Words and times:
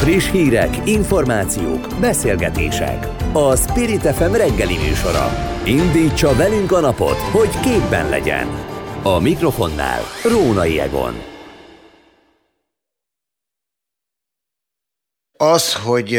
Friss 0.00 0.30
hírek, 0.30 0.88
információk, 0.88 1.86
beszélgetések. 2.00 3.06
A 3.32 3.56
Spirit 3.56 4.00
FM 4.00 4.32
reggeli 4.32 4.76
műsora. 4.76 5.28
Indítsa 5.64 6.34
velünk 6.34 6.72
a 6.72 6.80
napot, 6.80 7.16
hogy 7.16 7.60
képben 7.60 8.08
legyen. 8.08 8.46
A 9.02 9.18
mikrofonnál 9.18 10.00
Rónai 10.24 10.80
Egon. 10.80 11.14
Az, 15.36 15.74
hogy 15.74 16.18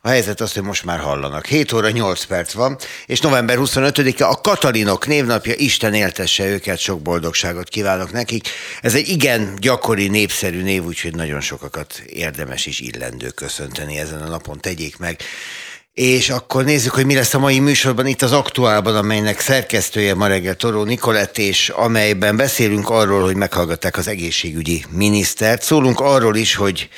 a 0.00 0.08
helyzet 0.08 0.40
az, 0.40 0.52
hogy 0.52 0.62
most 0.62 0.84
már 0.84 0.98
hallanak. 0.98 1.46
7 1.46 1.72
óra 1.72 1.90
8 1.90 2.24
perc 2.24 2.52
van, 2.52 2.78
és 3.06 3.20
november 3.20 3.56
25-e 3.60 4.28
a 4.28 4.40
Katalinok 4.40 5.06
névnapja, 5.06 5.54
Isten 5.56 5.94
éltesse 5.94 6.46
őket, 6.46 6.78
sok 6.78 7.00
boldogságot 7.00 7.68
kívánok 7.68 8.12
nekik. 8.12 8.48
Ez 8.80 8.94
egy 8.94 9.08
igen 9.08 9.54
gyakori, 9.58 10.08
népszerű 10.08 10.62
név, 10.62 10.84
úgyhogy 10.84 11.14
nagyon 11.14 11.40
sokakat 11.40 11.98
érdemes 12.06 12.66
is 12.66 12.80
illendő 12.80 13.28
köszönteni 13.28 13.98
ezen 13.98 14.22
a 14.22 14.28
napon, 14.28 14.60
tegyék 14.60 14.96
meg. 14.96 15.20
És 15.98 16.30
akkor 16.30 16.64
nézzük, 16.64 16.92
hogy 16.92 17.06
mi 17.06 17.14
lesz 17.14 17.34
a 17.34 17.38
mai 17.38 17.58
műsorban 17.58 18.06
itt 18.06 18.22
az 18.22 18.32
aktuálban, 18.32 18.96
amelynek 18.96 19.40
szerkesztője 19.40 20.14
ma 20.14 20.26
reggel 20.26 20.54
Toró 20.54 20.84
Nikolett, 20.84 21.38
és 21.38 21.68
amelyben 21.68 22.36
beszélünk 22.36 22.90
arról, 22.90 23.22
hogy 23.22 23.36
meghallgatták 23.36 23.96
az 23.96 24.08
egészségügyi 24.08 24.84
minisztert. 24.90 25.62
Szólunk 25.62 26.00
arról 26.00 26.36
is, 26.36 26.54
hogy 26.54 26.88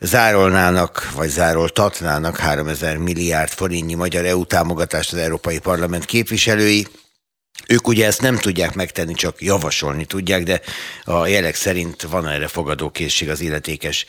zárolnának, 0.00 1.10
vagy 1.14 1.28
zároltatnának 1.28 2.36
3000 2.36 2.96
milliárd 2.96 3.50
forintnyi 3.50 3.94
magyar 3.94 4.24
EU 4.24 4.44
támogatást 4.44 5.12
az 5.12 5.18
Európai 5.18 5.58
Parlament 5.58 6.04
képviselői. 6.04 6.86
Ők 7.68 7.88
ugye 7.88 8.06
ezt 8.06 8.22
nem 8.22 8.36
tudják 8.36 8.74
megtenni, 8.74 9.14
csak 9.14 9.42
javasolni 9.42 10.04
tudják, 10.04 10.42
de 10.42 10.60
a 11.04 11.26
jelek 11.26 11.54
szerint 11.54 12.02
van 12.02 12.28
erre 12.28 12.48
fogadókészség 12.48 13.28
az 13.30 13.40
illetékes 13.40 14.06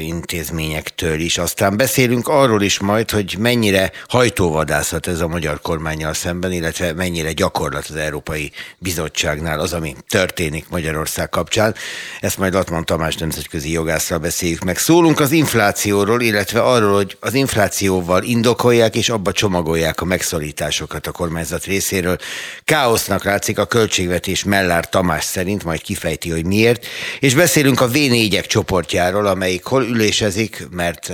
intézményektől 0.00 1.20
is. 1.20 1.38
Aztán 1.38 1.76
beszélünk 1.76 2.28
arról 2.28 2.62
is 2.62 2.78
majd, 2.78 3.10
hogy 3.10 3.36
mennyire 3.38 3.90
hajtóvadászat 4.08 5.06
ez 5.06 5.20
a 5.20 5.28
magyar 5.28 5.60
kormányjal 5.60 6.14
szemben, 6.14 6.52
illetve 6.52 6.92
mennyire 6.92 7.32
gyakorlat 7.32 7.86
az 7.88 7.96
Európai 7.96 8.52
Bizottságnál 8.78 9.60
az, 9.60 9.72
ami 9.72 9.96
történik 10.08 10.68
Magyarország 10.68 11.28
kapcsán. 11.28 11.74
Ezt 12.20 12.38
majd 12.38 12.52
Latman 12.52 12.84
Tamás 12.84 13.16
nemzetközi 13.16 13.70
jogászral 13.70 14.18
beszéljük 14.18 14.64
meg. 14.64 14.78
Szólunk 14.78 15.20
az 15.20 15.32
inflációról, 15.32 16.20
illetve 16.20 16.60
arról, 16.60 16.94
hogy 16.94 17.16
az 17.20 17.34
inflációval 17.34 18.22
indokolják 18.22 18.96
és 18.96 19.08
abba 19.08 19.32
csomagolják 19.32 20.00
a 20.00 20.04
megszorításokat 20.04 21.06
a 21.06 21.12
kormányzat 21.12 21.64
részéről. 21.64 22.18
Káosznak 22.64 23.24
látszik 23.24 23.58
a 23.58 23.66
költségvetés 23.66 24.44
Mellár 24.44 24.88
Tamás 24.88 25.24
szerint, 25.24 25.64
majd 25.64 25.80
kifejti, 25.80 26.30
hogy 26.30 26.44
miért. 26.44 26.86
És 27.20 27.34
beszélünk 27.34 27.80
a 27.80 27.88
V4-ek 27.88 28.46
csoportjáról, 28.46 29.26
amely 29.26 29.59
amelyik 29.60 29.88
hol 29.88 29.96
ülésezik, 29.96 30.68
mert 30.70 31.12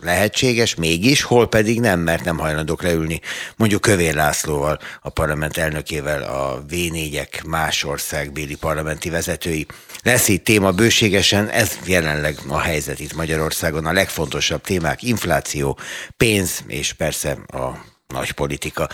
lehetséges, 0.00 0.74
mégis, 0.74 1.22
hol 1.22 1.48
pedig 1.48 1.80
nem, 1.80 2.00
mert 2.00 2.24
nem 2.24 2.38
hajlandók 2.38 2.82
leülni 2.82 3.20
mondjuk 3.56 3.80
Kövér 3.80 4.14
Lászlóval, 4.14 4.78
a 5.00 5.10
parlament 5.10 5.56
elnökével, 5.56 6.22
a 6.22 6.64
V4-ek 6.70 7.46
más 7.46 7.84
országbéli 7.84 8.56
parlamenti 8.56 9.10
vezetői. 9.10 9.66
Lesz 10.02 10.28
itt 10.28 10.44
téma 10.44 10.72
bőségesen, 10.72 11.48
ez 11.48 11.78
jelenleg 11.84 12.38
a 12.48 12.58
helyzet 12.58 13.00
itt 13.00 13.14
Magyarországon. 13.14 13.86
A 13.86 13.92
legfontosabb 13.92 14.60
témák 14.60 15.02
infláció, 15.02 15.78
pénz 16.16 16.64
és 16.66 16.92
persze 16.92 17.30
a 17.46 17.84
nagy 18.06 18.32
politika. 18.32 18.88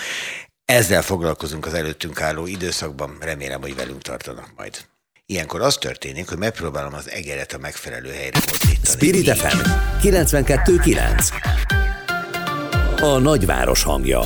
Ezzel 0.65 1.03
foglalkozunk 1.03 1.67
az 1.67 1.75
előttünk 1.75 2.21
álló 2.21 2.47
időszakban, 2.47 3.17
remélem, 3.21 3.61
hogy 3.61 3.75
velünk 3.75 4.03
tartanak 4.03 4.49
majd. 4.57 4.85
Ilyenkor 5.27 5.61
az 5.61 5.77
történik, 5.77 6.29
hogy 6.29 6.39
megpróbálom 6.39 6.95
az 6.95 7.11
egeret 7.11 7.53
a 7.53 7.59
megfelelő 7.59 8.11
helyre 8.11 8.39
mozdítani. 8.49 8.79
Spirit 8.83 9.37
FM 9.37 9.59
92.9 10.03 11.29
A 13.01 13.19
nagyváros 13.19 13.83
hangja 13.83 14.21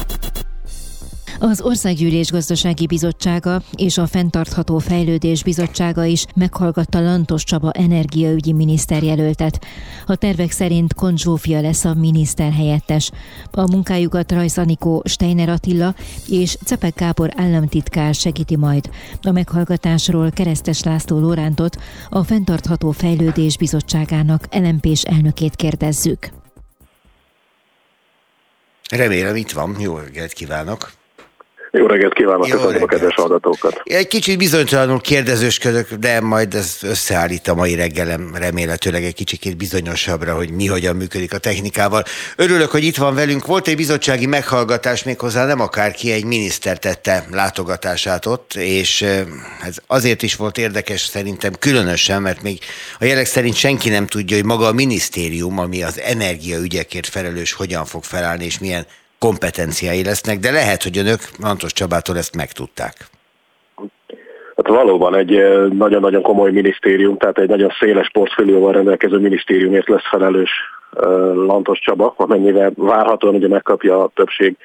az 1.39 1.61
Országgyűlés 1.61 2.31
Gazdasági 2.31 2.87
Bizottsága 2.87 3.63
és 3.77 3.99
a 3.99 4.07
Fentartható 4.07 4.79
Fejlődés 4.79 5.43
Bizottsága 5.43 6.05
is 6.05 6.25
meghallgatta 6.35 7.01
Lantos 7.01 7.45
Csaba 7.45 7.71
energiaügyi 7.71 8.53
miniszterjelöltet. 8.53 9.67
A 10.07 10.17
tervek 10.17 10.51
szerint 10.51 10.95
Konzsófia 10.95 11.61
lesz 11.61 11.85
a 11.85 11.95
miniszter 11.95 12.53
helyettes. 12.53 13.11
A 13.51 13.71
munkájukat 13.71 14.33
Rajsz 14.33 14.57
Anikó 14.57 15.03
Steiner 15.05 15.49
Attila 15.49 15.95
és 16.29 16.57
Cepek 16.65 16.95
Kápor 16.95 17.31
államtitkár 17.37 18.15
segíti 18.15 18.57
majd. 18.57 18.91
A 19.23 19.31
meghallgatásról 19.31 20.31
Keresztes 20.31 20.83
László 20.83 21.19
Lórántot, 21.19 21.77
a 22.09 22.25
Fentartható 22.25 22.91
Fejlődés 22.91 23.57
Bizottságának 23.57 24.47
LMP-s 24.51 25.05
elnökét 25.05 25.57
kérdezzük. 25.57 26.31
Remélem 28.91 29.37
itt 29.37 29.51
van. 29.51 29.77
Jó 29.81 29.97
reggelt 29.97 30.33
kívánok! 30.33 30.97
Jó 31.71 31.87
reggelt 31.87 32.15
kívánok, 32.15 32.47
Jó 32.47 32.53
köszönöm 32.55 32.73
reggelt. 32.73 32.91
a 32.91 32.95
kedves 32.95 33.15
hallgatókat. 33.15 33.81
Egy 33.85 34.07
kicsit 34.09 34.39
bizonytalanul 34.39 35.01
kérdezősködök, 35.01 35.93
de 35.93 36.21
majd 36.21 36.55
ez 36.55 36.79
összeállít 36.83 37.49
a 37.49 37.55
mai 37.55 37.75
reggelem 37.75 38.35
remélhetőleg 38.35 39.05
egy 39.05 39.15
kicsit 39.15 39.57
bizonyosabbra, 39.57 40.35
hogy 40.35 40.51
mi 40.51 40.67
hogyan 40.67 40.97
működik 40.97 41.33
a 41.33 41.39
technikával. 41.39 42.03
Örülök, 42.37 42.71
hogy 42.71 42.85
itt 42.85 42.97
van 42.97 43.15
velünk. 43.15 43.47
Volt 43.47 43.69
egy 43.69 43.77
bizottsági 43.77 44.27
meghallgatás, 44.27 45.03
méghozzá 45.03 45.47
nem 45.47 45.61
akárki, 45.61 46.13
egy 46.13 46.25
miniszter 46.25 46.79
tette 46.79 47.27
látogatását 47.31 48.27
ott, 48.27 48.55
és 48.55 49.03
ez 49.63 49.77
azért 49.87 50.23
is 50.23 50.37
volt 50.37 50.59
érdekes 50.59 51.01
szerintem 51.01 51.53
különösen, 51.59 52.23
mert 52.23 52.43
még 52.43 52.59
a 52.99 53.05
jelek 53.05 53.27
szerint 53.27 53.55
senki 53.55 53.89
nem 53.89 54.07
tudja, 54.07 54.37
hogy 54.37 54.45
maga 54.45 54.67
a 54.67 54.73
minisztérium, 54.73 55.59
ami 55.59 55.83
az 55.83 56.01
energiaügyekért 56.01 57.07
felelős, 57.07 57.53
hogyan 57.53 57.85
fog 57.85 58.05
felállni, 58.05 58.45
és 58.45 58.59
milyen 58.59 58.87
kompetenciái 59.19 60.05
lesznek, 60.05 60.39
de 60.39 60.51
lehet, 60.51 60.83
hogy 60.83 60.99
önök 60.99 61.21
Antos 61.43 61.73
Csabától 61.73 62.17
ezt 62.17 62.37
megtudták. 62.37 62.95
Hát 64.57 64.67
valóban 64.67 65.15
egy 65.15 65.35
eh, 65.35 65.69
nagyon-nagyon 65.69 66.23
komoly 66.23 66.51
minisztérium, 66.51 67.17
tehát 67.17 67.39
egy 67.39 67.49
nagyon 67.49 67.71
széles 67.79 68.11
portfólióval 68.11 68.73
rendelkező 68.73 69.19
minisztériumért 69.19 69.89
lesz 69.89 70.09
felelős 70.11 70.51
eh, 70.97 71.09
Lantos 71.35 71.79
Csaba, 71.79 72.15
amennyivel 72.17 72.73
várhatóan 72.77 73.35
ugye 73.35 73.49
megkapja 73.49 74.03
a 74.03 74.11
többség 74.15 74.57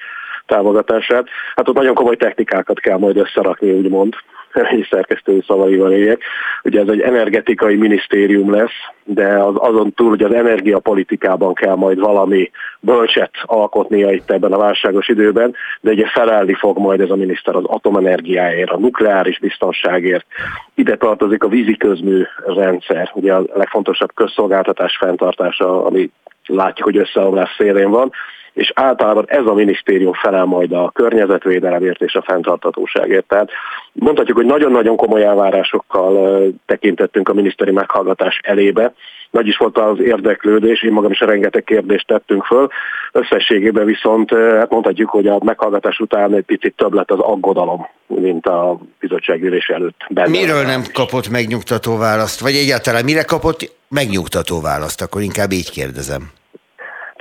támogatását. 0.46 1.28
Hát 1.56 1.68
ott 1.68 1.74
nagyon 1.74 1.94
komoly 1.94 2.16
technikákat 2.16 2.80
kell 2.80 2.98
majd 2.98 3.16
összerakni, 3.16 3.70
úgymond, 3.70 4.14
egy 4.54 4.86
szerkesztői 4.90 5.42
szavaival 5.46 5.92
éljek. 5.92 6.22
Ugye 6.62 6.80
ez 6.80 6.88
egy 6.88 7.00
energetikai 7.00 7.76
minisztérium 7.76 8.50
lesz, 8.50 8.72
de 9.04 9.26
az, 9.26 9.54
azon 9.58 9.92
túl, 9.92 10.08
hogy 10.08 10.22
az 10.22 10.32
energiapolitikában 10.32 11.54
kell 11.54 11.74
majd 11.74 11.98
valami 11.98 12.50
bölcset 12.80 13.30
alkotnia 13.42 14.10
itt 14.10 14.30
ebben 14.30 14.52
a 14.52 14.58
válságos 14.58 15.08
időben, 15.08 15.54
de 15.80 15.90
ugye 15.90 16.06
felelni 16.06 16.54
fog 16.54 16.78
majd 16.78 17.00
ez 17.00 17.10
a 17.10 17.16
miniszter 17.16 17.56
az 17.56 17.64
atomenergiáért, 17.64 18.70
a 18.70 18.78
nukleáris 18.78 19.38
biztonságért. 19.38 20.26
Ide 20.74 20.96
tartozik 20.96 21.44
a 21.44 21.48
vízi 21.48 21.76
közmű 21.76 22.22
rendszer, 22.46 23.10
ugye 23.14 23.34
a 23.34 23.44
legfontosabb 23.54 24.14
közszolgáltatás 24.14 24.96
fenntartása, 24.96 25.84
ami 25.84 26.10
látjuk, 26.46 26.86
hogy 26.86 26.96
összeomlás 26.96 27.54
szélén 27.56 27.90
van, 27.90 28.12
és 28.54 28.72
általában 28.74 29.24
ez 29.26 29.46
a 29.46 29.54
minisztérium 29.54 30.12
felel 30.12 30.44
majd 30.44 30.72
a 30.72 30.90
környezetvédelemért 30.94 32.02
és 32.02 32.14
a 32.14 32.22
fenntartatóságért. 32.22 33.26
Tehát 33.26 33.50
mondhatjuk, 33.92 34.36
hogy 34.36 34.46
nagyon-nagyon 34.46 34.96
komoly 34.96 35.24
elvárásokkal 35.24 36.42
tekintettünk 36.66 37.28
a 37.28 37.34
miniszteri 37.34 37.70
meghallgatás 37.70 38.40
elébe. 38.42 38.94
Nagy 39.30 39.46
is 39.46 39.56
volt 39.56 39.78
az 39.78 40.00
érdeklődés, 40.00 40.82
én 40.82 40.92
magam 40.92 41.10
is 41.10 41.20
rengeteg 41.20 41.64
kérdést 41.64 42.06
tettünk 42.06 42.44
föl. 42.44 42.68
Összességében 43.12 43.84
viszont 43.84 44.30
hát 44.34 44.70
mondhatjuk, 44.70 45.10
hogy 45.10 45.26
a 45.26 45.38
meghallgatás 45.44 45.98
után 45.98 46.34
egy 46.34 46.44
picit 46.44 46.74
több 46.76 46.92
lett 46.92 47.10
az 47.10 47.18
aggodalom, 47.18 47.86
mint 48.06 48.46
a 48.46 48.78
bizottságülés 49.00 49.66
előtt. 49.66 49.96
Benne 50.08 50.28
Miről 50.28 50.62
nem 50.62 50.82
kapott 50.92 51.28
megnyugtató 51.28 51.96
választ? 51.96 52.40
Vagy 52.40 52.54
egyáltalán 52.54 53.04
mire 53.04 53.22
kapott 53.22 53.72
megnyugtató 53.88 54.60
választ? 54.60 55.02
Akkor 55.02 55.22
inkább 55.22 55.52
így 55.52 55.70
kérdezem. 55.70 56.22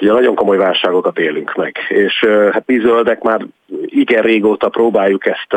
Ugye 0.04 0.12
nagyon 0.12 0.36
komoly 0.36 0.58
válságokat 0.58 1.20
élünk 1.20 1.56
meg, 1.56 1.78
és 1.90 2.26
hát 2.52 2.64
mi 2.66 2.80
zöldek 2.80 3.22
már 3.22 3.46
igen 3.86 4.22
régóta 4.22 4.70
próbáljuk 4.70 5.26
ezt 5.26 5.56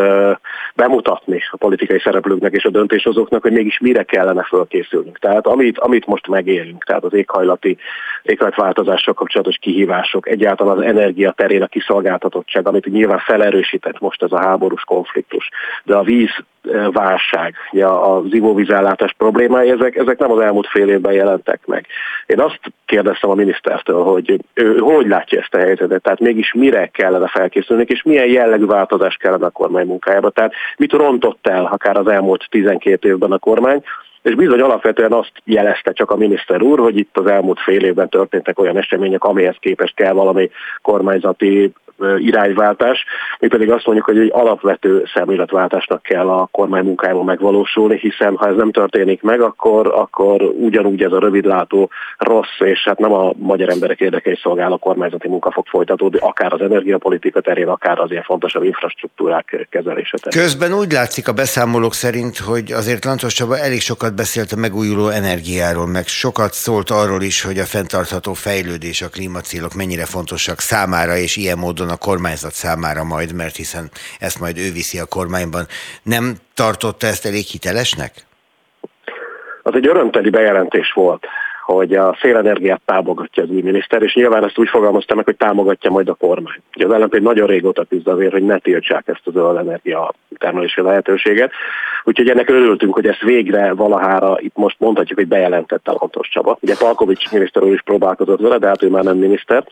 bemutatni 0.74 1.42
a 1.50 1.56
politikai 1.56 2.00
szereplőknek 2.00 2.52
és 2.52 2.64
a 2.64 2.70
döntéshozóknak, 2.70 3.42
hogy 3.42 3.52
mégis 3.52 3.78
mire 3.78 4.02
kellene 4.02 4.42
fölkészülnünk. 4.42 5.18
Tehát 5.18 5.46
amit, 5.46 5.78
amit 5.78 6.06
most 6.06 6.28
megélünk, 6.28 6.84
tehát 6.84 7.04
az 7.04 7.12
éghajlati, 7.12 7.76
éghajlatváltozással 8.22 9.14
kapcsolatos 9.14 9.56
kihívások, 9.56 10.28
egyáltalán 10.28 10.76
az 10.76 10.84
energia 10.84 11.30
terén 11.30 11.62
a 11.62 11.66
kiszolgáltatottság, 11.66 12.68
amit 12.68 12.86
nyilván 12.86 13.18
felerősített 13.18 14.00
most 14.00 14.22
ez 14.22 14.32
a 14.32 14.40
háborús 14.40 14.82
konfliktus, 14.84 15.48
de 15.84 15.94
a 15.94 16.02
víz 16.02 16.30
válság, 16.90 17.54
az 18.00 18.24
ivóvízellátás 18.30 19.14
problémái, 19.18 19.70
ezek, 19.70 19.96
ezek 19.96 20.18
nem 20.18 20.30
az 20.30 20.40
elmúlt 20.40 20.66
fél 20.66 20.88
évben 20.88 21.12
jelentek 21.12 21.60
meg. 21.66 21.86
Én 22.26 22.40
azt 22.40 22.60
kérdeztem 22.86 23.30
a 23.30 23.34
minisztertől, 23.34 24.02
hogy 24.02 24.40
ő 24.54 24.78
hogy 24.78 25.06
látja 25.06 25.40
ezt 25.40 25.54
a 25.54 25.58
helyzetet, 25.58 26.02
tehát 26.02 26.20
mégis 26.20 26.52
mire 26.52 26.86
kellene 26.86 27.28
felkészülni, 27.28 27.84
és 27.96 28.02
milyen 28.02 28.26
jellegű 28.26 28.64
változás 28.64 29.16
kellene 29.16 29.46
a 29.46 29.50
kormány 29.50 29.86
munkájába. 29.86 30.30
Tehát 30.30 30.52
mit 30.76 30.92
rontott 30.92 31.46
el 31.46 31.64
akár 31.64 31.96
az 31.96 32.06
elmúlt 32.06 32.46
12 32.50 33.08
évben 33.08 33.32
a 33.32 33.38
kormány, 33.38 33.82
és 34.22 34.34
bizony 34.34 34.60
alapvetően 34.60 35.12
azt 35.12 35.32
jelezte 35.44 35.92
csak 35.92 36.10
a 36.10 36.16
miniszter 36.16 36.62
úr, 36.62 36.78
hogy 36.78 36.96
itt 36.98 37.16
az 37.18 37.26
elmúlt 37.26 37.60
fél 37.60 37.84
évben 37.84 38.08
történtek 38.08 38.58
olyan 38.58 38.76
események, 38.76 39.24
amihez 39.24 39.56
képest 39.60 39.94
kell 39.94 40.12
valami 40.12 40.50
kormányzati 40.82 41.72
irányváltás, 42.18 43.04
mi 43.38 43.48
pedig 43.48 43.70
azt 43.70 43.86
mondjuk, 43.86 44.06
hogy 44.06 44.18
egy 44.18 44.30
alapvető 44.32 45.04
szemléletváltásnak 45.14 46.02
kell 46.02 46.28
a 46.28 46.48
kormány 46.50 46.84
munkájában 46.84 47.24
megvalósulni, 47.24 47.98
hiszen 47.98 48.36
ha 48.36 48.48
ez 48.48 48.56
nem 48.56 48.72
történik 48.72 49.22
meg, 49.22 49.40
akkor, 49.40 49.86
akkor 49.86 50.42
ugyanúgy 50.42 51.02
ez 51.02 51.12
a 51.12 51.18
rövidlátó 51.18 51.90
rossz, 52.18 52.58
és 52.58 52.84
hát 52.84 52.98
nem 52.98 53.12
a 53.12 53.32
magyar 53.36 53.68
emberek 53.68 54.00
érdekei 54.00 54.38
szolgáló 54.42 54.76
kormányzati 54.76 55.28
munka 55.28 55.50
fog 55.50 55.66
folytatódni, 55.66 56.18
akár 56.22 56.52
az 56.52 56.60
energiapolitika 56.60 57.40
terén, 57.40 57.68
akár 57.68 57.98
az 57.98 58.10
ilyen 58.10 58.22
fontosabb 58.22 58.62
infrastruktúrák 58.62 59.66
kezelése 59.70 60.18
terén. 60.18 60.42
Közben 60.42 60.72
úgy 60.72 60.92
látszik 60.92 61.28
a 61.28 61.32
beszámolók 61.32 61.94
szerint, 61.94 62.38
hogy 62.38 62.72
azért 62.72 63.04
Lantos 63.04 63.34
Csaba 63.34 63.58
elég 63.58 63.80
sokat 63.80 64.14
beszélt 64.14 64.52
a 64.52 64.56
megújuló 64.56 65.08
energiáról, 65.08 65.86
meg 65.86 66.06
sokat 66.06 66.52
szólt 66.52 66.90
arról 66.90 67.22
is, 67.22 67.42
hogy 67.42 67.58
a 67.58 67.64
fenntartható 67.64 68.32
fejlődés, 68.32 69.02
a 69.02 69.08
klímacélok 69.08 69.74
mennyire 69.74 70.04
fontosak 70.04 70.60
számára, 70.60 71.16
és 71.16 71.36
ilyen 71.36 71.58
módon 71.58 71.85
módon 71.86 71.98
a 72.02 72.06
kormányzat 72.10 72.52
számára 72.52 73.04
majd, 73.04 73.32
mert 73.32 73.56
hiszen 73.56 73.90
ezt 74.20 74.40
majd 74.40 74.58
ő 74.58 74.72
viszi 74.72 74.98
a 74.98 75.06
kormányban. 75.06 75.66
Nem 76.02 76.34
tartotta 76.54 77.06
ezt 77.06 77.26
elég 77.26 77.44
hitelesnek? 77.44 78.12
Az 79.62 79.74
egy 79.74 79.86
örömteli 79.86 80.30
bejelentés 80.30 80.92
volt 80.92 81.26
hogy 81.66 81.94
a 81.94 82.16
szélenergiát 82.20 82.80
támogatja 82.84 83.42
az 83.42 83.50
új 83.50 83.60
miniszter, 83.60 84.02
és 84.02 84.14
nyilván 84.14 84.44
ezt 84.44 84.58
úgy 84.58 84.68
fogalmazta 84.68 85.14
meg, 85.14 85.24
hogy 85.24 85.36
támogatja 85.36 85.90
majd 85.90 86.08
a 86.08 86.14
kormány. 86.14 86.60
Ugye 86.76 86.86
az 86.86 86.92
ellenpél 86.92 87.20
nagyon 87.20 87.46
régóta 87.46 87.84
küzd 87.84 88.08
azért, 88.08 88.32
hogy 88.32 88.44
ne 88.44 88.58
tiltsák 88.58 89.08
ezt 89.08 89.20
az 89.24 89.32
zöld 89.32 89.56
energia 89.56 90.14
termelési 90.38 90.80
lehetőséget. 90.80 91.52
Úgyhogy 92.04 92.28
ennek 92.28 92.48
örültünk, 92.48 92.94
hogy 92.94 93.06
ezt 93.06 93.20
végre 93.20 93.72
valahára 93.72 94.36
itt 94.38 94.56
most 94.56 94.76
mondhatjuk, 94.78 95.18
hogy 95.18 95.28
bejelentette 95.28 95.90
a 95.90 95.96
Lantos 96.00 96.28
Csaba. 96.28 96.58
Ugye 96.60 96.74
Palkovics 96.78 97.30
miniszter 97.30 97.62
úr 97.62 97.72
is 97.72 97.82
próbálkozott 97.82 98.40
vele, 98.40 98.58
de 98.58 98.66
hát 98.66 98.82
ő 98.82 98.88
már 98.88 99.04
nem 99.04 99.16
miniszter. 99.16 99.64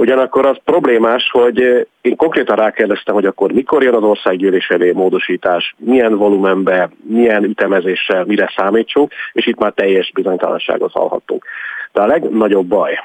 Ugyanakkor 0.00 0.46
az 0.46 0.56
problémás, 0.64 1.30
hogy 1.30 1.86
én 2.00 2.16
konkrétan 2.16 2.56
rákérdeztem, 2.56 3.14
hogy 3.14 3.26
akkor 3.26 3.52
mikor 3.52 3.82
jön 3.82 3.94
az 3.94 4.02
országgyűlés 4.02 4.68
elé 4.68 4.92
módosítás, 4.92 5.74
milyen 5.78 6.16
volumenbe, 6.16 6.90
milyen 7.02 7.44
ütemezéssel, 7.44 8.24
mire 8.24 8.52
számítsunk, 8.56 9.12
és 9.32 9.46
itt 9.46 9.58
már 9.58 9.72
teljes 9.72 10.12
bizonytalanságot 10.14 10.92
hallhattunk. 10.92 11.44
De 11.92 12.00
a 12.00 12.06
legnagyobb 12.06 12.66
baj, 12.66 12.98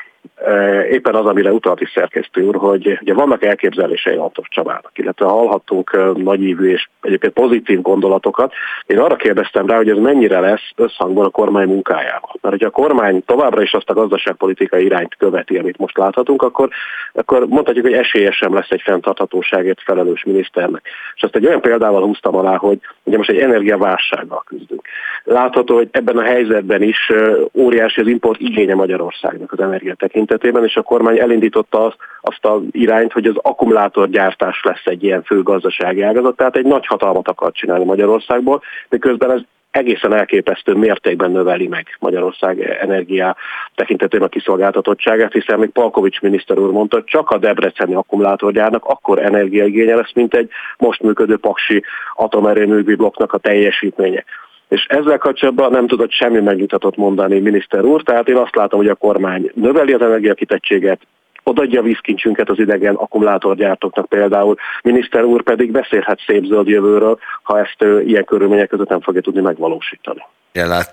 éppen 0.91 1.15
az, 1.15 1.25
amire 1.25 1.51
utalt 1.51 1.81
is 1.81 1.91
szerkesztő 1.95 2.41
úr, 2.41 2.55
hogy 2.55 2.97
ugye 3.01 3.13
vannak 3.13 3.43
elképzelései 3.43 4.15
Antos 4.15 4.47
Csabának, 4.49 4.91
illetve 4.93 5.25
hallhattunk 5.25 6.15
nagyívű 6.17 6.69
és 6.69 6.87
egyébként 7.01 7.33
pozitív 7.33 7.81
gondolatokat. 7.81 8.53
Én 8.85 8.99
arra 8.99 9.15
kérdeztem 9.15 9.65
rá, 9.65 9.75
hogy 9.75 9.89
ez 9.89 9.97
mennyire 9.97 10.39
lesz 10.39 10.71
összhangban 10.75 11.25
a 11.25 11.29
kormány 11.29 11.67
munkájával. 11.67 12.35
Mert 12.41 12.53
hogyha 12.53 12.67
a 12.67 12.81
kormány 12.81 13.23
továbbra 13.25 13.61
is 13.61 13.73
azt 13.73 13.89
a 13.89 13.93
gazdaságpolitikai 13.93 14.83
irányt 14.83 15.15
követi, 15.15 15.57
amit 15.57 15.77
most 15.77 15.97
láthatunk, 15.97 16.41
akkor, 16.41 16.69
akkor 17.13 17.47
mondhatjuk, 17.47 17.85
hogy 17.85 17.93
esélyesen 17.93 18.51
lesz 18.51 18.69
egy 18.69 18.81
fenntarthatóságért 18.81 19.81
felelős 19.81 20.23
miniszternek. 20.23 20.81
És 21.15 21.23
azt 21.23 21.35
egy 21.35 21.45
olyan 21.45 21.61
példával 21.61 22.03
húztam 22.03 22.35
alá, 22.35 22.55
hogy 22.55 22.79
ugye 23.03 23.17
most 23.17 23.29
egy 23.29 23.39
energiaválsággal 23.39 24.43
küzdünk. 24.45 24.87
Látható, 25.23 25.75
hogy 25.75 25.87
ebben 25.91 26.17
a 26.17 26.23
helyzetben 26.23 26.81
is 26.81 27.11
óriási 27.53 28.01
az 28.01 28.07
import 28.07 28.39
igénye 28.39 28.75
Magyarországnak 28.75 29.51
az 29.51 29.59
energia 29.59 29.95
tekintetében, 30.15 30.63
és 30.63 30.75
a 30.75 30.81
kormány 30.81 31.19
elindította 31.19 31.85
azt, 31.85 31.97
azt 32.21 32.45
az 32.45 32.61
irányt, 32.71 33.11
hogy 33.11 33.25
az 33.25 33.35
akkumulátorgyártás 33.41 34.61
lesz 34.63 34.85
egy 34.85 35.03
ilyen 35.03 35.23
fő 35.23 35.43
gazdasági 35.43 36.01
ágazat, 36.01 36.35
tehát 36.35 36.55
egy 36.55 36.65
nagy 36.65 36.85
hatalmat 36.85 37.27
akar 37.27 37.51
csinálni 37.51 37.85
Magyarországból, 37.85 38.61
miközben 38.89 39.31
ez 39.31 39.41
egészen 39.71 40.13
elképesztő 40.13 40.73
mértékben 40.73 41.31
növeli 41.31 41.67
meg 41.67 41.97
Magyarország 41.99 42.77
energia 42.81 43.35
tekintetében 43.75 44.27
a 44.27 44.29
kiszolgáltatottságát, 44.29 45.33
hiszen 45.33 45.59
még 45.59 45.69
Palkovics 45.69 46.21
miniszter 46.21 46.57
úr 46.57 46.71
mondta, 46.71 46.95
hogy 46.95 47.05
csak 47.05 47.29
a 47.29 47.37
debreceni 47.37 47.93
akkumulátorgyárnak 47.93 48.85
akkor 48.85 49.19
energiaigénye 49.19 49.95
lesz, 49.95 50.13
mint 50.13 50.33
egy 50.33 50.49
most 50.77 51.01
működő 51.01 51.37
paksi 51.37 51.83
atomerőművi 52.15 52.95
blokknak 52.95 53.33
a 53.33 53.37
teljesítménye 53.37 54.23
és 54.67 54.85
ezzel 54.89 55.17
kapcsolatban 55.17 55.71
nem 55.71 55.87
tudott 55.87 56.11
semmi 56.11 56.39
megnyugtatott 56.39 56.95
mondani 56.95 57.39
miniszter 57.39 57.83
úr, 57.83 58.03
tehát 58.03 58.27
én 58.27 58.35
azt 58.35 58.55
látom, 58.55 58.79
hogy 58.79 58.89
a 58.89 58.95
kormány 58.95 59.51
növeli 59.53 59.93
az 59.93 60.01
energiakitettséget, 60.01 61.01
odaadja 61.43 61.79
a 61.79 61.83
vízkincsünket 61.83 62.49
az 62.49 62.59
idegen 62.59 62.95
akkumulátorgyártóknak 62.95 64.09
például. 64.09 64.55
Miniszter 64.83 65.23
úr 65.23 65.43
pedig 65.43 65.71
beszélhet 65.71 66.19
szép 66.25 66.45
zöld 66.45 66.67
jövőről, 66.67 67.19
ha 67.43 67.59
ezt 67.59 68.05
ilyen 68.05 68.25
körülmények 68.25 68.67
között 68.67 68.89
nem 68.89 69.01
fogja 69.01 69.21
tudni 69.21 69.41
megvalósítani. 69.41 70.21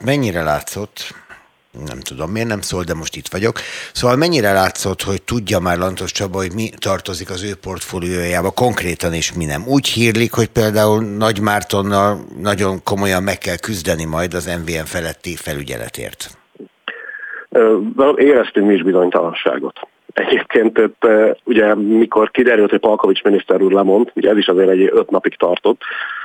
Mennyire 0.05 0.43
látszott, 0.43 1.15
nem 1.87 2.01
tudom, 2.01 2.31
miért 2.31 2.49
nem 2.49 2.61
szól, 2.61 2.85
de 2.85 2.95
most 2.95 3.17
itt 3.17 3.29
vagyok. 3.29 3.59
Szóval 3.93 4.17
mennyire 4.17 4.53
látszott, 4.53 5.03
hogy 5.03 5.23
tudja 5.23 5.59
már 5.59 5.79
Lantos 5.79 6.13
Csaba, 6.13 6.37
hogy 6.37 6.53
mi 6.55 6.71
tartozik 6.79 7.31
az 7.31 7.43
ő 7.43 7.55
portfóliójába 7.55 8.51
konkrétan, 8.51 9.13
és 9.13 9.33
mi 9.33 9.45
nem. 9.45 9.67
Úgy 9.67 9.89
hírlik, 9.89 10.33
hogy 10.33 10.49
például 10.49 11.03
Nagy 11.03 11.41
Mártonnal 11.41 12.25
nagyon 12.39 12.83
komolyan 12.83 13.23
meg 13.23 13.39
kell 13.39 13.57
küzdeni 13.57 14.05
majd 14.05 14.35
az 14.35 14.47
MVM 14.47 14.85
feletti 14.85 15.37
felügyeletért. 15.37 16.39
Éreztünk 18.17 18.67
mi 18.67 18.75
is 18.75 18.83
bizonytalanságot. 18.83 19.81
Egyébként 20.13 20.81
ugye 21.45 21.75
mikor 21.75 22.31
kiderült, 22.31 22.71
hogy 22.71 22.81
Palkovics 22.81 23.23
miniszter 23.23 23.63
úr 23.63 23.73
lemond, 23.73 24.11
ugye 24.15 24.31
ez 24.31 24.37
is 24.37 24.47
azért 24.47 24.69
egy 24.69 24.91
öt 24.93 25.11
napig 25.11 25.37
tartott, 25.37 25.81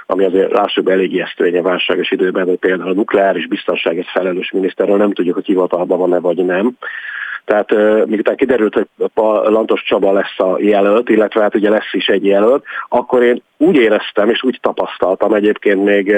ami 0.05 0.23
azért 0.23 0.51
lássuk 0.51 0.83
be 0.83 0.91
elég 0.91 1.13
ijesztő 1.13 1.43
egy 1.43 1.61
válságos 1.61 2.11
időben, 2.11 2.45
hogy 2.47 2.57
például 2.57 2.89
a 2.89 2.93
nukleáris 2.93 3.47
biztonságért 3.47 4.09
felelős 4.09 4.51
miniszterről 4.51 4.97
nem 4.97 5.13
tudjuk, 5.13 5.35
hogy 5.35 5.45
hivatalban 5.45 5.97
van-e 5.99 6.19
vagy 6.19 6.45
nem. 6.45 6.71
Tehát 7.45 7.71
miután 8.05 8.35
kiderült, 8.35 8.73
hogy 8.73 8.87
Lantos 9.43 9.83
Csaba 9.83 10.11
lesz 10.11 10.39
a 10.39 10.57
jelölt, 10.59 11.09
illetve 11.09 11.41
hát 11.41 11.55
ugye 11.55 11.69
lesz 11.69 11.93
is 11.93 12.07
egy 12.07 12.25
jelölt, 12.25 12.63
akkor 12.89 13.23
én 13.23 13.41
úgy 13.57 13.75
éreztem 13.75 14.29
és 14.29 14.43
úgy 14.43 14.59
tapasztaltam 14.61 15.33
egyébként 15.33 15.83
még 15.83 16.15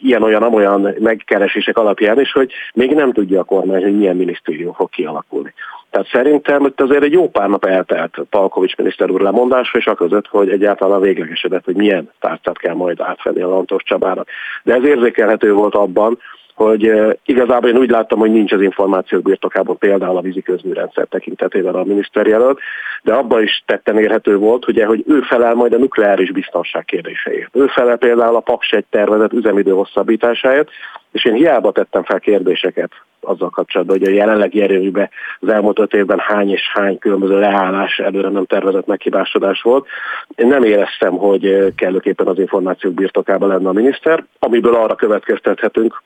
ilyen-olyan-amolyan 0.00 0.94
megkeresések 0.98 1.78
alapján 1.78 2.20
is, 2.20 2.32
hogy 2.32 2.52
még 2.74 2.94
nem 2.94 3.12
tudja 3.12 3.40
a 3.40 3.44
kormány, 3.44 3.82
hogy 3.82 3.96
milyen 3.96 4.16
minisztérium 4.16 4.72
fog 4.72 4.90
kialakulni. 4.90 5.54
Tehát 5.90 6.08
szerintem 6.08 6.62
hogy 6.62 6.72
azért 6.76 7.02
egy 7.02 7.12
jó 7.12 7.28
pár 7.28 7.48
nap 7.48 7.64
eltelt 7.64 8.16
Palkovics 8.30 8.76
miniszter 8.76 9.10
úr 9.10 9.20
lemondásra, 9.20 9.78
és 9.78 9.86
a 9.86 9.94
között, 9.94 10.26
hogy 10.26 10.48
egyáltalán 10.48 11.00
véglegesedett, 11.00 11.64
hogy 11.64 11.76
milyen 11.76 12.10
tárcát 12.20 12.58
kell 12.58 12.74
majd 12.74 13.00
átvenni 13.00 13.42
a 13.42 13.48
Lantos 13.48 13.82
Csabának. 13.82 14.28
De 14.62 14.74
ez 14.74 14.84
érzékelhető 14.84 15.52
volt 15.52 15.74
abban, 15.74 16.18
hogy 16.54 16.92
igazából 17.24 17.70
én 17.70 17.76
úgy 17.76 17.90
láttam, 17.90 18.18
hogy 18.18 18.32
nincs 18.32 18.52
az 18.52 18.60
információk 18.60 19.22
birtokában 19.22 19.78
például 19.78 20.16
a 20.16 20.20
vízi 20.20 20.42
közműrendszer 20.42 21.06
tekintetében 21.06 21.74
a 21.74 21.84
miniszterjelölt, 21.84 22.58
de 23.02 23.12
abban 23.12 23.42
is 23.42 23.62
tetten 23.66 23.98
érhető 23.98 24.36
volt, 24.36 24.68
ugye, 24.68 24.86
hogy 24.86 25.04
ő 25.08 25.20
felel 25.20 25.54
majd 25.54 25.72
a 25.72 25.78
nukleáris 25.78 26.32
biztonság 26.32 26.84
kérdéseért. 26.84 27.56
Ő 27.56 27.66
felel 27.66 27.96
például 27.96 28.36
a 28.36 28.40
Paks 28.40 28.70
egy 28.70 28.84
tervezett 28.90 29.32
üzemidő 29.32 29.70
hosszabbításáért, 29.70 30.68
és 31.12 31.24
én 31.24 31.34
hiába 31.34 31.72
tettem 31.72 32.04
fel 32.04 32.20
kérdéseket 32.20 32.90
azzal 33.20 33.50
kapcsolatban, 33.50 33.98
hogy 33.98 34.08
a 34.08 34.12
jelenlegi 34.12 34.62
erőműben 34.62 35.10
az 35.40 35.48
elmúlt 35.48 35.78
öt 35.78 35.94
évben 35.94 36.18
hány 36.18 36.50
és 36.50 36.70
hány 36.72 36.98
különböző 36.98 37.38
leállás, 37.38 37.98
előre 37.98 38.28
nem 38.28 38.44
tervezett 38.44 38.86
meghibásodás 38.86 39.62
volt. 39.62 39.86
Én 40.34 40.46
nem 40.46 40.62
éreztem, 40.62 41.12
hogy 41.12 41.74
kellőképpen 41.76 42.26
az 42.26 42.38
információk 42.38 42.94
birtokában 42.94 43.48
lenne 43.48 43.68
a 43.68 43.72
miniszter, 43.72 44.24
amiből 44.38 44.74
arra 44.74 44.94
következtethetünk, 44.94 46.02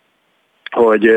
hogy, 0.71 1.11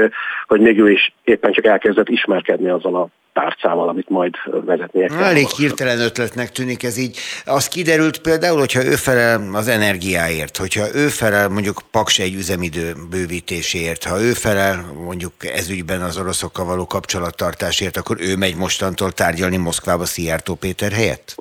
hogy 0.48 0.60
még 0.60 0.79
ő 0.79 0.91
is 0.91 1.13
éppen 1.24 1.51
csak 1.51 1.65
elkezdett 1.65 2.10
ismerkedni 2.10 2.70
azzal 2.70 2.96
a 2.96 3.08
tárcával, 3.34 3.89
amit 3.89 4.10
majd 4.10 4.34
vezetnie 4.65 5.08
kell. 5.08 5.17
Elég 5.17 5.48
hirtelen 5.48 6.00
ötletnek 6.00 6.51
tűnik 6.51 6.84
ez 6.84 6.98
így. 6.98 7.17
Az 7.46 7.67
kiderült 7.67 8.22
például, 8.22 8.60
hogyha 8.60 8.86
ő 8.86 8.96
felel 8.96 9.41
az 9.53 9.67
energiáért, 9.67 10.58
hogyha 10.58 10.86
ő 10.93 11.08
felel 11.08 11.50
mondjuk 11.50 11.81
Paks 11.91 12.20
egy 12.20 12.34
üzemidő 12.34 12.93
bővítéséért, 13.10 14.03
ha 14.03 14.22
ő 14.22 14.34
felel 14.34 14.86
mondjuk 15.05 15.34
ezügyben 15.53 16.01
az 16.01 16.17
oroszokkal 16.17 16.65
való 16.65 16.86
kapcsolattartásért, 16.86 17.98
akkor 17.98 18.17
ő 18.20 18.36
megy 18.36 18.55
mostantól 18.55 19.12
tárgyalni 19.12 19.58
Moszkvába 19.58 20.05
Szijjártó 20.05 20.55
Péter 20.55 20.91
helyett? 20.91 21.36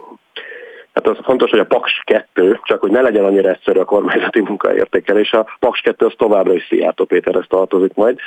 Hát 0.94 1.06
az 1.06 1.16
fontos, 1.22 1.50
hogy 1.50 1.58
a 1.58 1.64
Paks 1.64 2.02
2, 2.04 2.60
csak 2.62 2.80
hogy 2.80 2.90
ne 2.90 3.00
legyen 3.00 3.24
annyira 3.24 3.48
egyszerű 3.48 3.78
a 3.78 3.84
kormányzati 3.84 4.40
munkaértékelés, 4.40 5.32
a 5.32 5.46
Paks 5.58 5.80
2 5.80 6.06
az 6.06 6.12
továbbra 6.16 6.54
is 6.54 6.66
Szijjártó 6.68 7.04
Péterhez 7.04 7.44
tartozik 7.48 7.94
majd. 7.94 8.18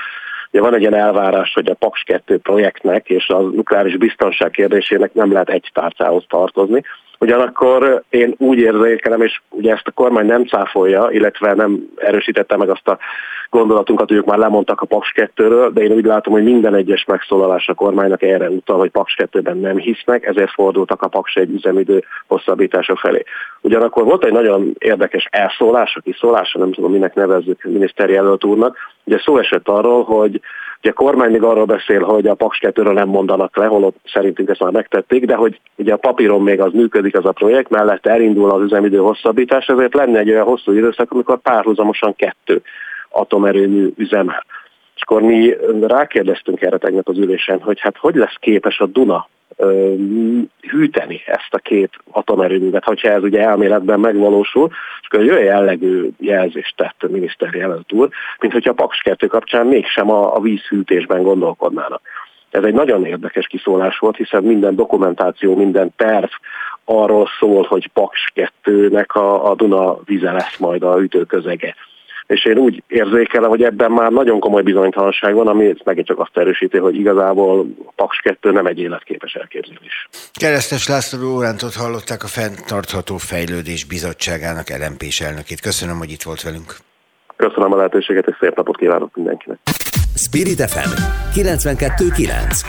Ugye 0.53 0.61
van 0.61 0.73
egy 0.73 0.81
ilyen 0.81 0.93
elvárás, 0.93 1.53
hogy 1.53 1.69
a 1.69 1.73
Paks 1.73 2.03
2 2.03 2.37
projektnek 2.37 3.09
és 3.09 3.27
a 3.27 3.41
nukleáris 3.41 3.97
biztonság 3.97 4.51
kérdésének 4.51 5.13
nem 5.13 5.31
lehet 5.31 5.49
egy 5.49 5.69
tárcához 5.73 6.25
tartozni. 6.27 6.83
Ugyanakkor 7.19 8.03
én 8.09 8.35
úgy 8.37 8.57
érzékelem, 8.57 9.21
és 9.21 9.41
ugye 9.49 9.73
ezt 9.73 9.87
a 9.87 9.91
kormány 9.91 10.25
nem 10.25 10.45
cáfolja, 10.45 11.07
illetve 11.11 11.53
nem 11.53 11.89
erősítette 11.95 12.57
meg 12.57 12.69
azt 12.69 12.87
a 12.87 12.97
gondolatunkat, 13.49 14.07
hogy 14.07 14.17
ők 14.17 14.25
már 14.25 14.37
lemondtak 14.37 14.81
a 14.81 14.85
Paks 14.85 15.13
2-ről, 15.15 15.69
de 15.73 15.81
én 15.81 15.91
úgy 15.91 16.05
látom, 16.05 16.33
hogy 16.33 16.43
minden 16.43 16.75
egyes 16.75 17.05
megszólalás 17.05 17.67
a 17.67 17.73
kormánynak 17.73 18.21
erre 18.21 18.49
utal, 18.49 18.77
hogy 18.77 18.91
Paks 18.91 19.15
2-ben 19.17 19.57
nem 19.57 19.77
hisznek, 19.77 20.25
ezért 20.25 20.51
fordultak 20.51 21.01
a 21.01 21.07
Paks 21.07 21.35
egy 21.35 21.51
üzemidő 21.51 22.03
hosszabbítása 22.27 22.95
felé. 22.95 23.23
Ugyanakkor 23.61 24.03
volt 24.03 24.25
egy 24.25 24.31
nagyon 24.31 24.75
érdekes 24.77 25.27
elszólás, 25.31 25.95
a 25.95 26.01
kiszólása, 26.01 26.59
nem 26.59 26.71
tudom 26.71 26.91
minek 26.91 27.13
nevezzük 27.13 27.63
miniszterjelölt 27.63 28.43
úrnak, 28.43 28.77
Ugye 29.03 29.19
szó 29.19 29.37
esett 29.37 29.67
arról, 29.67 30.03
hogy 30.03 30.41
ugye 30.79 30.91
a 30.91 30.93
kormány 30.93 31.31
még 31.31 31.43
arról 31.43 31.65
beszél, 31.65 32.01
hogy 32.01 32.27
a 32.27 32.33
Paks 32.33 32.57
2 32.57 32.91
nem 32.91 33.07
mondanak 33.07 33.57
le, 33.57 33.65
holott 33.65 33.95
szerintünk 34.05 34.49
ezt 34.49 34.59
már 34.59 34.71
megtették, 34.71 35.25
de 35.25 35.35
hogy 35.35 35.59
ugye 35.75 35.93
a 35.93 35.97
papíron 35.97 36.41
még 36.41 36.59
az 36.59 36.73
működik 36.73 37.17
az 37.17 37.25
a 37.25 37.31
projekt, 37.31 37.69
mellett 37.69 38.05
elindul 38.05 38.51
az 38.51 38.61
üzemidő 38.61 38.97
hosszabbítás, 38.97 39.65
ezért 39.65 39.93
lenne 39.93 40.19
egy 40.19 40.29
olyan 40.29 40.45
hosszú 40.45 40.71
időszak, 40.71 41.11
amikor 41.11 41.41
párhuzamosan 41.41 42.15
kettő 42.15 42.61
atomerőmű 43.09 43.89
üzemel. 43.97 44.45
És 44.95 45.01
akkor 45.01 45.21
mi 45.21 45.55
rákérdeztünk 45.81 46.61
erre 46.61 46.77
tegnap 46.77 47.07
az 47.07 47.17
ülésen, 47.17 47.61
hogy 47.61 47.79
hát 47.79 47.97
hogy 47.97 48.15
lesz 48.15 48.35
képes 48.39 48.79
a 48.79 48.85
Duna 48.85 49.27
hűteni 50.61 51.21
ezt 51.25 51.53
a 51.53 51.57
két 51.57 51.89
atomerőművet, 52.11 52.83
hogyha 52.83 53.09
ez 53.09 53.23
ugye 53.23 53.41
elméletben 53.41 53.99
megvalósul, 53.99 54.69
és 55.01 55.07
akkor 55.07 55.19
egy 55.19 55.29
olyan 55.29 55.43
jellegű 55.43 56.09
jelzést 56.19 56.75
tett 56.75 57.03
a 57.03 57.07
miniszter 57.11 57.53
jelölt 57.53 57.91
úr, 57.91 58.09
mint 58.39 58.53
hogyha 58.53 58.69
a 58.69 58.73
Paks 58.73 59.01
2 59.01 59.27
kapcsán 59.27 59.67
mégsem 59.67 60.09
a, 60.09 60.35
a 60.35 60.39
vízhűtésben 60.39 61.23
gondolkodnának. 61.23 62.01
Ez 62.49 62.63
egy 62.63 62.73
nagyon 62.73 63.05
érdekes 63.05 63.47
kiszólás 63.47 63.97
volt, 63.97 64.15
hiszen 64.15 64.43
minden 64.43 64.75
dokumentáció, 64.75 65.55
minden 65.55 65.93
terv 65.95 66.29
arról 66.85 67.27
szól, 67.39 67.65
hogy 67.69 67.89
Paks 67.93 68.31
2-nek 68.63 69.07
a, 69.07 69.49
a 69.49 69.55
Duna 69.55 69.97
vize 70.05 70.31
lesz 70.31 70.57
majd 70.57 70.83
a 70.83 71.01
ütőközege 71.01 71.75
és 72.27 72.45
én 72.45 72.57
úgy 72.57 72.83
érzékelem, 72.87 73.49
hogy 73.49 73.63
ebben 73.63 73.91
már 73.91 74.11
nagyon 74.11 74.39
komoly 74.39 74.61
bizonytalanság 74.61 75.33
van, 75.33 75.47
ami 75.47 75.75
megint 75.83 76.07
csak 76.07 76.19
azt 76.19 76.37
erősíti, 76.37 76.77
hogy 76.77 76.95
igazából 76.95 77.67
a 77.85 77.91
Paks 77.95 78.17
2 78.17 78.51
nem 78.51 78.65
egy 78.65 78.79
életképes 78.79 79.33
elképzelés. 79.33 80.09
Keresztes 80.33 80.87
László 80.87 81.35
Órántot 81.35 81.73
hallották 81.73 82.23
a 82.23 82.27
Fenntartható 82.27 83.17
Fejlődés 83.17 83.85
Bizottságának 83.85 84.69
lmp 84.69 85.03
elnökét. 85.23 85.61
Köszönöm, 85.61 85.97
hogy 85.97 86.11
itt 86.11 86.21
volt 86.21 86.41
velünk. 86.41 86.75
Köszönöm 87.35 87.73
a 87.73 87.75
lehetőséget, 87.75 88.27
és 88.27 88.35
szép 88.39 88.55
napot 88.55 88.77
kívánok 88.77 89.15
mindenkinek. 89.15 89.57
Spirit 90.15 90.61
FM 90.69 90.91
92.9 91.35 92.63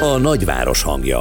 A 0.00 0.18
nagyváros 0.18 0.82
hangja 0.82 1.18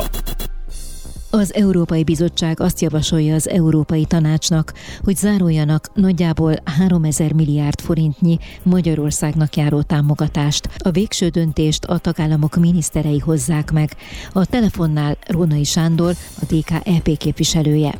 az 1.29 1.53
Európai 1.53 2.03
Bizottság 2.03 2.59
azt 2.59 2.81
javasolja 2.81 3.35
az 3.35 3.49
Európai 3.49 4.05
Tanácsnak, 4.05 4.73
hogy 5.03 5.15
zároljanak 5.15 5.89
nagyjából 5.93 6.55
3000 6.77 7.33
milliárd 7.33 7.81
forintnyi 7.81 8.37
Magyarországnak 8.63 9.55
járó 9.55 9.81
támogatást. 9.81 10.69
A 10.77 10.91
végső 10.91 11.27
döntést 11.27 11.85
a 11.85 11.97
tagállamok 11.97 12.55
miniszterei 12.55 13.19
hozzák 13.19 13.71
meg. 13.71 13.91
A 14.31 14.45
telefonnál 14.45 15.17
Rónai 15.27 15.63
Sándor, 15.63 16.15
a 16.41 16.53
DK 16.53 16.69
EP 16.71 17.17
képviselője. 17.17 17.93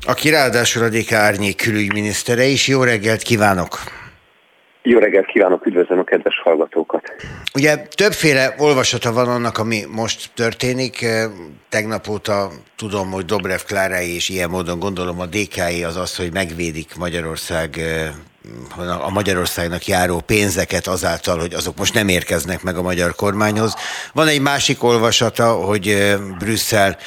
Aki 0.00 0.28
ráadásul 0.28 0.82
a 0.82 0.88
DK 0.88 1.12
árnyék 1.12 1.56
külügyminisztere 1.56 2.46
is. 2.46 2.68
Jó 2.68 2.82
reggelt 2.82 3.22
kívánok! 3.22 4.01
Jó 4.82 4.98
reggelt 4.98 5.26
kívánok, 5.26 5.66
üdvözlöm 5.66 5.98
a 5.98 6.04
kedves 6.04 6.40
hallgatókat! 6.40 7.12
Ugye 7.54 7.76
többféle 7.76 8.54
olvasata 8.58 9.12
van 9.12 9.28
annak, 9.28 9.58
ami 9.58 9.80
most 9.94 10.30
történik. 10.34 11.06
Tegnap 11.68 12.08
óta 12.08 12.50
tudom, 12.76 13.10
hogy 13.10 13.24
Dobrev 13.24 13.60
Klárái 13.66 14.14
és 14.14 14.28
ilyen 14.28 14.50
módon 14.50 14.78
gondolom 14.78 15.20
a 15.20 15.26
DK-i 15.26 15.84
az 15.84 15.96
az, 15.96 16.16
hogy 16.16 16.32
megvédik 16.32 16.96
Magyarország 16.96 17.80
a 19.00 19.10
Magyarországnak 19.10 19.86
járó 19.86 20.20
pénzeket 20.20 20.86
azáltal, 20.86 21.38
hogy 21.38 21.54
azok 21.54 21.76
most 21.76 21.94
nem 21.94 22.08
érkeznek 22.08 22.62
meg 22.62 22.76
a 22.76 22.82
magyar 22.82 23.14
kormányhoz. 23.14 23.74
Van 24.12 24.28
egy 24.28 24.40
másik 24.40 24.82
olvasata, 24.82 25.52
hogy 25.52 26.16
Brüsszel 26.38 26.98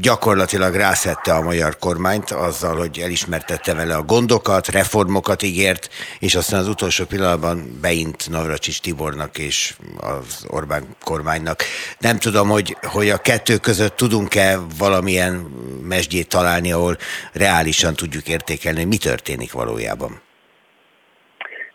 gyakorlatilag 0.00 0.74
rászette 0.74 1.34
a 1.34 1.42
magyar 1.42 1.78
kormányt 1.78 2.30
azzal, 2.30 2.76
hogy 2.76 2.98
elismertette 2.98 3.74
vele 3.74 3.96
a 3.96 4.02
gondokat, 4.02 4.68
reformokat 4.68 5.42
ígért, 5.42 5.88
és 6.18 6.34
aztán 6.34 6.60
az 6.60 6.68
utolsó 6.68 7.04
pillanatban 7.04 7.78
beint 7.80 8.28
Navracsics 8.30 8.80
Tibornak 8.80 9.38
és 9.38 9.74
az 9.96 10.44
Orbán 10.46 10.96
kormánynak. 11.04 11.62
Nem 11.98 12.18
tudom, 12.18 12.48
hogy, 12.48 12.76
hogy 12.82 13.10
a 13.10 13.18
kettő 13.18 13.56
között 13.56 13.96
tudunk-e 13.96 14.58
valamilyen 14.78 15.34
mesdjét 15.82 16.28
találni, 16.28 16.72
ahol 16.72 16.96
reálisan 17.32 17.94
tudjuk 17.94 18.28
értékelni, 18.28 18.78
hogy 18.78 18.88
mi 18.88 18.96
történik 18.96 19.52
valójában. 19.52 20.26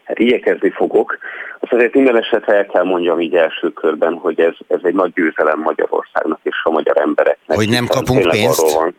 Hát 0.03 0.19
igyekezni 0.19 0.69
fogok. 0.69 1.17
Azt 1.59 1.73
azért 1.73 1.93
minden 1.93 2.17
esetre 2.17 2.55
el 2.55 2.65
kell 2.65 2.83
mondjam 2.83 3.19
így 3.19 3.35
első 3.35 3.69
körben, 3.69 4.13
hogy 4.13 4.39
ez, 4.39 4.53
ez 4.67 4.79
egy 4.83 4.93
nagy 4.93 5.13
győzelem 5.13 5.59
Magyarországnak 5.59 6.39
és 6.43 6.61
a 6.63 6.69
magyar 6.69 6.97
embereknek. 6.97 7.57
Hogy 7.57 7.69
nem 7.69 7.85
kapunk 7.85 8.29
pénzt? 8.29 8.73
Van. 8.73 8.95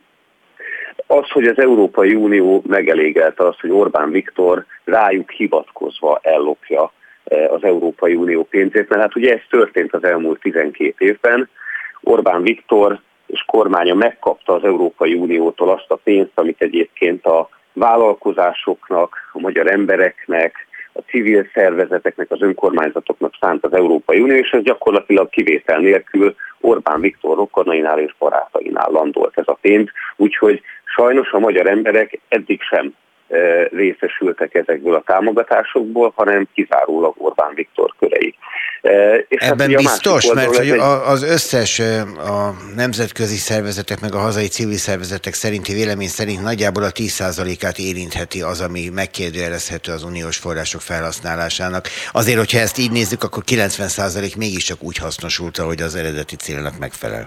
Az, 1.06 1.30
hogy 1.30 1.46
az 1.46 1.58
Európai 1.58 2.14
Unió 2.14 2.62
megelégelte 2.66 3.46
azt, 3.46 3.60
hogy 3.60 3.70
Orbán 3.70 4.10
Viktor 4.10 4.64
rájuk 4.84 5.30
hivatkozva 5.30 6.18
ellopja 6.22 6.92
eh, 7.24 7.52
az 7.52 7.64
Európai 7.64 8.14
Unió 8.14 8.44
pénzét, 8.44 8.88
mert 8.88 9.02
hát 9.02 9.16
ugye 9.16 9.32
ez 9.32 9.40
történt 9.50 9.94
az 9.94 10.04
elmúlt 10.04 10.40
12 10.40 10.94
évben. 10.98 11.48
Orbán 12.00 12.42
Viktor 12.42 13.00
és 13.26 13.44
kormánya 13.46 13.94
megkapta 13.94 14.52
az 14.52 14.64
Európai 14.64 15.14
Uniótól 15.14 15.70
azt 15.70 15.90
a 15.90 16.00
pénzt, 16.04 16.32
amit 16.34 16.62
egyébként 16.62 17.26
a 17.26 17.48
vállalkozásoknak, 17.72 19.16
a 19.32 19.40
magyar 19.40 19.70
embereknek, 19.70 20.66
a 20.96 21.00
civil 21.00 21.46
szervezeteknek, 21.54 22.30
az 22.30 22.42
önkormányzatoknak 22.42 23.34
szánt 23.40 23.64
az 23.64 23.72
Európai 23.72 24.20
Unió, 24.20 24.36
és 24.36 24.50
ez 24.50 24.62
gyakorlatilag 24.62 25.28
kivétel 25.28 25.78
nélkül 25.78 26.34
Orbán 26.60 27.00
Viktor 27.00 27.36
rokonainál 27.36 27.98
és 27.98 28.14
barátainál 28.18 28.90
landolt 28.90 29.38
ez 29.38 29.44
a 29.46 29.58
pénz, 29.60 29.88
úgyhogy 30.16 30.62
sajnos 30.84 31.32
a 31.32 31.38
magyar 31.38 31.66
emberek 31.66 32.20
eddig 32.28 32.60
sem 32.62 32.94
részesültek 33.70 34.54
ezekből 34.54 34.94
a 34.94 35.02
támogatásokból, 35.06 36.12
hanem 36.16 36.48
kizárólag 36.54 37.14
Orbán 37.16 37.54
Viktor. 37.54 37.93
És 39.28 39.42
hát 39.42 39.50
Ebben 39.50 39.70
hát 39.70 39.76
biztos, 39.76 40.32
mert 40.32 40.56
hogy 40.56 40.70
egy... 40.70 40.78
az 41.06 41.22
összes 41.22 41.78
a 42.18 42.54
nemzetközi 42.76 43.36
szervezetek, 43.36 44.00
meg 44.00 44.14
a 44.14 44.18
hazai 44.18 44.46
civil 44.46 44.76
szervezetek 44.76 45.32
szerinti 45.32 45.72
vélemény 45.72 46.08
szerint 46.08 46.42
nagyjából 46.42 46.82
a 46.82 46.90
10%-át 46.90 47.78
érintheti 47.78 48.40
az, 48.42 48.60
ami 48.60 48.88
megkérdőjelezhető 48.94 49.92
az 49.92 50.02
uniós 50.04 50.36
források 50.36 50.80
felhasználásának. 50.80 51.84
Azért, 52.12 52.38
hogyha 52.38 52.58
ezt 52.58 52.78
így 52.78 52.90
nézzük, 52.90 53.22
akkor 53.22 53.42
90% 53.46 54.36
mégiscsak 54.38 54.82
úgy 54.82 54.98
hasznosult, 54.98 55.56
hogy 55.56 55.80
az 55.80 55.96
eredeti 55.96 56.36
célnak 56.36 56.78
megfelel. 56.78 57.26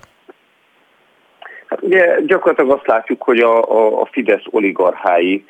Hát 1.67 1.81
ugye 1.81 2.19
gyakorlatilag 2.25 2.77
azt 2.77 2.87
látjuk, 2.87 3.21
hogy 3.21 3.39
a, 3.39 3.71
a, 3.71 4.01
a 4.01 4.09
Fidesz 4.11 4.45
oligarchái 4.49 5.45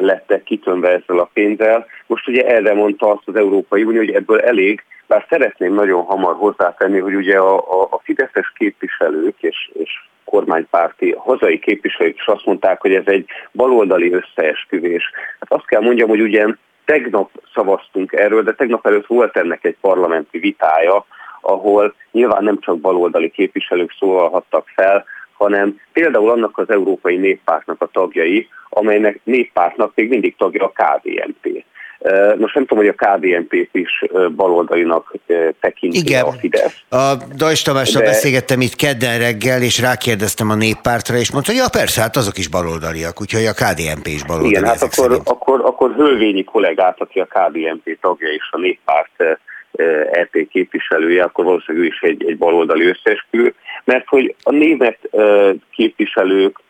lettek 0.00 0.42
kitönve 0.42 0.88
ezzel 0.88 1.18
a 1.18 1.30
pénzzel. 1.32 1.86
Most 2.06 2.28
ugye 2.28 2.46
erre 2.46 2.74
mondta 2.74 3.10
azt 3.10 3.22
az 3.24 3.36
Európai 3.36 3.82
Unió, 3.82 3.98
hogy 3.98 4.14
ebből 4.14 4.40
elég, 4.40 4.82
bár 5.06 5.26
szeretném 5.28 5.74
nagyon 5.74 6.04
hamar 6.04 6.34
hozzátenni, 6.34 6.98
hogy 6.98 7.14
ugye 7.14 7.38
a, 7.38 7.56
a, 7.56 7.88
a 7.90 8.00
fideszes 8.02 8.52
képviselők 8.56 9.42
és, 9.42 9.70
és 9.72 9.90
kormánypárti 10.24 11.14
hazai 11.18 11.58
képviselők 11.58 12.16
is 12.16 12.26
azt 12.26 12.44
mondták, 12.44 12.80
hogy 12.80 12.94
ez 12.94 13.06
egy 13.06 13.26
baloldali 13.52 14.12
összeesküvés. 14.12 15.10
Hát 15.40 15.52
azt 15.52 15.66
kell 15.66 15.80
mondjam, 15.80 16.08
hogy 16.08 16.20
ugye 16.20 16.46
tegnap 16.84 17.30
szavaztunk 17.54 18.12
erről, 18.12 18.42
de 18.42 18.54
tegnap 18.54 18.86
előtt 18.86 19.06
volt 19.06 19.36
ennek 19.36 19.64
egy 19.64 19.76
parlamenti 19.80 20.38
vitája, 20.38 21.06
ahol 21.40 21.94
nyilván 22.12 22.44
nem 22.44 22.60
csak 22.60 22.78
baloldali 22.78 23.30
képviselők 23.30 23.94
szólalhattak 23.98 24.68
fel, 24.74 25.04
hanem 25.32 25.80
például 25.92 26.30
annak 26.30 26.58
az 26.58 26.70
Európai 26.70 27.16
Néppártnak 27.16 27.82
a 27.82 27.86
tagjai, 27.92 28.48
amelynek 28.68 29.20
néppártnak 29.24 29.92
még 29.94 30.08
mindig 30.08 30.36
tagja 30.36 30.64
a 30.64 30.72
KDNP. 30.72 31.64
Most 32.38 32.54
nem 32.54 32.66
tudom, 32.66 32.84
hogy 32.84 32.94
a 32.98 33.04
KDNP-t 33.04 33.68
is 33.72 34.04
baloldalinak 34.36 35.14
tekinti 35.60 35.98
Igen. 35.98 36.24
a 36.24 36.32
Fidesz. 36.32 36.82
A 36.88 37.12
Dajs 37.36 37.62
Tamással 37.62 38.02
de... 38.02 38.06
beszélgettem 38.06 38.60
itt 38.60 38.74
kedden 38.74 39.18
reggel, 39.18 39.62
és 39.62 39.80
rákérdeztem 39.80 40.50
a 40.50 40.54
néppártra, 40.54 41.16
és 41.16 41.32
mondta, 41.32 41.50
hogy 41.52 41.60
ja 41.60 41.68
persze, 41.68 42.00
hát 42.00 42.16
azok 42.16 42.38
is 42.38 42.48
baloldaliak, 42.48 43.20
úgyhogy 43.20 43.44
a 43.46 43.52
KDNP 43.52 44.06
is 44.06 44.24
baloldali. 44.24 44.50
Igen, 44.50 44.64
hát 44.64 44.82
akkor, 44.82 45.20
akkor, 45.24 45.60
akkor 45.64 45.94
Hölvényi 45.94 46.44
kollégát, 46.44 47.00
aki 47.00 47.20
a 47.20 47.26
KDNP 47.26 47.98
tagja 48.00 48.28
és 48.28 48.48
a 48.50 48.58
néppárt 48.58 49.38
EP 50.10 50.48
képviselője, 50.50 51.22
akkor 51.22 51.44
valószínűleg 51.44 51.86
ő 51.86 51.88
is 51.88 52.00
egy, 52.00 52.24
egy 52.26 52.38
baloldali 52.38 52.86
összeesküvő, 52.86 53.54
mert 53.84 54.06
hogy 54.06 54.34
a 54.42 54.50
német 54.50 54.98
képviselők 55.70 56.60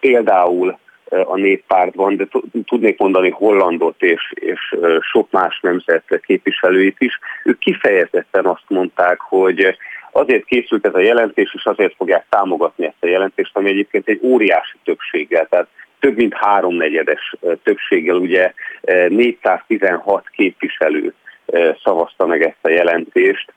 például 0.00 0.78
a 1.24 1.36
néppártban, 1.36 2.16
de 2.16 2.26
tudnék 2.66 2.98
mondani 2.98 3.30
Hollandot 3.30 4.02
és, 4.02 4.32
és 4.34 4.76
sok 5.00 5.30
más 5.30 5.60
nemzet 5.60 6.20
képviselőit 6.26 6.96
is, 6.98 7.18
ők 7.44 7.58
kifejezetten 7.58 8.44
azt 8.44 8.64
mondták, 8.68 9.20
hogy 9.20 9.76
azért 10.12 10.44
készült 10.44 10.86
ez 10.86 10.94
a 10.94 11.00
jelentés, 11.00 11.54
és 11.54 11.64
azért 11.64 11.94
fogják 11.96 12.26
támogatni 12.28 12.86
ezt 12.86 12.96
a 13.00 13.06
jelentést, 13.06 13.56
ami 13.56 13.68
egyébként 13.68 14.08
egy 14.08 14.20
óriási 14.22 14.76
többséggel, 14.84 15.46
tehát 15.50 15.68
több 16.00 16.16
mint 16.16 16.34
háromnegyedes 16.34 17.34
többséggel, 17.62 18.16
ugye 18.16 18.52
416 19.08 20.28
képviselő 20.28 21.14
szavazta 21.82 22.26
meg 22.26 22.42
ezt 22.42 22.58
a 22.62 22.68
jelentést. 22.68 23.52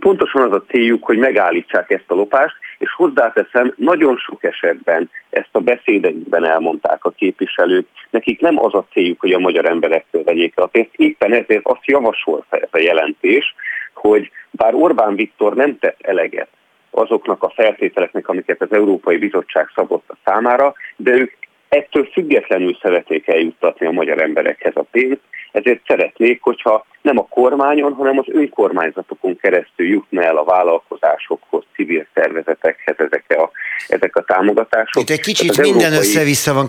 Pontosan 0.00 0.42
az 0.42 0.52
a 0.52 0.64
céljuk, 0.68 1.04
hogy 1.04 1.18
megállítsák 1.18 1.90
ezt 1.90 2.04
a 2.06 2.14
lopást, 2.14 2.56
És 2.84 2.92
hozzáteszem, 2.92 3.74
nagyon 3.76 4.16
sok 4.16 4.44
esetben 4.44 5.10
ezt 5.30 5.48
a 5.52 5.60
beszédeikben 5.60 6.44
elmondták 6.44 7.04
a 7.04 7.10
képviselők, 7.10 7.86
nekik 8.10 8.40
nem 8.40 8.64
az 8.64 8.74
a 8.74 8.86
céljuk, 8.92 9.20
hogy 9.20 9.32
a 9.32 9.38
magyar 9.38 9.64
emberektől 9.64 10.22
vegyék 10.24 10.58
a 10.58 10.66
pénzt, 10.66 10.94
éppen 10.96 11.32
ezért 11.32 11.66
azt 11.66 11.84
javasolta 11.84 12.56
ez 12.56 12.68
a 12.70 12.78
jelentés, 12.78 13.54
hogy 13.94 14.30
bár 14.50 14.74
Orbán 14.74 15.14
Viktor 15.14 15.54
nem 15.54 15.78
tett 15.78 16.00
eleget 16.00 16.48
azoknak 16.90 17.42
a 17.42 17.52
feltételeknek, 17.54 18.28
amiket 18.28 18.62
az 18.62 18.72
Európai 18.72 19.16
Bizottság 19.16 19.70
szabott 19.74 20.04
a 20.08 20.16
számára, 20.24 20.74
de 20.96 21.10
ők 21.10 21.32
ettől 21.68 22.04
függetlenül 22.12 22.78
szeretnék 22.82 23.28
eljuttatni 23.28 23.86
a 23.86 23.90
magyar 23.90 24.22
emberekhez 24.22 24.76
a 24.76 24.82
pénzt, 24.90 25.22
ezért 25.54 25.80
szeretnék, 25.86 26.42
hogyha 26.42 26.86
nem 27.02 27.18
a 27.18 27.26
kormányon, 27.28 27.92
hanem 27.92 28.18
az 28.18 28.24
önkormányzatokon 28.26 29.36
keresztül 29.36 29.86
jutna 29.86 30.22
el 30.22 30.36
a 30.36 30.44
vállalkozásokhoz, 30.44 31.64
civil 31.74 32.06
szervezetekhez 32.14 32.94
ezek 32.98 33.24
a, 33.28 33.50
ezek 33.88 34.16
a 34.16 34.22
támogatások. 34.22 35.02
Itt 35.02 35.10
egy 35.10 35.20
kicsit 35.20 35.60
minden 35.60 35.82
európai... 35.82 36.08
össze-vissza 36.08 36.52
van, 36.52 36.68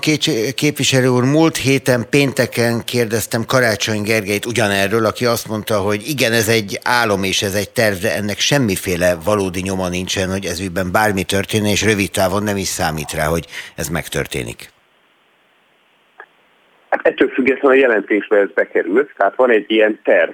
képviselő 0.56 1.08
úr. 1.08 1.24
Múlt 1.24 1.58
héten 1.58 2.06
pénteken 2.10 2.84
kérdeztem 2.86 3.46
Karácsony 3.46 4.02
Gergelyt 4.02 4.46
ugyanerről, 4.46 5.06
aki 5.06 5.26
azt 5.26 5.48
mondta, 5.48 5.80
hogy 5.80 6.08
igen, 6.08 6.32
ez 6.32 6.48
egy 6.48 6.80
álom 6.84 7.24
és 7.24 7.42
ez 7.42 7.56
egy 7.56 7.70
terv, 7.70 7.96
de 7.96 8.16
ennek 8.16 8.40
semmiféle 8.40 9.18
valódi 9.26 9.62
nyoma 9.62 9.90
nincsen, 9.90 10.32
hogy 10.32 10.46
ez 10.46 10.60
ügyben 10.60 10.92
bármi 10.92 11.24
történne, 11.24 11.70
és 11.70 11.84
rövid 11.84 12.12
távon 12.12 12.44
nem 12.44 12.58
is 12.58 12.68
számít 12.68 13.12
rá, 13.12 13.26
hogy 13.26 13.46
ez 13.76 13.88
megtörténik. 13.88 14.74
Hát 16.96 17.08
ettől 17.08 17.30
függetlenül 17.30 17.78
a 17.78 17.82
jelentésbe 17.82 18.38
ez 18.38 18.52
bekerült, 18.54 19.12
tehát 19.18 19.36
van 19.36 19.50
egy 19.50 19.66
ilyen 19.68 20.00
terv 20.04 20.34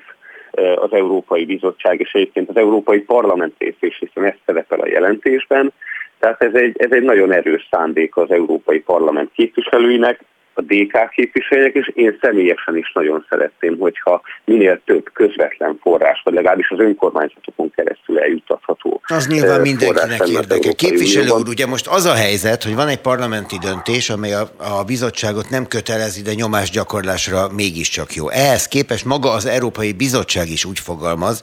az 0.76 0.94
Európai 0.94 1.46
Bizottság 1.46 2.00
és 2.00 2.14
egyébként 2.14 2.50
az 2.50 2.56
Európai 2.56 3.00
Parlament 3.00 3.54
részés, 3.58 3.98
hiszen 4.00 4.26
ez 4.26 4.34
szerepel 4.46 4.80
a 4.80 4.88
jelentésben. 4.88 5.74
Tehát 6.20 6.44
ez 6.44 6.54
egy, 6.54 6.76
ez 6.78 6.92
egy 6.92 7.04
nagyon 7.04 7.32
erős 7.32 7.68
szándék 7.72 8.18
az 8.18 8.32
Európai 8.32 8.80
Parlament 8.80 9.32
képviselőinek, 9.34 10.20
a 10.62 10.74
DK 10.74 11.10
képviselők, 11.10 11.76
és 11.76 11.92
én 11.94 12.18
személyesen 12.22 12.78
is 12.78 12.92
nagyon 12.94 13.26
szeretném, 13.30 13.78
hogyha 13.80 14.22
minél 14.46 14.82
több 14.86 15.10
közvetlen 15.14 15.80
forrás, 15.82 16.22
vagy 16.24 16.34
legalábbis 16.34 16.70
az 16.70 16.80
önkormányzatokon 16.80 17.72
keresztül 17.76 18.20
eljuttatható. 18.20 19.02
Az 19.08 19.28
nyilván 19.28 19.62
mindenkinek 19.62 20.28
érdeke. 20.28 20.72
Képviselő 20.72 21.30
úr, 21.30 21.48
ugye 21.48 21.66
most 21.66 21.88
az 21.88 22.06
a 22.06 22.14
helyzet, 22.14 22.64
hogy 22.64 22.76
van 22.76 22.88
egy 22.88 23.02
parlamenti 23.02 23.58
döntés, 23.58 24.10
amely 24.10 24.34
a, 24.34 24.50
a 24.58 24.84
bizottságot 24.84 25.50
nem 25.50 25.68
kötelezi, 25.68 26.22
de 26.22 26.34
nyomásgyakorlásra 26.34 27.48
mégiscsak 27.56 28.14
jó. 28.14 28.30
Ehhez 28.30 28.68
képest 28.68 29.06
maga 29.06 29.32
az 29.32 29.46
Európai 29.46 29.94
Bizottság 29.94 30.50
is 30.50 30.66
úgy 30.66 30.80
fogalmaz, 30.80 31.42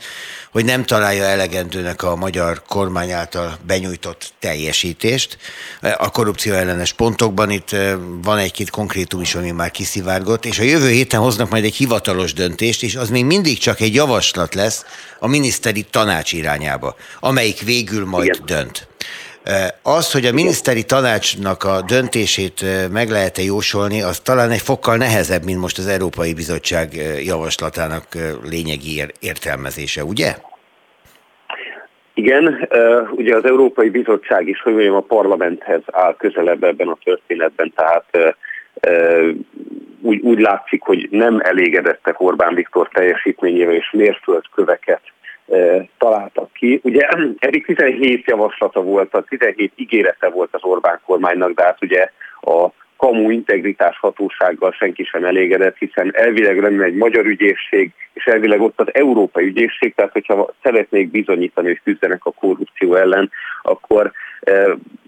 hogy 0.53 0.65
nem 0.65 0.85
találja 0.85 1.25
elegendőnek 1.25 2.03
a 2.03 2.17
magyar 2.17 2.63
kormány 2.69 3.11
által 3.11 3.53
benyújtott 3.67 4.33
teljesítést. 4.39 5.39
A 5.99 6.11
korrupció 6.11 6.53
ellenes 6.53 6.93
pontokban 6.93 7.51
itt 7.51 7.77
van 8.23 8.39
egy-két 8.39 8.71
konkrétum 9.09 9.21
is, 9.21 9.49
ami 9.49 9.57
már 9.57 9.71
kiszivárgott, 9.71 10.45
és 10.45 10.59
a 10.59 10.63
jövő 10.63 10.89
héten 10.89 11.21
hoznak 11.21 11.51
majd 11.51 11.65
egy 11.65 11.75
hivatalos 11.75 12.33
döntést, 12.33 12.83
és 12.83 12.97
az 12.97 13.11
még 13.11 13.25
mindig 13.25 13.59
csak 13.59 13.81
egy 13.81 13.95
javaslat 13.95 14.55
lesz 14.55 14.85
a 15.21 15.29
miniszteri 15.29 15.83
tanács 15.91 16.33
irányába, 16.33 16.95
amelyik 17.21 17.61
végül 17.65 18.05
majd 18.05 18.25
Igen. 18.25 18.43
dönt. 18.47 18.89
Az, 19.83 20.13
hogy 20.13 20.25
a 20.25 20.33
miniszteri 20.33 20.85
tanácsnak 20.85 21.65
a 21.65 21.83
döntését 21.87 22.65
meg 22.93 23.09
lehet-e 23.11 23.43
jósolni, 23.43 24.03
az 24.03 24.21
talán 24.21 24.51
egy 24.51 24.61
fokkal 24.61 24.97
nehezebb, 24.97 25.45
mint 25.45 25.61
most 25.61 25.79
az 25.79 25.87
Európai 25.87 26.35
Bizottság 26.35 26.89
javaslatának 27.25 28.05
lényegi 28.51 29.03
értelmezése, 29.21 30.05
ugye? 30.05 30.35
Igen, 32.15 32.69
ugye 33.11 33.37
az 33.37 33.45
Európai 33.45 33.89
Bizottság 33.89 34.49
is, 34.49 34.61
hogy 34.63 34.73
mondjam, 34.73 34.95
a 34.95 35.01
parlamenthez 35.01 35.83
áll 35.93 36.17
közelebb 36.17 36.63
ebben 36.63 36.89
a 36.89 36.99
történetben, 37.05 37.73
tehát 37.77 38.37
úgy, 40.01 40.21
úgy 40.21 40.41
látszik, 40.41 40.83
hogy 40.83 41.09
nem 41.11 41.41
elégedettek 41.43 42.21
Orbán 42.21 42.55
Viktor 42.55 42.89
teljesítményével, 42.89 43.75
és 43.75 43.91
mérföldköveket 43.93 45.01
találtak 45.99 46.53
ki. 46.53 46.81
Ugye 46.83 47.09
eddig 47.39 47.65
17 47.65 48.27
javaslata 48.27 48.83
volt, 48.83 49.15
a 49.15 49.23
17 49.23 49.73
ígérete 49.77 50.29
volt 50.29 50.49
az 50.53 50.65
Orbán 50.65 51.01
kormánynak, 51.07 51.53
de 51.53 51.63
hát 51.63 51.83
ugye 51.83 52.11
a 52.41 52.69
kamu 52.97 53.31
integritás 53.31 53.99
hatósággal 53.99 54.73
senki 54.73 55.05
sem 55.05 55.25
elégedett, 55.25 55.77
hiszen 55.77 56.11
elvileg 56.15 56.61
lenne 56.61 56.85
egy 56.85 56.95
magyar 56.95 57.27
ügyészség, 57.27 57.93
és 58.13 58.25
elvileg 58.25 58.61
ott 58.61 58.81
az 58.81 58.95
európai 58.95 59.45
ügyészség, 59.47 59.95
tehát 59.95 60.13
hogyha 60.13 60.55
szeretnék 60.63 61.11
bizonyítani, 61.11 61.67
hogy 61.67 61.81
küzdenek 61.85 62.25
a 62.25 62.31
korrupció 62.31 62.95
ellen, 62.95 63.31
akkor 63.63 64.13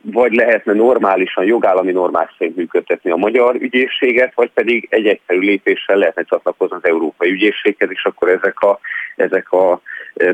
vagy 0.03 0.33
lehetne 0.33 0.73
normálisan, 0.73 1.45
jogállami 1.45 1.93
normák 1.93 2.35
szerint 2.39 2.57
működtetni 2.57 3.11
a 3.11 3.17
magyar 3.17 3.55
ügyészséget, 3.55 4.33
vagy 4.35 4.51
pedig 4.55 4.87
egy 4.91 5.07
egyszerű 5.07 5.41
lépéssel 5.41 5.97
lehetne 5.97 6.23
csatlakozni 6.23 6.77
az 6.77 6.89
európai 6.89 7.31
ügyészséghez, 7.31 7.89
és 7.91 8.05
akkor 8.05 8.29
ezek 8.29 8.61
a, 8.61 8.81
ezek 9.17 9.53
a 9.53 9.81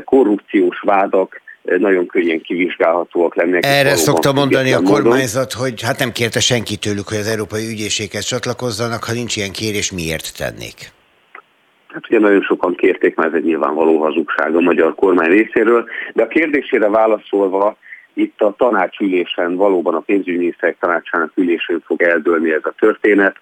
korrupciós 0.03 0.79
vádak 0.79 1.41
nagyon 1.77 2.07
könnyen 2.07 2.41
kivizsgálhatóak 2.41 3.35
lennének. 3.35 3.65
Erre 3.65 3.95
szokta 3.95 4.33
mondani 4.33 4.73
a 4.73 4.81
kormányzat, 4.81 5.55
módon. 5.55 5.69
hogy 5.69 5.81
hát 5.81 5.99
nem 5.99 6.11
kérte 6.11 6.39
senki 6.39 6.75
tőlük, 6.75 7.07
hogy 7.07 7.17
az 7.17 7.27
Európai 7.27 7.67
Ügyészséghez 7.71 8.25
csatlakozzanak, 8.25 9.03
ha 9.03 9.13
nincs 9.13 9.35
ilyen 9.35 9.51
kérés, 9.51 9.91
miért 9.91 10.37
tennék? 10.37 10.95
Hát 11.87 12.09
ugye 12.09 12.19
nagyon 12.19 12.41
sokan 12.41 12.75
kérték, 12.75 13.15
mert 13.15 13.29
ez 13.29 13.35
egy 13.35 13.45
nyilvánvaló 13.45 14.01
hazugság 14.01 14.55
a 14.55 14.59
magyar 14.59 14.95
kormány 14.95 15.29
részéről, 15.29 15.85
de 16.13 16.23
a 16.23 16.27
kérdésére 16.27 16.89
válaszolva, 16.89 17.77
itt 18.17 18.41
a 18.41 18.55
tanácsülésen, 18.57 19.55
valóban 19.55 19.95
a 19.95 19.99
pénzügyminiszterek 19.99 20.77
tanácsának 20.79 21.31
ülésén 21.35 21.83
fog 21.85 22.01
eldőlni 22.01 22.51
ez 22.51 22.61
a 22.63 22.73
történet, 22.79 23.35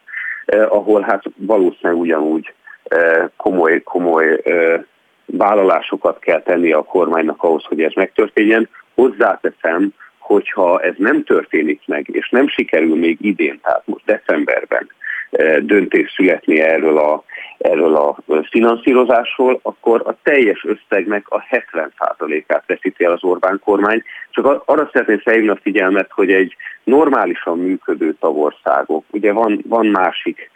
eh, 0.45 0.71
ahol 0.71 1.01
hát 1.01 1.23
valószínűleg 1.35 2.01
ugyanúgy 2.01 2.53
eh, 2.83 3.25
komoly, 3.38 3.83
komoly 3.83 4.41
eh, 4.43 4.81
vállalásokat 5.25 6.19
kell 6.19 6.41
tenni 6.41 6.71
a 6.71 6.83
kormánynak 6.83 7.43
ahhoz, 7.43 7.63
hogy 7.63 7.81
ez 7.81 7.93
megtörténjen. 7.93 8.69
Hozzáteszem, 8.93 9.93
hogyha 10.17 10.81
ez 10.81 10.93
nem 10.97 11.23
történik 11.23 11.81
meg, 11.85 12.07
és 12.11 12.29
nem 12.29 12.47
sikerül 12.47 12.95
még 12.95 13.17
idén, 13.21 13.59
tehát 13.63 13.81
most 13.85 14.05
decemberben 14.05 14.89
eh, 15.29 15.57
döntés 15.57 16.11
születni 16.11 16.59
erről 16.59 16.97
a, 16.97 17.23
erről 17.58 17.96
a 17.96 18.15
finanszírozásról, 18.50 19.60
akkor 19.62 20.02
a 20.06 20.15
teljes 20.24 20.65
összegnek 20.65 21.26
a 21.30 21.44
70%-át 21.52 22.63
veszíti 22.68 23.04
el 23.04 23.12
az 23.12 23.24
Orbán 23.24 23.62
kormány. 23.63 24.04
Csak 24.30 24.62
arra 24.65 24.89
szeretném 24.94 25.20
felhívni 25.20 25.50
a 25.50 25.60
figyelmet, 25.62 26.12
hogy 26.12 26.32
egy 26.32 26.56
normálisan 26.84 27.58
működő 27.58 28.15
tagországok, 28.20 29.04
ugye 29.12 29.34
van, 29.34 29.62
van 29.68 29.86
másik 29.86 30.50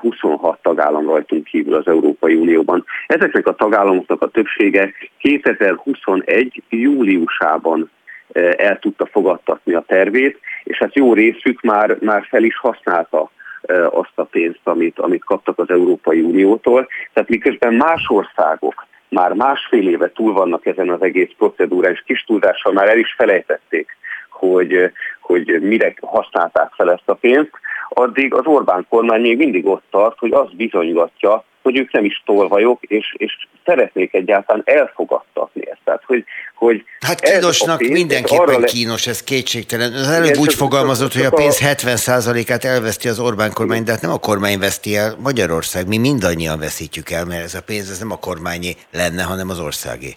26 0.00 0.62
tagállam 0.62 1.06
rajtunk 1.06 1.44
kívül 1.44 1.74
az 1.74 1.86
Európai 1.86 2.34
Unióban. 2.34 2.84
Ezeknek 3.06 3.46
a 3.46 3.54
tagállamoknak 3.54 4.22
a 4.22 4.28
többsége 4.28 4.92
2021. 5.18 6.62
júliusában 6.68 7.90
eh, 8.32 8.50
el 8.56 8.78
tudta 8.78 9.06
fogadtatni 9.06 9.74
a 9.74 9.84
tervét, 9.86 10.38
és 10.64 10.78
hát 10.78 10.94
jó 10.94 11.14
részük 11.14 11.60
már, 11.60 11.96
már 12.00 12.26
fel 12.28 12.42
is 12.42 12.56
használta 12.56 13.18
eh, 13.20 13.43
azt 13.90 14.12
a 14.14 14.24
pénzt, 14.24 14.60
amit, 14.64 14.98
amit 14.98 15.24
kaptak 15.24 15.58
az 15.58 15.70
Európai 15.70 16.20
Uniótól. 16.20 16.88
Tehát 17.12 17.28
miközben 17.28 17.74
más 17.74 18.06
országok 18.08 18.86
már 19.08 19.32
másfél 19.32 19.88
éve 19.88 20.12
túl 20.12 20.32
vannak 20.32 20.66
ezen 20.66 20.90
az 20.90 21.02
egész 21.02 21.30
procedúrán, 21.38 21.92
és 21.92 22.02
kis 22.06 22.24
tudással 22.24 22.72
már 22.72 22.88
el 22.88 22.98
is 22.98 23.14
felejtették, 23.16 23.96
hogy, 24.30 24.92
hogy 25.20 25.60
mire 25.60 25.94
használták 26.00 26.72
fel 26.72 26.92
ezt 26.92 27.08
a 27.08 27.14
pénzt, 27.14 27.50
addig 27.88 28.34
az 28.34 28.46
Orbán 28.46 28.86
kormány 28.88 29.20
még 29.20 29.36
mindig 29.36 29.66
ott 29.66 29.84
tart, 29.90 30.18
hogy 30.18 30.32
az 30.32 30.48
bizonygatja, 30.52 31.44
hogy 31.64 31.78
ők 31.78 31.92
nem 31.92 32.04
is 32.04 32.22
tolvajok, 32.24 32.82
és, 32.82 33.14
és 33.16 33.32
szeretnék 33.64 34.14
egyáltalán 34.14 34.62
elfogadtatni 34.64 35.70
ezt. 35.70 35.80
Tehát, 35.84 36.02
hogy, 36.06 36.24
hogy 36.54 36.84
hát 37.00 37.20
kínosnak 37.20 37.78
pénz, 37.78 37.90
mindenképpen 37.90 38.60
le... 38.60 38.66
kínos, 38.66 39.06
ez 39.06 39.22
kétségtelen. 39.22 39.92
Az 39.92 40.08
előbb 40.08 40.28
Igen, 40.28 40.40
úgy 40.40 40.54
fogalmazott, 40.54 41.12
hogy 41.12 41.24
a 41.24 41.30
pénz 41.30 41.60
70%-át 41.64 42.64
elveszti 42.64 43.08
az 43.08 43.20
Orbán 43.20 43.52
kormány, 43.52 43.84
de 43.84 43.92
hát 43.92 44.02
nem 44.02 44.10
a 44.10 44.18
kormány 44.18 44.58
veszti 44.58 44.96
el, 44.96 45.16
Magyarország, 45.22 45.88
mi 45.88 45.98
mindannyian 45.98 46.58
veszítjük 46.58 47.10
el, 47.10 47.24
mert 47.24 47.42
ez 47.42 47.54
a 47.54 47.62
pénz 47.66 47.90
ez 47.90 47.98
nem 47.98 48.10
a 48.10 48.18
kormányé 48.18 48.72
lenne, 48.92 49.22
hanem 49.22 49.48
az 49.48 49.60
országé. 49.60 50.12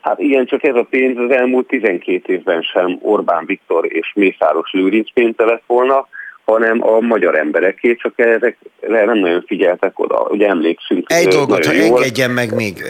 Hát 0.00 0.18
igen, 0.18 0.46
csak 0.46 0.64
ez 0.64 0.74
a 0.74 0.86
pénz 0.90 1.18
az 1.18 1.30
elmúlt 1.30 1.66
12 1.66 2.32
évben 2.32 2.62
sem 2.62 2.98
Orbán 3.02 3.46
Viktor 3.46 3.92
és 3.92 4.12
Mészáros 4.14 4.70
Lőrinc 4.72 5.12
pénze 5.12 5.44
lett 5.44 5.62
volna, 5.66 6.08
hanem 6.52 6.82
a 6.82 7.00
magyar 7.00 7.34
embereké, 7.34 7.94
csak 7.94 8.12
ezek 8.16 8.56
nem 8.88 9.18
nagyon 9.18 9.44
figyeltek 9.46 9.98
oda. 9.98 10.26
Ugye 10.30 10.48
emlékszünk. 10.48 11.12
Egy 11.12 11.28
dolgot, 11.28 11.66
ha 11.66 11.72
engedjen 11.72 12.30
meg 12.30 12.54
még. 12.54 12.84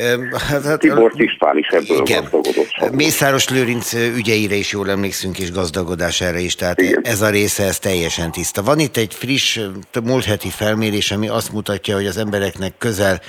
Hát, 0.48 0.62
hát, 0.64 0.78
Tibor 0.78 1.12
István 1.16 1.58
is 1.58 1.68
ebből 1.68 2.00
igen. 2.00 2.22
gazdagodott. 2.22 2.94
Mészáros 2.94 3.48
Lőrinc 3.48 3.94
ügyeire 4.16 4.54
is 4.54 4.72
jól 4.72 4.90
emlékszünk, 4.90 5.38
és 5.38 5.52
gazdagodására 5.52 6.38
is, 6.38 6.54
tehát 6.54 6.80
igen. 6.80 7.00
ez 7.04 7.22
a 7.22 7.30
része, 7.30 7.64
ez 7.64 7.78
teljesen 7.78 8.32
tiszta. 8.32 8.62
Van 8.62 8.78
itt 8.78 8.96
egy 8.96 9.14
friss, 9.14 9.60
múlt 10.04 10.24
heti 10.24 10.48
felmérés, 10.48 11.10
ami 11.10 11.28
azt 11.28 11.52
mutatja, 11.52 11.94
hogy 11.94 12.06
az 12.06 12.16
embereknek 12.16 12.72
közel 12.78 13.20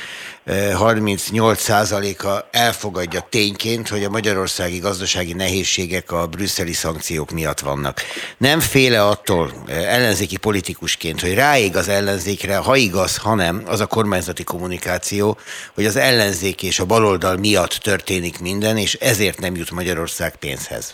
38%-a 0.51 2.47
elfogadja 2.51 3.27
tényként, 3.29 3.89
hogy 3.89 4.03
a 4.03 4.09
magyarországi 4.09 4.77
gazdasági 4.77 5.33
nehézségek 5.33 6.11
a 6.11 6.27
brüsszeli 6.27 6.73
szankciók 6.73 7.31
miatt 7.31 7.59
vannak. 7.59 8.01
Nem 8.37 8.59
féle 8.59 9.05
attól 9.05 9.53
ellenzéki 9.67 10.37
politikusként, 10.37 11.21
hogy 11.21 11.33
ráég 11.33 11.75
az 11.75 11.87
ellenzékre, 11.87 12.57
ha 12.57 12.75
igaz, 12.75 13.17
ha 13.17 13.35
nem, 13.35 13.63
az 13.65 13.79
a 13.79 13.85
kormányzati 13.85 14.43
kommunikáció, 14.43 15.37
hogy 15.73 15.85
az 15.85 15.95
ellenzék 15.95 16.63
és 16.63 16.79
a 16.79 16.85
baloldal 16.85 17.37
miatt 17.37 17.73
történik 17.73 18.39
minden, 18.39 18.77
és 18.77 18.93
ezért 18.93 19.39
nem 19.39 19.55
jut 19.55 19.71
Magyarország 19.71 20.35
pénzhez. 20.35 20.93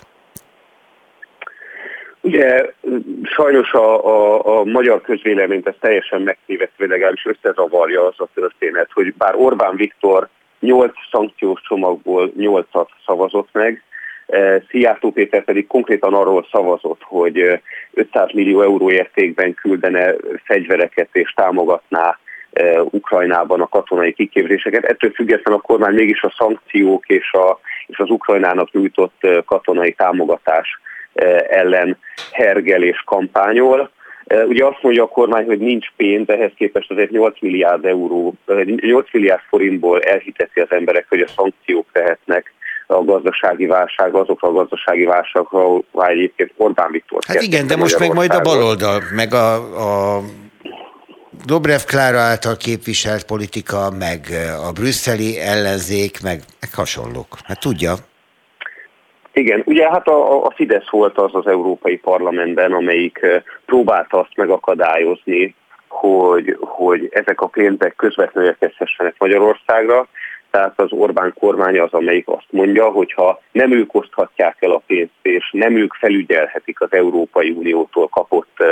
Ugye 2.22 2.72
sajnos 3.24 3.74
a, 3.74 4.06
a, 4.06 4.60
a 4.60 4.64
magyar 4.64 5.02
közvéleményt 5.02 5.68
ez 5.68 5.74
teljesen 5.80 6.22
megtévesztve, 6.22 6.88
legalábbis 6.88 7.26
összezavarja 7.26 8.06
az 8.06 8.16
a 8.18 8.28
történet, 8.34 8.90
hogy 8.94 9.14
bár 9.14 9.36
Orbán 9.36 9.76
Viktor 9.76 10.28
8 10.60 10.92
szankciós 11.12 11.62
csomagból 11.62 12.32
8-at 12.38 12.88
szavazott 13.06 13.50
meg, 13.52 13.84
eh, 14.26 14.62
Szijjártó 14.70 15.12
Péter 15.12 15.44
pedig 15.44 15.68
konkrétan 15.68 16.14
arról 16.14 16.48
szavazott, 16.52 17.02
hogy 17.04 17.62
500 17.94 18.32
millió 18.34 18.62
euró 18.62 18.92
értékben 18.92 19.54
küldene 19.54 20.16
fegyvereket 20.44 21.10
és 21.12 21.34
támogatná 21.36 22.18
eh, 22.52 22.86
Ukrajnában 22.86 23.62
a 23.62 23.68
katonai 23.68 24.14
kiképzéseket. 24.14 24.84
Ettől 24.84 25.12
függetlenül 25.12 25.60
a 25.60 25.68
kormány 25.68 25.94
mégis 25.94 26.22
a 26.22 26.34
szankciók 26.38 27.08
és, 27.08 27.34
a, 27.34 27.60
és 27.88 27.98
az 27.98 28.10
Ukrajnának 28.10 28.72
nyújtott 28.72 29.16
eh, 29.20 29.38
katonai 29.46 29.92
támogatás 29.92 30.68
Eh, 30.70 30.87
ellen 31.50 31.98
hergel 32.32 32.84
és 32.84 33.02
kampányol. 33.06 33.92
Ugye 34.48 34.66
azt 34.66 34.82
mondja 34.82 35.04
a 35.04 35.08
kormány, 35.08 35.46
hogy 35.46 35.60
nincs 35.60 35.88
pénz, 35.96 36.30
ehhez 36.30 36.52
képest 36.56 36.92
azért 36.92 37.12
8 37.12 37.42
milliárd 37.42 37.86
euró, 37.86 38.34
8 38.46 39.06
eh, 39.06 39.12
milliárd 39.12 39.42
forintból 39.50 40.02
elhiteti 40.02 40.60
az 40.60 40.72
emberek, 40.72 41.06
hogy 41.10 41.22
a 41.22 41.28
szankciók 41.36 41.86
tehetnek 41.92 42.54
a 42.88 43.04
gazdasági 43.04 43.66
válság, 43.66 44.14
azokra 44.14 44.48
a 44.48 44.52
gazdasági 44.52 45.04
válságokra, 45.04 45.60
ahol 45.60 45.86
egyébként 46.08 46.52
Orbán 46.58 46.92
Viktor. 46.92 47.22
Hát 47.28 47.42
igen, 47.42 47.68
de 47.68 47.76
most 47.76 48.00
meg 48.00 48.14
majd 48.14 48.34
a 48.34 48.42
baloldal, 48.42 49.02
meg 49.16 49.34
a, 49.34 49.54
a 50.16 50.22
Dobrev 51.46 51.82
Klára 51.86 52.20
által 52.20 52.58
képviselt 52.58 53.26
politika, 53.26 53.92
meg 54.00 54.20
a 54.68 54.72
brüsszeli 54.72 55.40
ellenzék, 55.40 56.22
meg, 56.22 56.42
meg 56.60 56.70
hasonlók. 56.74 57.38
Hát 57.44 57.60
tudja. 57.60 57.96
Igen, 59.38 59.64
ugye 59.66 59.90
hát 59.90 60.08
a, 60.08 60.46
a 60.46 60.52
Fidesz 60.56 60.90
volt 60.90 61.18
az 61.18 61.36
az 61.36 61.48
Európai 61.48 61.98
Parlamentben, 61.98 62.74
amelyik 62.74 63.26
próbálta 63.66 64.20
azt 64.20 64.36
megakadályozni, 64.36 65.56
hogy, 65.88 66.58
hogy 66.60 67.10
ezek 67.12 67.42
a 67.42 67.48
pénzek 67.48 67.96
közvetlenül 67.96 68.50
érkezhessenek 68.50 69.16
Magyarországra, 69.18 70.08
tehát 70.52 70.82
az 70.82 70.92
Orbán 70.92 71.34
kormány 71.40 71.80
az, 71.80 71.94
amelyik 71.94 72.28
azt 72.28 72.48
mondja, 72.50 72.90
hogy 72.90 73.14
ha 73.14 73.42
nem 73.52 73.72
ők 73.72 73.96
oszthatják 73.96 74.56
el 74.60 74.72
a 74.72 74.82
pénzt, 74.88 75.14
és 75.22 75.50
nem 75.52 75.76
ők 75.76 75.94
felügyelhetik 75.94 76.82
az 76.82 76.92
Európai 76.92 77.50
Uniótól 77.50 78.08
kapott 78.08 78.64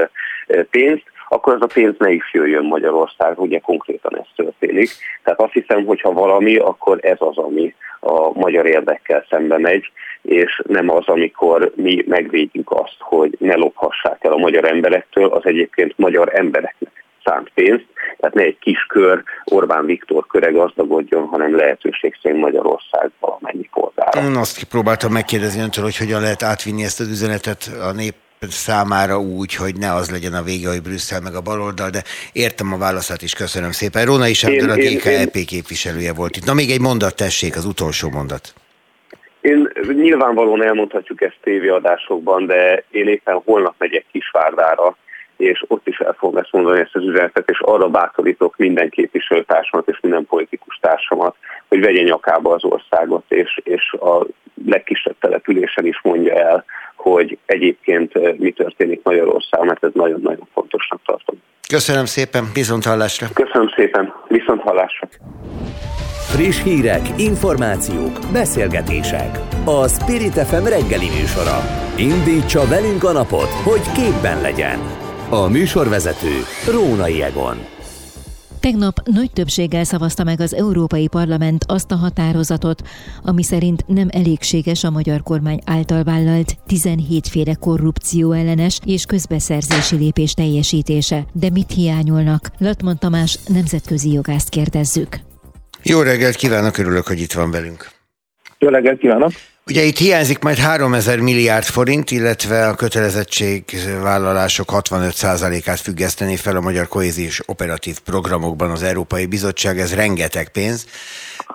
pénzt, 0.69 1.11
akkor 1.27 1.53
ez 1.53 1.61
a 1.61 1.73
pénz 1.73 1.95
ne 1.97 2.11
is 2.11 2.33
jöjjön 2.33 2.65
Magyarország, 2.65 3.39
ugye 3.39 3.59
konkrétan 3.59 4.17
ez 4.17 4.27
történik. 4.35 4.89
Tehát 5.23 5.39
azt 5.39 5.53
hiszem, 5.53 5.85
hogy 5.85 6.01
ha 6.01 6.11
valami, 6.11 6.55
akkor 6.55 6.97
ez 7.01 7.17
az, 7.19 7.37
ami 7.37 7.75
a 7.99 8.31
magyar 8.33 8.65
érdekkel 8.65 9.25
szembe 9.29 9.57
megy, 9.57 9.91
és 10.21 10.61
nem 10.67 10.89
az, 10.89 11.07
amikor 11.07 11.71
mi 11.75 12.03
megvédjük 12.07 12.71
azt, 12.71 12.97
hogy 12.99 13.35
ne 13.39 13.55
lophassák 13.55 14.23
el 14.23 14.31
a 14.31 14.37
magyar 14.37 14.65
emberektől, 14.65 15.25
az 15.25 15.45
egyébként 15.45 15.93
magyar 15.97 16.31
embereknek 16.33 17.03
szánt 17.23 17.51
pénzt, 17.53 17.85
tehát 18.17 18.35
ne 18.35 18.41
egy 18.41 18.57
kis 18.59 18.85
kör 18.85 19.23
Orbán 19.43 19.85
Viktor 19.85 20.25
köre 20.27 20.51
gazdagodjon, 20.51 21.25
hanem 21.25 21.55
lehetőség 21.55 22.17
szerint 22.21 22.41
Magyarország 22.41 23.11
valamennyi 23.19 23.69
polgára. 23.73 24.21
Én 24.21 24.35
azt 24.35 24.63
próbáltam 24.63 25.11
megkérdezni 25.11 25.61
öntől, 25.61 25.83
hogy 25.83 25.97
hogyan 25.97 26.21
lehet 26.21 26.43
átvinni 26.43 26.83
ezt 26.83 26.99
az 26.99 27.09
üzenetet 27.09 27.69
a 27.81 27.91
nép 27.91 28.15
számára 28.39 29.19
úgy, 29.19 29.55
hogy 29.55 29.75
ne 29.77 29.93
az 29.93 30.11
legyen 30.11 30.33
a 30.33 30.43
vége, 30.43 30.69
hogy 30.69 30.81
Brüsszel 30.81 31.21
meg 31.21 31.35
a 31.35 31.41
baloldal, 31.41 31.89
de 31.89 32.03
értem 32.33 32.73
a 32.73 32.77
válaszát 32.77 33.21
is, 33.21 33.33
köszönöm 33.33 33.71
szépen. 33.71 34.05
Róna 34.05 34.27
is 34.27 34.43
a 34.43 34.49
DKLP 34.49 35.45
képviselője 35.45 36.13
volt 36.13 36.35
itt. 36.35 36.45
Na 36.45 36.53
még 36.53 36.71
egy 36.71 36.81
mondat 36.81 37.15
tessék, 37.15 37.55
az 37.55 37.65
utolsó 37.65 38.09
mondat. 38.09 38.53
Én 39.41 39.71
nyilvánvalóan 39.93 40.63
elmondhatjuk 40.63 41.21
ezt 41.21 41.37
tévéadásokban, 41.41 42.45
de 42.45 42.83
én 42.91 43.07
éppen 43.07 43.41
holnap 43.45 43.75
megyek 43.77 44.05
Kisvárdára, 44.11 44.97
és 45.37 45.63
ott 45.67 45.87
is 45.87 45.97
el 45.97 46.15
fogom 46.17 46.37
ezt 46.37 46.51
mondani 46.51 46.79
ezt 46.79 46.95
az 46.95 47.03
üzenetet, 47.03 47.49
és 47.49 47.59
arra 47.59 47.87
bátorítok 47.87 48.57
minden 48.57 48.89
képviselőtársamat 48.89 49.87
és 49.87 49.99
minden 50.01 50.25
politikus 50.25 50.77
társamat, 50.81 51.35
hogy 51.67 51.79
vegye 51.79 52.01
nyakába 52.01 52.53
az 52.53 52.63
országot, 52.63 53.23
és, 53.27 53.59
és 53.63 53.91
a 53.91 54.25
legkisebb 54.65 55.15
településen 55.19 55.85
is 55.85 56.01
mondja 56.03 56.33
el, 56.33 56.65
hogy 56.95 57.37
egyébként 57.45 58.15
eh, 58.15 58.33
mi 58.37 58.51
történik 58.51 58.99
Magyarországon, 59.03 59.67
mert 59.67 59.83
ez 59.83 59.91
nagyon-nagyon 59.93 60.47
fontosnak 60.53 60.99
tartom. 61.05 61.35
Köszönöm 61.69 62.05
szépen, 62.05 62.43
viszont 62.53 62.85
hallásra. 62.85 63.27
Köszönöm 63.33 63.69
szépen, 63.75 64.13
viszont 64.27 64.61
hallásra. 64.61 65.07
Friss 66.35 66.63
hírek, 66.63 67.01
információk, 67.17 68.19
beszélgetések. 68.33 69.39
A 69.65 69.87
Spirit 69.87 70.33
FM 70.33 70.65
reggeli 70.65 71.09
műsora. 71.19 71.57
Indítsa 71.97 72.67
velünk 72.67 73.03
a 73.03 73.11
napot, 73.11 73.49
hogy 73.63 73.91
képben 73.93 74.41
legyen. 74.41 75.04
A 75.35 75.47
műsorvezető 75.47 76.33
Rónai 76.71 77.21
Egon. 77.21 77.57
Tegnap 78.59 79.01
nagy 79.03 79.31
többséggel 79.31 79.83
szavazta 79.83 80.23
meg 80.23 80.39
az 80.39 80.53
Európai 80.53 81.07
Parlament 81.07 81.63
azt 81.67 81.91
a 81.91 81.95
határozatot, 81.95 82.81
ami 83.23 83.43
szerint 83.43 83.87
nem 83.87 84.07
elégséges 84.11 84.83
a 84.83 84.89
magyar 84.89 85.23
kormány 85.23 85.59
által 85.65 86.03
vállalt 86.03 86.55
17 86.67 87.27
féle 87.27 87.53
korrupció 87.53 88.31
ellenes 88.31 88.79
és 88.85 89.05
közbeszerzési 89.05 89.95
lépés 89.95 90.33
teljesítése. 90.33 91.25
De 91.33 91.49
mit 91.53 91.71
hiányolnak? 91.71 92.49
Latman 92.57 92.97
Tamás 92.97 93.39
nemzetközi 93.47 94.11
jogást 94.11 94.49
kérdezzük. 94.49 95.19
Jó 95.83 96.01
reggelt 96.01 96.35
kívánok, 96.35 96.77
örülök, 96.77 97.07
hogy 97.07 97.19
itt 97.19 97.33
van 97.33 97.51
velünk. 97.51 97.87
Jó 98.59 98.69
reggelt 98.69 98.99
kívánok! 98.99 99.31
Ugye 99.69 99.83
itt 99.83 99.97
hiányzik 99.97 100.39
majd 100.39 100.57
3000 100.57 101.19
milliárd 101.19 101.63
forint, 101.65 102.11
illetve 102.11 102.67
a 102.67 102.75
kötelezettségvállalások 102.75 104.69
65%-át 104.73 105.79
függeszteni 105.79 106.35
fel 106.35 106.55
a 106.55 106.61
magyar 106.61 106.87
kohéziós 106.87 107.41
operatív 107.45 107.99
programokban 107.99 108.71
az 108.71 108.83
Európai 108.83 109.25
Bizottság, 109.25 109.79
ez 109.79 109.93
rengeteg 109.93 110.49
pénz. 110.49 110.85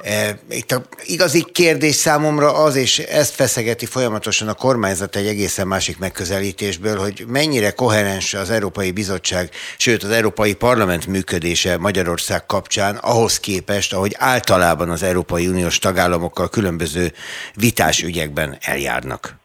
E, 0.02 0.38
itt 0.50 0.70
a 0.70 0.80
igazi 1.04 1.44
kérdés 1.52 1.94
számomra 1.94 2.52
az, 2.52 2.76
és 2.76 2.98
ezt 2.98 3.34
feszegeti 3.34 3.86
folyamatosan 3.86 4.48
a 4.48 4.54
kormányzat 4.54 5.16
egy 5.16 5.26
egészen 5.26 5.66
másik 5.66 5.98
megközelítésből, 5.98 6.96
hogy 6.96 7.24
mennyire 7.28 7.70
koherens 7.70 8.34
az 8.34 8.50
Európai 8.50 8.92
Bizottság, 8.92 9.50
sőt 9.78 10.02
az 10.02 10.10
Európai 10.10 10.54
Parlament 10.54 11.06
működése 11.06 11.78
Magyarország 11.78 12.46
kapcsán 12.46 12.96
ahhoz 12.96 13.40
képest, 13.40 13.94
ahogy 13.94 14.14
általában 14.18 14.90
az 14.90 15.02
Európai 15.02 15.46
Uniós 15.46 15.78
tagállamokkal 15.78 16.48
különböző 16.48 17.12
vitás 17.54 18.02
ügyekben 18.02 18.56
eljárnak. 18.60 19.38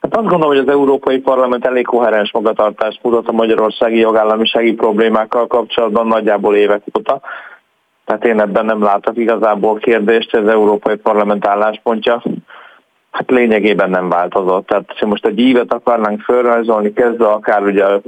Hát 0.00 0.16
azt 0.16 0.28
gondolom, 0.28 0.56
hogy 0.56 0.68
az 0.68 0.72
Európai 0.74 1.18
Parlament 1.18 1.66
elég 1.66 1.84
koherens 1.84 2.32
magatartást 2.32 3.00
mutat 3.02 3.28
a 3.28 3.32
magyarországi 3.32 3.98
jogállamisági 3.98 4.72
problémákkal 4.72 5.46
kapcsolatban 5.46 6.06
nagyjából 6.06 6.56
évek 6.56 6.82
óta. 6.98 7.20
Tehát 8.04 8.24
én 8.24 8.40
ebben 8.40 8.64
nem 8.64 8.82
látok 8.82 9.16
igazából 9.16 9.78
kérdést, 9.78 10.34
az 10.34 10.48
Európai 10.48 10.96
Parlament 10.96 11.46
álláspontja 11.46 12.22
hát 13.10 13.30
lényegében 13.30 13.90
nem 13.90 14.08
változott. 14.08 14.66
Tehát 14.66 14.94
ha 14.98 15.06
most 15.06 15.26
egy 15.26 15.38
ívet 15.38 15.72
akarnánk 15.72 16.20
felrajzolni, 16.20 16.92
kezdve 16.92 17.26
akár 17.26 17.62
ugye 17.62 17.84
a 17.84 18.00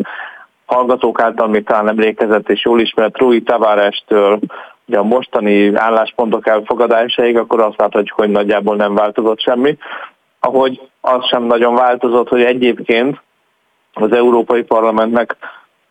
hallgatók 0.67 1.21
által 1.21 1.49
még 1.49 1.65
talán 1.65 1.89
emlékezett 1.89 2.49
és 2.49 2.65
jól 2.65 2.81
ismert 2.81 3.19
Rui 3.19 3.43
Tavares-től 3.43 4.39
ugye 4.87 4.99
a 4.99 5.03
mostani 5.03 5.75
álláspontok 5.75 6.47
elfogadásaig, 6.47 7.37
akkor 7.37 7.61
azt 7.61 7.79
láthatjuk, 7.79 8.19
hogy 8.19 8.31
nagyjából 8.31 8.77
nem 8.77 8.95
változott 8.95 9.41
semmi. 9.41 9.77
Ahogy 10.41 10.81
az 11.01 11.27
sem 11.27 11.43
nagyon 11.43 11.75
változott, 11.75 12.29
hogy 12.29 12.43
egyébként 12.43 13.21
az 13.93 14.13
Európai 14.13 14.63
Parlamentnek 14.63 15.37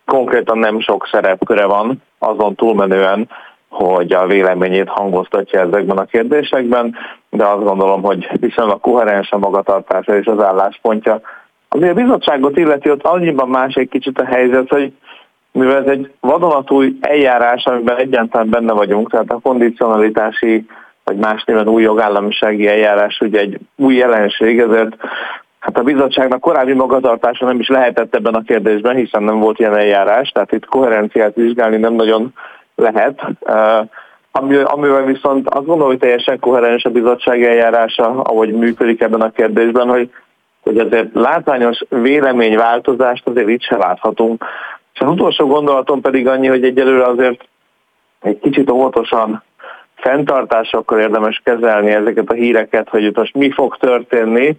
konkrétan 0.06 0.58
nem 0.58 0.80
sok 0.80 1.08
szerepköre 1.12 1.64
van, 1.66 2.02
azon 2.18 2.54
túlmenően, 2.54 3.28
hogy 3.72 4.12
a 4.12 4.26
véleményét 4.26 4.88
hangoztatja 4.88 5.60
ezekben 5.60 5.98
a 5.98 6.04
kérdésekben, 6.04 6.96
de 7.30 7.44
azt 7.44 7.64
gondolom, 7.64 8.02
hogy 8.02 8.28
viszonylag 8.40 8.80
koherens 8.80 9.32
a 9.32 9.38
magatartása 9.38 10.16
és 10.16 10.26
az 10.26 10.40
álláspontja. 10.40 11.20
Ami 11.68 11.88
a 11.88 11.94
bizottságot 11.94 12.56
illeti, 12.56 12.90
ott 12.90 13.02
annyiban 13.02 13.48
más 13.48 13.74
egy 13.74 13.88
kicsit 13.88 14.18
a 14.18 14.24
helyzet, 14.24 14.68
hogy 14.68 14.92
mivel 15.52 15.76
ez 15.76 15.86
egy 15.86 16.12
vadonatúj 16.20 16.96
eljárás, 17.00 17.64
amiben 17.64 17.96
egyáltalán 17.96 18.48
benne 18.48 18.72
vagyunk, 18.72 19.10
tehát 19.10 19.30
a 19.30 19.40
kondicionalitási 19.42 20.66
vagy 21.04 21.16
más 21.16 21.44
néven 21.44 21.68
új 21.68 21.82
jogállamisági 21.82 22.68
eljárás 22.68 23.20
ugye 23.20 23.40
egy 23.40 23.58
új 23.76 23.94
jelenség, 23.94 24.58
ezért 24.58 24.96
Hát 25.62 25.78
a 25.78 25.82
bizottságnak 25.82 26.40
korábbi 26.40 26.72
magatartása 26.72 27.46
nem 27.46 27.60
is 27.60 27.68
lehetett 27.68 28.14
ebben 28.14 28.34
a 28.34 28.42
kérdésben, 28.42 28.96
hiszen 28.96 29.22
nem 29.22 29.38
volt 29.38 29.58
ilyen 29.58 29.76
eljárás, 29.76 30.28
tehát 30.28 30.52
itt 30.52 30.66
koherenciát 30.66 31.34
vizsgálni 31.34 31.76
nem 31.76 31.94
nagyon 31.94 32.32
lehet. 32.74 33.22
Ami, 34.32 34.56
amivel 34.56 35.04
viszont 35.04 35.48
azt 35.48 35.66
gondolom, 35.66 35.88
hogy 35.88 35.98
teljesen 35.98 36.38
koherens 36.38 36.84
a 36.84 36.90
bizottság 36.90 37.44
eljárása, 37.44 38.22
ahogy 38.22 38.52
működik 38.52 39.00
ebben 39.00 39.20
a 39.20 39.30
kérdésben, 39.30 39.88
hogy, 39.88 40.10
hogy 40.62 40.78
azért 40.78 41.14
látványos 41.14 41.78
véleményváltozást 41.88 43.26
azért 43.26 43.48
itt 43.48 43.62
se 43.62 43.76
láthatunk. 43.76 44.44
És 44.94 45.00
az 45.00 45.08
utolsó 45.08 45.46
gondolatom 45.46 46.00
pedig 46.00 46.28
annyi, 46.28 46.46
hogy 46.46 46.64
egyelőre 46.64 47.04
azért 47.04 47.48
egy 48.20 48.38
kicsit 48.38 48.70
óvatosan 48.70 49.42
fenntartásokkal 49.94 51.00
érdemes 51.00 51.40
kezelni 51.44 51.90
ezeket 51.90 52.30
a 52.30 52.34
híreket, 52.34 52.88
hogy 52.88 53.02
itt 53.02 53.16
most 53.16 53.34
mi 53.34 53.50
fog 53.50 53.76
történni, 53.76 54.56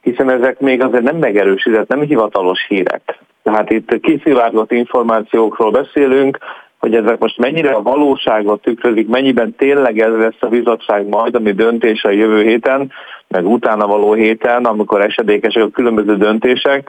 hiszen 0.00 0.30
ezek 0.30 0.60
még 0.60 0.82
azért 0.82 1.02
nem 1.02 1.16
megerősített, 1.16 1.88
nem 1.88 2.00
hivatalos 2.00 2.66
hírek. 2.68 3.18
Tehát 3.42 3.70
itt 3.70 4.00
kiszivárgott 4.00 4.72
információkról 4.72 5.70
beszélünk, 5.70 6.38
hogy 6.78 6.94
ezek 6.94 7.18
most 7.18 7.38
mennyire 7.38 7.70
a 7.70 7.82
valóságot 7.82 8.62
tükrözik, 8.62 9.08
mennyiben 9.08 9.54
tényleg 9.56 9.98
ez 9.98 10.12
lesz 10.12 10.40
a 10.40 10.46
bizottság 10.46 11.06
majd, 11.08 11.34
ami 11.34 11.52
döntés 11.52 12.02
a 12.02 12.10
jövő 12.10 12.42
héten, 12.42 12.92
meg 13.28 13.46
utána 13.46 13.86
való 13.86 14.12
héten, 14.12 14.64
amikor 14.64 15.00
esedékesek 15.00 15.62
a 15.62 15.68
különböző 15.68 16.16
döntések, 16.16 16.88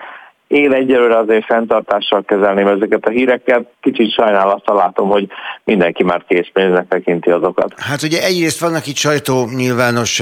én 0.50 0.74
egyelőre 0.74 1.18
azért 1.18 1.46
fenntartással 1.46 2.24
kezelném 2.24 2.68
ezeket 2.68 3.06
a 3.06 3.10
híreket. 3.10 3.68
Kicsit 3.82 4.14
sajnálattal 4.14 4.76
látom, 4.76 5.10
hogy 5.10 5.28
mindenki 5.64 6.04
már 6.04 6.24
készpénznek 6.28 6.88
tekinti 6.88 7.30
azokat. 7.30 7.74
Hát 7.78 8.02
ugye 8.04 8.24
egyrészt 8.24 8.60
vannak 8.60 8.88
itt 8.88 8.96
sajtó 8.96 9.48
nyilvános 9.56 10.22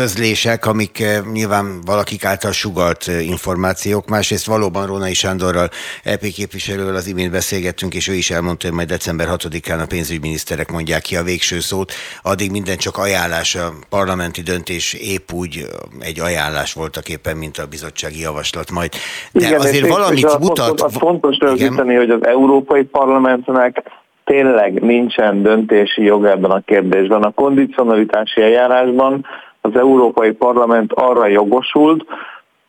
közlések, 0.00 0.66
amik 0.66 1.00
eh, 1.00 1.22
nyilván 1.32 1.66
valakik 1.86 2.24
által 2.24 2.52
sugalt 2.52 3.04
eh, 3.08 3.28
információk. 3.28 4.08
Másrészt 4.08 4.46
valóban 4.46 4.86
Rónai 4.86 5.14
Sándorral, 5.14 5.68
EP 6.04 6.20
képviselővel 6.20 6.94
az 6.94 7.06
imént 7.06 7.30
beszélgettünk, 7.30 7.94
és 7.94 8.08
ő 8.08 8.14
is 8.14 8.30
elmondta, 8.30 8.66
hogy 8.66 8.76
majd 8.76 8.88
december 8.88 9.26
6-án 9.30 9.82
a 9.82 9.86
pénzügyminiszterek 9.86 10.70
mondják 10.72 11.02
ki 11.02 11.16
a 11.16 11.22
végső 11.22 11.60
szót. 11.60 11.92
Addig 12.22 12.50
minden 12.50 12.76
csak 12.76 12.96
ajánlás, 12.96 13.54
a 13.54 13.72
parlamenti 13.88 14.42
döntés 14.42 14.94
épp 14.94 15.32
úgy 15.32 15.54
eh, 15.56 16.06
egy 16.08 16.20
ajánlás 16.20 16.72
voltak 16.72 17.08
éppen, 17.08 17.36
mint 17.36 17.58
a 17.58 17.66
bizottsági 17.66 18.20
javaslat 18.20 18.70
majd. 18.70 18.90
De 19.32 19.46
Igen, 19.46 19.60
azért 19.60 19.88
valamit 19.88 20.24
és 20.24 20.36
mutat... 20.40 20.80
Az 20.80 20.96
fontos 20.96 21.36
rögzíteni, 21.38 21.94
hogy 21.94 22.10
az 22.10 22.26
Európai 22.26 22.82
Parlamentnek 22.82 23.82
tényleg 24.24 24.82
nincsen 24.82 25.42
döntési 25.42 26.02
jog 26.02 26.24
ebben 26.24 26.50
a 26.50 26.60
kérdésben. 26.60 27.22
A 27.22 27.30
kondicionalitási 27.30 28.42
eljárásban 28.42 29.26
az 29.64 29.76
Európai 29.76 30.32
Parlament 30.32 30.92
arra 30.92 31.26
jogosult, 31.26 32.04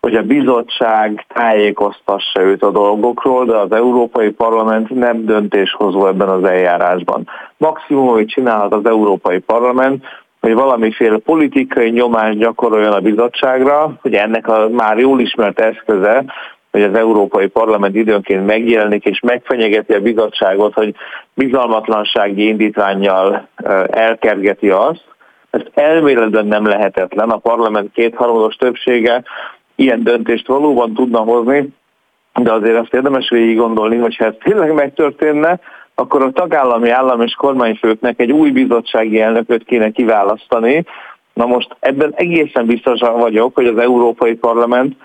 hogy 0.01 0.15
a 0.15 0.21
bizottság 0.21 1.25
tájékoztassa 1.33 2.41
őt 2.41 2.63
a 2.63 2.71
dolgokról, 2.71 3.45
de 3.45 3.55
az 3.55 3.71
Európai 3.71 4.29
Parlament 4.29 4.89
nem 4.89 5.25
döntéshozó 5.25 6.07
ebben 6.07 6.29
az 6.29 6.43
eljárásban. 6.43 7.29
Maximum, 7.57 8.07
hogy 8.07 8.25
csinálhat 8.25 8.73
az 8.73 8.85
Európai 8.85 9.39
Parlament, 9.39 10.03
hogy 10.41 10.53
valamiféle 10.53 11.17
politikai 11.17 11.89
nyomást 11.89 12.37
gyakoroljon 12.37 12.93
a 12.93 12.99
bizottságra, 12.99 13.93
hogy 14.01 14.13
ennek 14.13 14.47
a 14.47 14.69
már 14.69 14.97
jól 14.97 15.19
ismert 15.19 15.59
eszköze, 15.59 16.25
hogy 16.71 16.83
az 16.83 16.95
Európai 16.95 17.47
Parlament 17.47 17.95
időnként 17.95 18.45
megjelenik 18.45 19.05
és 19.05 19.19
megfenyegeti 19.19 19.93
a 19.93 20.01
bizottságot, 20.01 20.73
hogy 20.73 20.95
bizalmatlansági 21.33 22.47
indítványjal 22.47 23.47
elkergeti 23.89 24.69
azt, 24.69 25.14
ez 25.55 25.61
elméletben 25.73 26.45
nem 26.45 26.65
lehetetlen. 26.65 27.29
A 27.29 27.37
parlament 27.37 27.91
kétharmados 27.93 28.55
többsége 28.55 29.23
ilyen 29.75 30.03
döntést 30.03 30.47
valóban 30.47 30.93
tudna 30.93 31.19
hozni, 31.19 31.67
de 32.33 32.51
azért 32.51 32.77
azt 32.77 32.93
érdemes 32.93 33.29
végig 33.29 33.57
gondolni, 33.57 33.97
hogy 33.97 34.15
ha 34.15 34.25
ez 34.25 34.33
tényleg 34.43 34.73
megtörténne, 34.73 35.59
akkor 35.95 36.21
a 36.21 36.31
tagállami 36.31 36.89
állam 36.89 37.21
és 37.21 37.33
kormányfőknek 37.33 38.19
egy 38.19 38.31
új 38.31 38.51
bizottsági 38.51 39.21
elnököt 39.21 39.63
kéne 39.63 39.89
kiválasztani. 39.89 40.85
Na 41.33 41.45
most 41.45 41.75
ebben 41.79 42.13
egészen 42.15 42.65
biztosan 42.65 43.19
vagyok, 43.19 43.55
hogy 43.55 43.67
az 43.67 43.77
Európai 43.77 44.33
Parlament 44.33 44.95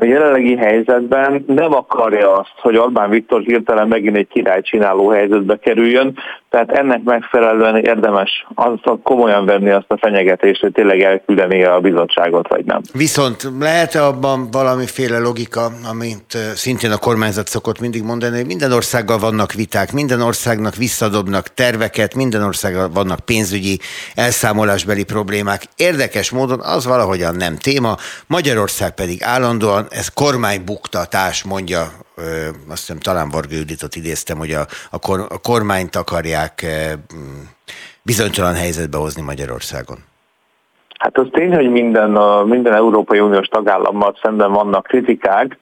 a 0.00 0.04
jelenlegi 0.04 0.56
helyzetben 0.56 1.44
nem 1.46 1.74
akarja 1.74 2.36
azt, 2.36 2.54
hogy 2.56 2.76
Orbán 2.76 3.10
Viktor 3.10 3.40
hirtelen 3.40 3.88
megint 3.88 4.16
egy 4.16 4.28
király 4.28 4.62
csináló 4.62 5.08
helyzetbe 5.08 5.56
kerüljön, 5.56 6.16
tehát 6.50 6.70
ennek 6.70 7.02
megfelelően 7.02 7.76
érdemes 7.76 8.46
azt 8.54 8.82
komolyan 9.02 9.44
venni 9.44 9.70
azt 9.70 9.84
a 9.88 9.98
fenyegetést, 9.98 10.60
hogy 10.60 10.72
tényleg 10.72 11.00
elküldeni 11.00 11.64
a 11.64 11.80
bizottságot, 11.80 12.48
vagy 12.48 12.64
nem. 12.64 12.80
Viszont 12.92 13.48
lehet-e 13.60 14.04
abban 14.04 14.50
valamiféle 14.50 15.18
logika, 15.18 15.70
amit 15.90 16.38
szintén 16.54 16.90
a 16.90 16.96
kormányzat 16.96 17.46
szokott 17.46 17.80
mindig 17.80 18.02
mondani, 18.02 18.36
hogy 18.36 18.46
minden 18.46 18.72
országgal 18.72 19.18
vannak 19.18 19.52
viták, 19.52 19.92
minden 19.92 20.20
országnak 20.20 20.74
visszadobnak 20.74 21.54
terveket, 21.54 22.14
minden 22.14 22.42
országgal 22.42 22.88
vannak 22.94 23.20
pénzügyi 23.20 23.78
elszámolásbeli 24.14 25.04
problémák. 25.04 25.62
Érdekes 25.76 26.30
módon 26.30 26.60
az 26.60 26.86
valahogyan 26.86 27.34
nem 27.34 27.56
téma, 27.56 27.96
Magyarország 28.26 28.94
pedig 28.94 29.22
állandóan 29.22 29.86
ez 29.90 30.08
kormánybuktatás, 30.08 31.44
mondja, 31.44 32.06
azt 32.68 32.86
hiszem 32.86 32.98
talán 32.98 33.28
Varga 33.28 33.54
idéztem, 33.94 34.38
hogy 34.38 34.50
a, 34.50 34.66
a, 34.90 34.98
kor, 34.98 35.26
a 35.28 35.38
kormányt 35.38 35.96
akarják 35.96 36.66
bizonytalan 38.02 38.54
helyzetbe 38.54 38.98
hozni 38.98 39.22
Magyarországon. 39.22 39.98
Hát 40.98 41.18
az 41.18 41.26
tény, 41.32 41.54
hogy 41.54 41.70
minden, 41.70 42.10
minden 42.46 42.74
Európai 42.74 43.20
Uniós 43.20 43.46
tagállammal 43.46 44.16
szemben 44.22 44.52
vannak 44.52 44.82
kritikák, 44.82 45.58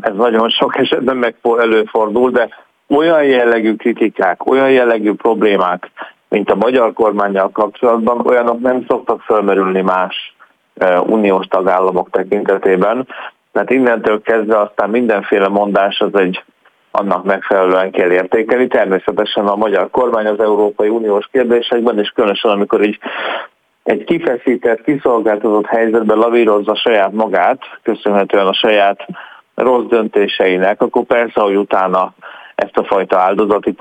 ez 0.00 0.14
nagyon 0.14 0.50
sok 0.50 0.76
esetben 0.76 1.16
meg 1.16 1.34
előfordul, 1.58 2.30
de 2.30 2.48
olyan 2.88 3.24
jellegű 3.24 3.76
kritikák, 3.76 4.46
olyan 4.46 4.70
jellegű 4.70 5.12
problémák, 5.12 5.90
mint 6.28 6.50
a 6.50 6.54
magyar 6.54 6.92
kormányjal 6.92 7.50
kapcsolatban, 7.50 8.26
olyanok 8.26 8.60
nem 8.60 8.84
szoktak 8.88 9.20
felmerülni 9.20 9.80
más 9.80 10.34
uniós 11.06 11.46
tagállamok 11.46 12.10
tekintetében. 12.10 13.06
Tehát 13.52 13.70
innentől 13.70 14.22
kezdve 14.22 14.58
aztán 14.58 14.90
mindenféle 14.90 15.48
mondás 15.48 16.00
az 16.00 16.14
egy 16.14 16.44
annak 16.90 17.24
megfelelően 17.24 17.90
kell 17.90 18.10
értékelni. 18.10 18.66
Természetesen 18.66 19.46
a 19.46 19.56
magyar 19.56 19.90
kormány 19.90 20.26
az 20.26 20.40
Európai 20.40 20.88
Uniós 20.88 21.28
kérdésekben, 21.32 21.98
és 21.98 22.08
különösen 22.08 22.50
amikor 22.50 22.82
így 22.82 22.98
egy 23.82 24.04
kifeszített, 24.04 24.84
kiszolgáltatott 24.84 25.66
helyzetben 25.66 26.18
lavírozza 26.18 26.74
saját 26.74 27.12
magát, 27.12 27.60
köszönhetően 27.82 28.46
a 28.46 28.52
saját 28.52 29.06
rossz 29.54 29.84
döntéseinek, 29.84 30.82
akkor 30.82 31.04
persze, 31.04 31.40
hogy 31.40 31.56
utána 31.56 32.12
ezt 32.54 32.76
a 32.76 32.84
fajta 32.84 33.18
áldozati 33.18 33.72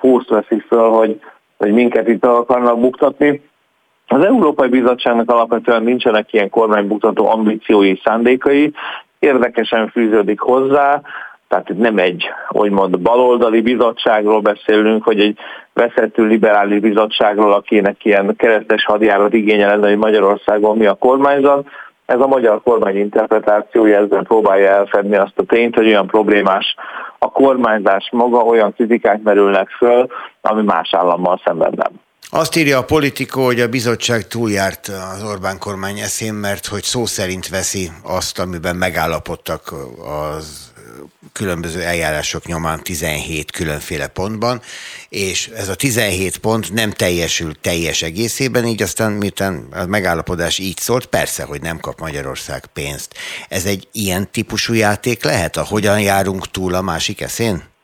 pószt 0.00 0.28
veszik 0.28 0.66
föl, 0.68 0.90
hogy, 0.90 1.20
hogy 1.56 1.72
minket 1.72 2.08
itt 2.08 2.24
akarnak 2.24 2.80
buktatni. 2.80 3.42
Az 4.06 4.24
Európai 4.24 4.68
Bizottságnak 4.68 5.30
alapvetően 5.30 5.82
nincsenek 5.82 6.32
ilyen 6.32 6.50
kormánybuktató 6.50 7.28
ambíciói, 7.28 8.00
szándékai, 8.04 8.72
érdekesen 9.26 9.88
fűződik 9.88 10.40
hozzá, 10.40 11.00
tehát 11.48 11.68
itt 11.68 11.78
nem 11.78 11.98
egy, 11.98 12.28
úgymond 12.48 13.00
baloldali 13.00 13.60
bizottságról 13.60 14.40
beszélünk, 14.40 15.04
hogy 15.04 15.20
egy 15.20 15.38
veszettő 15.72 16.24
liberális 16.24 16.80
bizottságról, 16.80 17.52
akinek 17.52 18.04
ilyen 18.04 18.36
keresztes 18.36 18.84
hadjárat 18.84 19.32
igénye 19.32 19.66
lenne, 19.66 19.88
hogy 19.88 19.98
Magyarországon 19.98 20.76
mi 20.76 20.86
a 20.86 20.94
kormányzat. 20.94 21.66
Ez 22.06 22.20
a 22.20 22.26
magyar 22.26 22.62
kormány 22.62 22.96
interpretációja 22.96 23.98
ezzel 23.98 24.22
próbálja 24.22 24.70
elfedni 24.70 25.16
azt 25.16 25.38
a 25.38 25.42
tényt, 25.42 25.74
hogy 25.74 25.86
olyan 25.86 26.06
problémás 26.06 26.74
a 27.18 27.30
kormányzás 27.30 28.08
maga, 28.12 28.38
olyan 28.38 28.72
kritikák 28.72 29.22
merülnek 29.22 29.68
föl, 29.68 30.06
ami 30.40 30.62
más 30.62 30.94
állammal 30.94 31.40
szemben 31.44 31.72
nem. 31.76 32.05
Azt 32.30 32.56
írja 32.56 32.78
a 32.78 32.84
politikó, 32.84 33.44
hogy 33.44 33.60
a 33.60 33.68
bizottság 33.68 34.26
túljárt 34.26 34.88
az 34.88 35.22
Orbán 35.22 35.58
kormány 35.58 35.98
eszén, 35.98 36.34
mert 36.34 36.66
hogy 36.66 36.82
szó 36.82 37.06
szerint 37.06 37.48
veszi 37.48 37.90
azt, 38.02 38.38
amiben 38.38 38.76
megállapodtak 38.76 39.74
az 40.04 40.72
különböző 41.32 41.82
eljárások 41.82 42.46
nyomán 42.46 42.82
17 42.82 43.50
különféle 43.50 44.06
pontban, 44.06 44.62
és 45.08 45.46
ez 45.46 45.68
a 45.68 45.74
17 45.74 46.38
pont 46.38 46.72
nem 46.72 46.90
teljesül 46.90 47.60
teljes 47.60 48.02
egészében, 48.02 48.66
így 48.66 48.82
aztán 48.82 49.12
miután 49.12 49.66
a 49.70 49.86
megállapodás 49.86 50.58
így 50.58 50.78
szólt, 50.78 51.06
persze, 51.06 51.44
hogy 51.44 51.62
nem 51.62 51.80
kap 51.80 52.00
Magyarország 52.00 52.66
pénzt. 52.66 53.14
Ez 53.48 53.64
egy 53.64 53.88
ilyen 53.92 54.30
típusú 54.30 54.74
játék 54.74 55.24
lehet, 55.24 55.56
ahogyan 55.56 56.00
járunk 56.00 56.50
túl 56.50 56.74
a 56.74 56.82
másik 56.82 57.20
eszén? 57.20 57.75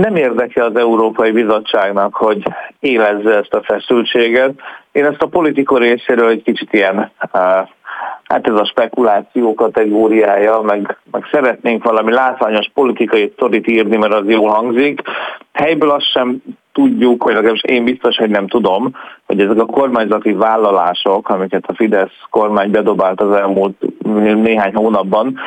Nem 0.00 0.16
érdeke 0.16 0.64
az 0.64 0.76
Európai 0.76 1.30
Bizottságnak, 1.30 2.14
hogy 2.14 2.42
élezze 2.80 3.36
ezt 3.36 3.54
a 3.54 3.62
feszültséget. 3.62 4.52
Én 4.92 5.04
ezt 5.04 5.22
a 5.22 5.26
politika 5.26 5.78
részéről 5.78 6.28
egy 6.28 6.42
kicsit 6.42 6.72
ilyen, 6.72 7.10
hát 8.22 8.48
ez 8.48 8.54
a 8.54 8.64
spekuláció 8.64 9.54
kategóriája, 9.54 10.60
meg, 10.60 10.96
meg 11.10 11.22
szeretnénk 11.30 11.84
valami 11.84 12.12
látványos 12.12 12.70
politikai 12.74 13.32
sztorit 13.34 13.66
írni, 13.66 13.96
mert 13.96 14.12
az 14.12 14.28
jól 14.28 14.50
hangzik. 14.50 15.00
Helyből 15.52 15.90
azt 15.90 16.10
sem 16.10 16.42
tudjuk, 16.72 17.24
vagy 17.24 17.34
legalábbis 17.34 17.64
én 17.64 17.84
biztos, 17.84 18.16
hogy 18.16 18.30
nem 18.30 18.46
tudom, 18.46 18.90
hogy 19.26 19.40
ezek 19.40 19.58
a 19.58 19.66
kormányzati 19.66 20.32
vállalások, 20.32 21.28
amiket 21.28 21.64
a 21.66 21.74
Fidesz 21.74 22.18
kormány 22.30 22.70
bedobált 22.70 23.20
az 23.20 23.32
elmúlt 23.32 23.76
néhány 24.42 24.74
hónapban, 24.74 25.38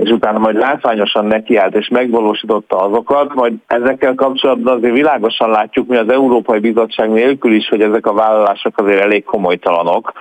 és 0.00 0.10
utána 0.10 0.38
majd 0.38 0.56
látványosan 0.56 1.24
nekiállt 1.24 1.74
és 1.74 1.88
megvalósította 1.88 2.76
azokat, 2.76 3.34
majd 3.34 3.52
ezekkel 3.66 4.14
kapcsolatban 4.14 4.76
azért 4.76 4.94
világosan 4.94 5.50
látjuk 5.50 5.88
mi 5.88 5.96
az 5.96 6.08
Európai 6.08 6.58
Bizottság 6.58 7.10
nélkül 7.10 7.52
is, 7.52 7.68
hogy 7.68 7.82
ezek 7.82 8.06
a 8.06 8.12
vállalások 8.12 8.78
azért 8.78 9.00
elég 9.00 9.24
komolytalanok. 9.24 10.12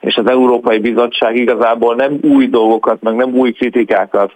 És 0.00 0.16
az 0.16 0.26
Európai 0.26 0.78
Bizottság 0.78 1.36
igazából 1.36 1.94
nem 1.94 2.18
új 2.22 2.46
dolgokat, 2.46 3.02
meg 3.02 3.14
nem 3.14 3.34
új 3.34 3.52
kritikákat 3.52 4.32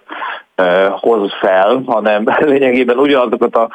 hoz 0.89 1.31
fel, 1.39 1.81
hanem 1.85 2.23
lényegében 2.53 2.97
ugyanazokat 2.97 3.55
a 3.55 3.69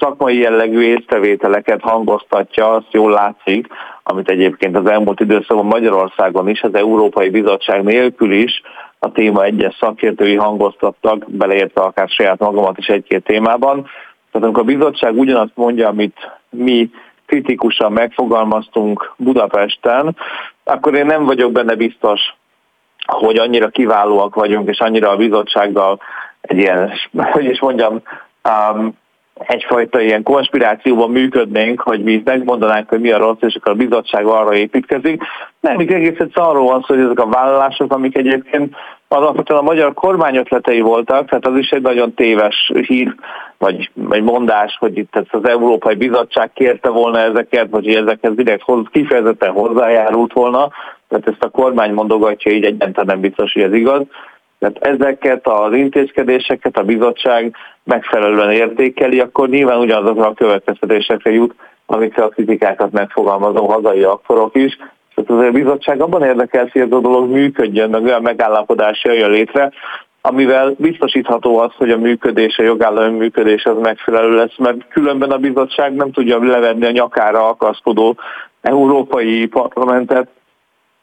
szakmai 0.00 0.38
jellegű 0.38 0.80
észrevételeket 0.80 1.80
hangoztatja, 1.80 2.70
azt 2.70 2.90
jól 2.92 3.10
látszik, 3.10 3.66
amit 4.02 4.30
egyébként 4.30 4.76
az 4.76 4.86
elmúlt 4.90 5.20
időszakban 5.20 5.66
Magyarországon 5.66 6.48
is, 6.48 6.62
az 6.62 6.74
Európai 6.74 7.28
Bizottság 7.28 7.82
nélkül 7.82 8.32
is 8.32 8.62
a 8.98 9.12
téma 9.12 9.44
egyes 9.44 9.76
szakértői 9.80 10.34
hangoztattak, 10.34 11.30
beleértve 11.30 11.80
akár 11.80 12.08
saját 12.08 12.38
magamat 12.38 12.78
is 12.78 12.86
egy-két 12.86 13.24
témában. 13.24 13.82
Tehát 14.30 14.46
amikor 14.46 14.62
a 14.62 14.76
bizottság 14.76 15.18
ugyanazt 15.18 15.52
mondja, 15.56 15.88
amit 15.88 16.30
mi 16.50 16.90
kritikusan 17.26 17.92
megfogalmaztunk 17.92 19.14
Budapesten, 19.16 20.16
akkor 20.64 20.94
én 20.94 21.06
nem 21.06 21.24
vagyok 21.24 21.52
benne 21.52 21.74
biztos, 21.74 22.20
hogy 23.06 23.38
annyira 23.38 23.68
kiválóak 23.68 24.34
vagyunk, 24.34 24.68
és 24.68 24.78
annyira 24.78 25.10
a 25.10 25.16
bizottsággal 25.16 26.00
egy 26.40 26.56
ilyen, 26.56 26.92
hogy 27.32 27.44
is 27.44 27.60
mondjam, 27.60 28.02
um, 28.48 28.96
egyfajta 29.38 30.00
ilyen 30.00 30.22
konspirációban 30.22 31.10
működnénk, 31.10 31.80
hogy 31.80 32.02
mi 32.02 32.22
megmondanánk, 32.24 32.88
hogy 32.88 33.00
mi 33.00 33.10
a 33.10 33.18
rossz, 33.18 33.40
és 33.40 33.54
akkor 33.54 33.72
a 33.72 33.76
bizottság 33.76 34.26
arra 34.26 34.54
építkezik. 34.54 35.22
Nem, 35.60 35.76
még 35.76 35.92
egész 35.92 36.18
egyszerűen 36.18 36.48
arról 36.48 36.66
van 36.66 36.84
szó, 36.86 36.94
hogy 36.94 37.04
ezek 37.04 37.18
a 37.18 37.28
vállalások, 37.28 37.92
amik 37.92 38.16
egyébként 38.16 38.74
alapvetően 39.08 39.60
a 39.60 39.62
magyar 39.62 39.94
kormány 39.94 40.36
ötletei 40.36 40.80
voltak, 40.80 41.28
tehát 41.28 41.46
az 41.46 41.56
is 41.56 41.70
egy 41.70 41.82
nagyon 41.82 42.14
téves 42.14 42.72
hír, 42.86 43.14
vagy, 43.58 43.90
vagy 43.94 44.22
mondás, 44.22 44.76
hogy 44.78 44.98
itt 44.98 45.26
az 45.30 45.48
Európai 45.48 45.94
Bizottság 45.94 46.50
kérte 46.52 46.88
volna 46.88 47.18
ezeket, 47.18 47.70
vagy 47.70 47.84
hogy 47.84 47.94
ezekhez 47.94 48.34
direkt 48.34 48.62
hoz, 48.62 48.84
kifejezetten 48.90 49.50
hozzájárult 49.50 50.32
volna, 50.32 50.68
tehát 51.08 51.28
ezt 51.28 51.42
a 51.42 51.48
kormány 51.48 51.92
mondogatja, 51.92 52.52
így 52.52 52.64
egyáltalán 52.64 53.06
nem 53.06 53.20
biztos, 53.20 53.52
hogy 53.52 53.62
ez 53.62 53.72
igaz. 53.72 54.02
Tehát 54.58 54.78
ezeket 54.80 55.46
az 55.46 55.72
intézkedéseket 55.72 56.76
a 56.76 56.82
bizottság 56.82 57.56
megfelelően 57.84 58.50
értékeli, 58.50 59.20
akkor 59.20 59.48
nyilván 59.48 59.78
ugyanazokra 59.78 60.26
a 60.26 60.34
következtetésekre 60.34 61.30
jut, 61.30 61.54
amikre 61.86 62.22
a 62.22 62.28
kritikákat 62.28 62.92
megfogalmazó 62.92 63.66
hazai 63.66 64.02
aktorok 64.02 64.56
is. 64.56 64.76
Tehát 65.14 65.30
azért 65.30 65.54
a 65.54 65.58
bizottság 65.58 66.00
abban 66.00 66.22
érdekel, 66.22 66.68
hogy 66.72 66.82
ez 66.82 66.90
a 66.90 67.00
dolog 67.00 67.30
működjön, 67.30 67.90
meg 67.90 68.04
olyan 68.04 68.22
megállapodás 68.22 69.04
jöjjön 69.04 69.30
létre, 69.30 69.72
amivel 70.20 70.74
biztosítható 70.78 71.58
az, 71.58 71.70
hogy 71.76 71.90
a 71.90 71.98
működés, 71.98 72.58
a 72.58 72.62
jogállami 72.62 73.16
működés 73.16 73.64
az 73.64 73.76
megfelelő 73.80 74.34
lesz, 74.34 74.56
mert 74.58 74.88
különben 74.88 75.30
a 75.30 75.38
bizottság 75.38 75.94
nem 75.94 76.12
tudja 76.12 76.38
levenni 76.42 76.86
a 76.86 76.90
nyakára 76.90 77.48
akaszkodó 77.48 78.16
európai 78.60 79.46
parlamentet, 79.46 80.28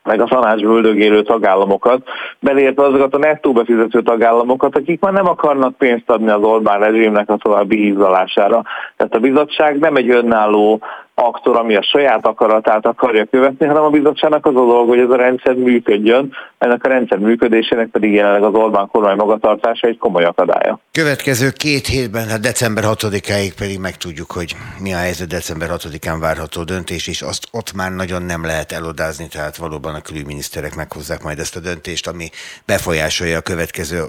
meg 0.04 0.22
a 0.22 0.26
tanácsba 0.26 0.76
üldögélő 0.76 1.22
tagállamokat, 1.22 2.08
beleértve 2.40 2.84
azokat 2.84 3.14
a 3.14 3.18
nettó 3.18 3.52
befizető 3.52 4.02
tagállamokat, 4.02 4.78
akik 4.78 5.02
már 5.02 5.14
nem 5.14 5.28
akarnak 5.28 5.78
pénzt 5.78 6.10
adni 6.10 6.30
az 6.30 6.42
Orbán 6.42 6.80
rezsimnek 6.80 7.30
a 7.30 7.38
további 7.38 7.78
hízalására. 7.78 8.64
Tehát 8.98 9.16
a 9.16 9.20
bizottság 9.20 9.80
nem 9.80 9.96
egy 9.96 10.10
önálló 10.10 10.82
aktor, 11.16 11.58
ami 11.58 11.76
a 11.76 11.84
saját 11.84 12.26
akaratát 12.26 12.86
akarja 12.86 13.26
követni, 13.26 13.66
hanem 13.66 13.84
a 13.84 13.90
bizottságnak 13.90 14.46
az 14.46 14.56
a 14.56 14.66
dolog, 14.66 14.88
hogy 14.88 15.00
ez 15.00 15.10
a 15.10 15.16
rendszer 15.16 15.54
működjön, 15.54 16.34
ennek 16.58 16.86
a 16.86 16.88
rendszer 16.88 17.18
működésének 17.18 17.88
pedig 17.88 18.14
jelenleg 18.14 18.44
az 18.44 18.54
Orbán 18.54 18.88
kormány 18.88 19.16
magatartása 19.16 19.88
egy 19.88 19.98
komoly 19.98 20.24
akadálya. 20.24 20.80
Következő 20.92 21.50
két 21.50 21.88
hétben, 21.88 22.28
hát 22.28 22.40
december 22.40 22.84
6-áig 22.88 23.52
pedig 23.58 23.80
megtudjuk, 23.80 24.32
hogy 24.32 24.56
mi 24.80 24.94
a 24.94 24.98
helyzet 24.98 25.28
december 25.28 25.70
6-án 25.72 26.18
várható 26.20 26.64
döntés, 26.64 27.08
és 27.08 27.22
azt 27.22 27.48
ott 27.52 27.74
már 27.74 27.92
nagyon 27.92 28.22
nem 28.22 28.46
lehet 28.46 28.72
elodázni, 28.72 29.28
tehát 29.28 29.58
valóban 29.58 29.94
a 29.94 30.02
külügyminiszterek 30.02 30.76
meghozzák 30.76 31.24
majd 31.24 31.40
ezt 31.40 31.56
a 31.56 31.60
döntést, 31.60 32.08
ami 32.08 32.30
befolyásolja 32.66 33.38
a 33.38 33.42
következő 33.42 34.04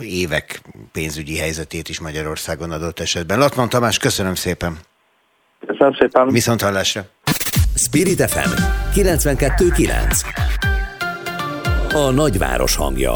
évek 0.00 0.60
pénzügyi 0.92 1.38
helyzetét 1.38 1.88
is 1.88 2.00
Magyarországon 2.00 2.70
adott 2.70 3.00
esetben. 3.00 3.38
Latman 3.38 3.68
Tamás, 3.68 3.98
köszönöm 3.98 4.34
szépen! 4.34 4.93
Köszönöm 5.66 5.94
szépen. 5.98 6.28
Viszont 6.28 6.62
hallásra. 6.62 7.02
Spirit 7.74 8.30
FM 8.30 8.50
92.9 8.94 10.24
A 11.94 12.10
nagyváros 12.10 12.76
hangja. 12.76 13.12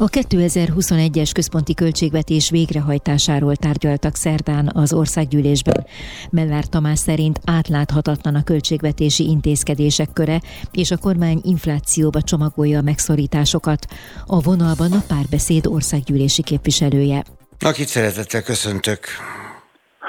A 0.00 0.08
2021-es 0.08 1.30
központi 1.34 1.74
költségvetés 1.74 2.50
végrehajtásáról 2.50 3.56
tárgyaltak 3.56 4.16
szerdán 4.16 4.70
az 4.74 4.92
országgyűlésben. 4.92 5.86
Mellár 6.30 6.64
Tamás 6.64 6.98
szerint 6.98 7.40
átláthatatlan 7.44 8.34
a 8.34 8.44
költségvetési 8.44 9.24
intézkedések 9.24 10.08
köre, 10.12 10.40
és 10.72 10.90
a 10.90 10.96
kormány 10.96 11.40
inflációba 11.44 12.22
csomagolja 12.22 12.78
a 12.78 12.82
megszorításokat. 12.82 13.86
A 14.26 14.40
vonalban 14.40 14.92
a 14.92 15.02
párbeszéd 15.08 15.66
országgyűlési 15.66 16.42
képviselője. 16.42 17.24
Akit 17.58 17.88
szeretettel 17.88 18.42
köszöntök. 18.42 19.00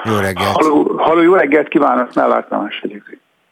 Jó 0.04 0.16
reggelt! 0.16 0.52
Halló, 0.52 0.94
halló 0.96 1.22
jó 1.22 1.34
reggelt 1.34 1.68
kívánok, 1.68 2.14
Mellár 2.14 2.46
Tamás 2.48 2.80
vagyok. 2.82 3.02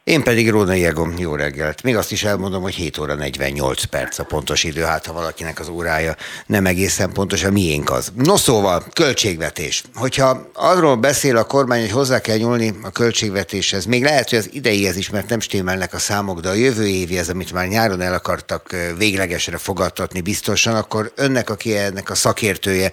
Én 0.08 0.22
pedig 0.22 0.50
Róna 0.50 0.72
Jegom, 0.72 1.14
jó 1.18 1.34
reggelt. 1.34 1.82
Még 1.82 1.96
azt 1.96 2.12
is 2.12 2.24
elmondom, 2.24 2.62
hogy 2.62 2.74
7 2.74 2.98
óra 2.98 3.14
48 3.14 3.84
perc 3.84 4.18
a 4.18 4.24
pontos 4.24 4.64
idő, 4.64 4.82
hát 4.82 5.06
ha 5.06 5.12
valakinek 5.12 5.60
az 5.60 5.68
órája 5.68 6.14
nem 6.46 6.66
egészen 6.66 7.12
pontos, 7.12 7.44
a 7.44 7.50
miénk 7.50 7.90
az. 7.90 8.12
No 8.16 8.36
szóval, 8.36 8.82
költségvetés. 8.92 9.82
Hogyha 9.94 10.50
arról 10.54 10.96
beszél 10.96 11.36
a 11.36 11.44
kormány, 11.44 11.80
hogy 11.80 11.90
hozzá 11.90 12.20
kell 12.20 12.36
nyúlni 12.36 12.74
a 12.82 12.90
költségvetéshez, 12.90 13.84
még 13.84 14.02
lehet, 14.02 14.28
hogy 14.28 14.38
az 14.38 14.50
ideihez 14.52 14.96
is, 14.96 15.10
mert 15.10 15.28
nem 15.28 15.40
stimmelnek 15.40 15.94
a 15.94 15.98
számok, 15.98 16.40
de 16.40 16.48
a 16.48 16.54
jövő 16.54 16.86
évi 16.86 17.18
ez, 17.18 17.28
amit 17.28 17.52
már 17.52 17.66
nyáron 17.66 18.00
el 18.00 18.14
akartak 18.14 18.76
véglegesre 18.98 19.56
fogadtatni 19.56 20.20
biztosan, 20.20 20.74
akkor 20.74 21.12
önnek, 21.16 21.50
aki 21.50 21.76
ennek 21.76 22.10
a 22.10 22.14
szakértője, 22.14 22.90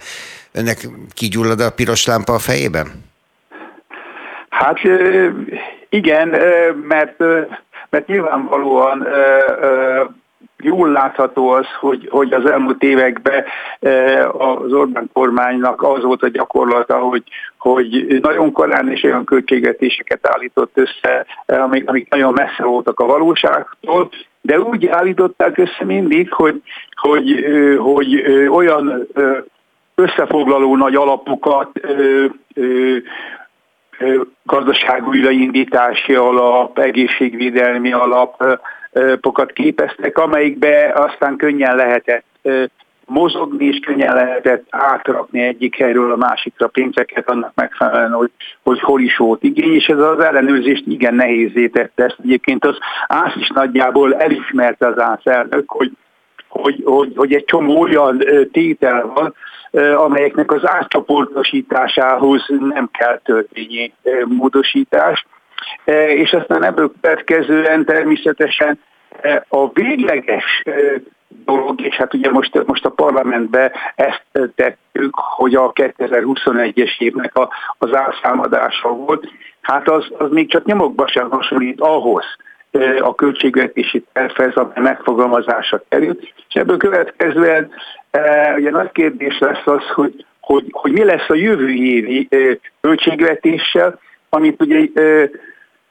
önnek 0.52 0.88
kigyullad 1.14 1.60
a 1.60 1.70
piros 1.70 2.06
lámpa 2.06 2.34
a 2.34 2.38
fejében? 2.38 3.14
Hát 4.58 4.78
igen, 5.88 6.28
mert, 6.88 7.18
mert 7.90 8.06
nyilvánvalóan 8.06 9.06
jól 10.58 10.90
látható 10.90 11.48
az, 11.48 11.66
hogy, 11.80 12.08
hogy 12.10 12.32
az 12.32 12.50
elmúlt 12.50 12.82
években 12.82 13.44
az 14.32 14.72
Orbán 14.72 15.10
kormánynak 15.12 15.82
az 15.82 16.02
volt 16.02 16.22
a 16.22 16.28
gyakorlata, 16.28 16.98
hogy, 16.98 17.22
hogy 17.58 18.18
nagyon 18.22 18.52
korán 18.52 18.90
és 18.90 19.02
olyan 19.02 19.24
költségvetéseket 19.24 20.28
állított 20.28 20.72
össze, 20.74 21.26
amik, 21.46 21.88
amik 21.88 22.10
nagyon 22.10 22.32
messze 22.32 22.64
voltak 22.64 23.00
a 23.00 23.06
valóságtól, 23.06 24.10
de 24.40 24.60
úgy 24.60 24.86
állították 24.86 25.58
össze 25.58 25.84
mindig, 25.84 26.32
hogy, 26.32 26.62
hogy, 26.94 27.44
hogy 27.78 28.24
olyan 28.50 29.06
összefoglaló 29.94 30.76
nagy 30.76 30.94
alapokat 30.94 31.70
gazdaság 34.42 35.08
újraindítási 35.08 36.14
alap, 36.14 36.78
egészségvédelmi 36.78 37.92
alapokat 37.92 39.52
képeztek, 39.52 40.18
amelyikbe 40.18 40.92
aztán 40.94 41.36
könnyen 41.36 41.76
lehetett 41.76 42.24
mozogni, 43.06 43.66
és 43.66 43.78
könnyen 43.78 44.14
lehetett 44.14 44.66
átrakni 44.70 45.40
egyik 45.40 45.76
helyről 45.76 46.12
a 46.12 46.16
másikra 46.16 46.66
pénzeket 46.66 47.30
annak 47.30 47.52
megfelelően, 47.54 48.12
hogy, 48.12 48.30
hogy 48.62 48.80
hol 48.80 49.00
is 49.00 49.16
volt 49.16 49.42
igény, 49.42 49.74
és 49.74 49.86
ez 49.86 49.98
az 49.98 50.18
ellenőrzést 50.18 50.84
igen 50.86 51.14
nehézé 51.14 51.68
tette. 51.68 52.04
Ezt 52.04 52.16
egyébként 52.22 52.64
az 52.64 52.78
ÁSZ 53.06 53.36
is 53.36 53.48
nagyjából 53.48 54.14
elismerte 54.14 54.86
az 54.86 54.98
ÁSZ 54.98 55.26
elnök, 55.26 55.70
hogy, 55.70 55.92
hogy, 56.48 56.82
hogy, 56.84 57.12
hogy 57.16 57.34
egy 57.34 57.44
csomó 57.44 57.80
olyan 57.80 58.24
tétel 58.52 59.12
van, 59.14 59.34
amelyeknek 59.96 60.52
az 60.52 60.68
átcsoportosításához 60.68 62.44
nem 62.48 62.88
kell 62.92 63.20
törvényi 63.24 63.92
módosítás. 64.24 65.26
És 66.06 66.32
aztán 66.32 66.64
ebből 66.64 66.92
következően 67.00 67.84
természetesen 67.84 68.80
a 69.48 69.72
végleges 69.72 70.62
dolog, 71.44 71.80
és 71.80 71.96
hát 71.96 72.14
ugye 72.14 72.30
most, 72.30 72.66
most 72.66 72.84
a 72.84 72.90
parlamentbe 72.90 73.72
ezt 73.94 74.24
tettük, 74.54 75.14
hogy 75.14 75.54
a 75.54 75.72
2021-es 75.72 76.98
évnek 76.98 77.36
a, 77.36 77.48
az 77.78 77.92
elszámadása 77.92 78.88
volt, 78.88 79.28
hát 79.60 79.88
az, 79.88 80.06
az 80.18 80.30
még 80.30 80.50
csak 80.50 80.64
nyomokba 80.64 81.06
sem 81.06 81.30
hasonlít 81.30 81.80
ahhoz, 81.80 82.24
a 83.00 83.14
költségvetési 83.14 84.04
tervhez, 84.12 84.54
amely 84.54 84.82
megfogalmazása 84.82 85.82
került, 85.88 86.22
és 86.48 86.54
ebből 86.54 86.76
következően 86.76 87.70
ugye 88.56 88.70
nagy 88.70 88.92
kérdés 88.92 89.38
lesz 89.38 89.66
az, 89.66 89.82
hogy, 89.94 90.24
hogy, 90.40 90.64
hogy 90.70 90.92
mi 90.92 91.04
lesz 91.04 91.28
a 91.28 91.34
jövő 91.34 91.68
évi 91.70 92.28
költségvetéssel, 92.80 94.00
amit 94.28 94.62
ugye 94.62 94.88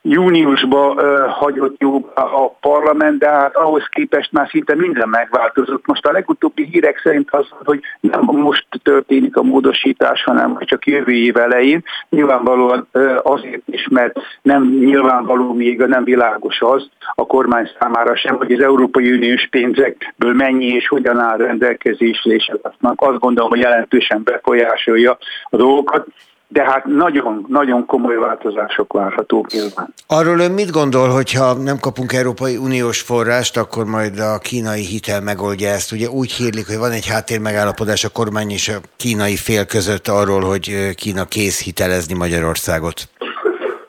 júniusban 0.08 0.98
hagyott 1.30 1.76
jó 1.80 2.10
a 2.16 2.50
parlament, 2.50 3.20
de 3.20 3.30
hát 3.30 3.56
ahhoz 3.56 3.88
képest 3.90 4.32
már 4.32 4.48
szinte 4.50 4.76
minden 4.76 5.10
megváltozott. 5.10 5.88
Most 5.88 6.06
a 6.06 6.12
legutóbbi 6.12 6.68
hírek 6.72 7.00
szerint 7.04 7.32
az, 7.32 7.48
hogy 7.64 7.80
nem 8.00 8.22
most 8.22 8.66
történik 8.84 9.38
a 9.38 9.44
módosítás, 9.44 10.24
hanem 10.24 10.58
csak 10.60 10.86
jövő 10.86 11.12
év 11.12 11.38
elején. 11.38 11.84
Nyilvánvalóan 12.10 12.88
azért 13.24 13.62
is, 13.66 13.88
mert 13.90 14.20
nem 14.42 14.64
nyilvánvaló 14.80 15.54
még, 15.54 15.80
nem 15.80 16.04
világos 16.04 16.62
az 16.62 16.90
a 17.16 17.26
kormány 17.26 17.70
számára 17.80 18.16
sem, 18.16 18.36
hogy 18.36 18.52
az 18.52 18.60
Európai 18.60 19.12
Uniós 19.12 19.48
pénzekből 19.52 20.34
mennyi 20.34 20.66
és 20.66 20.88
hogyan 20.88 21.20
áll 21.20 21.38
rendelkezésre, 21.38 22.34
és 22.34 22.52
azt 22.96 23.20
gondolom, 23.20 23.50
hogy 23.50 23.60
jelentősen 23.60 24.22
befolyásolja 24.24 25.18
a 25.50 25.58
dolgokat 25.58 26.08
de 26.48 26.64
hát 26.64 26.86
nagyon, 26.86 27.46
nagyon 27.48 27.86
komoly 27.86 28.16
változások 28.16 28.94
várhatók 28.94 29.52
nyilván. 29.52 29.94
Arról 30.08 30.40
ön 30.40 30.52
mit 30.52 30.72
gondol, 30.72 31.10
hogyha 31.10 31.54
nem 31.54 31.78
kapunk 31.80 32.14
Európai 32.14 32.58
Uniós 32.58 33.02
forrást, 33.02 33.58
akkor 33.58 33.86
majd 33.86 34.20
a 34.20 34.38
kínai 34.38 34.82
hitel 34.82 35.22
megoldja 35.22 35.70
ezt? 35.70 35.92
Ugye 35.92 36.08
úgy 36.10 36.32
hírlik, 36.32 36.68
hogy 36.68 36.78
van 36.78 36.92
egy 36.92 37.08
háttérmegállapodás 37.08 38.04
a 38.04 38.10
kormány 38.10 38.50
és 38.50 38.70
a 38.70 38.80
kínai 38.98 39.36
fél 39.36 39.66
között 39.66 40.08
arról, 40.08 40.42
hogy 40.42 40.90
Kína 40.96 41.26
kész 41.26 41.64
hitelezni 41.64 42.18
Magyarországot. 42.18 43.10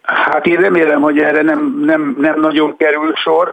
Hát 0.03 0.47
én 0.47 0.61
remélem, 0.61 1.01
hogy 1.01 1.19
erre 1.19 1.43
nem, 1.43 1.81
nem, 1.85 2.17
nem 2.19 2.41
nagyon 2.41 2.77
kerül 2.77 3.15
sor. 3.15 3.51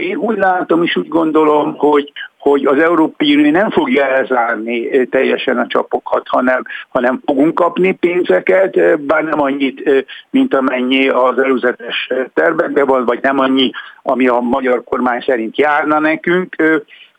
Én 0.00 0.16
úgy 0.16 0.36
látom 0.36 0.82
és 0.82 0.96
úgy 0.96 1.08
gondolom, 1.08 1.74
hogy, 1.76 2.12
hogy 2.38 2.66
az 2.66 2.78
Európai 2.78 3.34
Unió 3.34 3.50
nem 3.50 3.70
fogja 3.70 4.06
elzárni 4.06 5.06
teljesen 5.08 5.58
a 5.58 5.66
csapokat, 5.66 6.28
hanem, 6.28 6.62
hanem 6.88 7.20
fogunk 7.24 7.54
kapni 7.54 7.92
pénzeket, 7.92 9.00
bár 9.00 9.24
nem 9.24 9.40
annyit, 9.40 10.06
mint 10.30 10.54
amennyi 10.54 11.08
az 11.08 11.38
előzetes 11.38 12.10
tervekben 12.34 12.86
van, 12.86 13.04
vagy 13.04 13.18
nem 13.22 13.38
annyi, 13.38 13.70
ami 14.02 14.26
a 14.28 14.38
magyar 14.38 14.84
kormány 14.84 15.20
szerint 15.20 15.58
járna 15.58 15.98
nekünk 15.98 16.56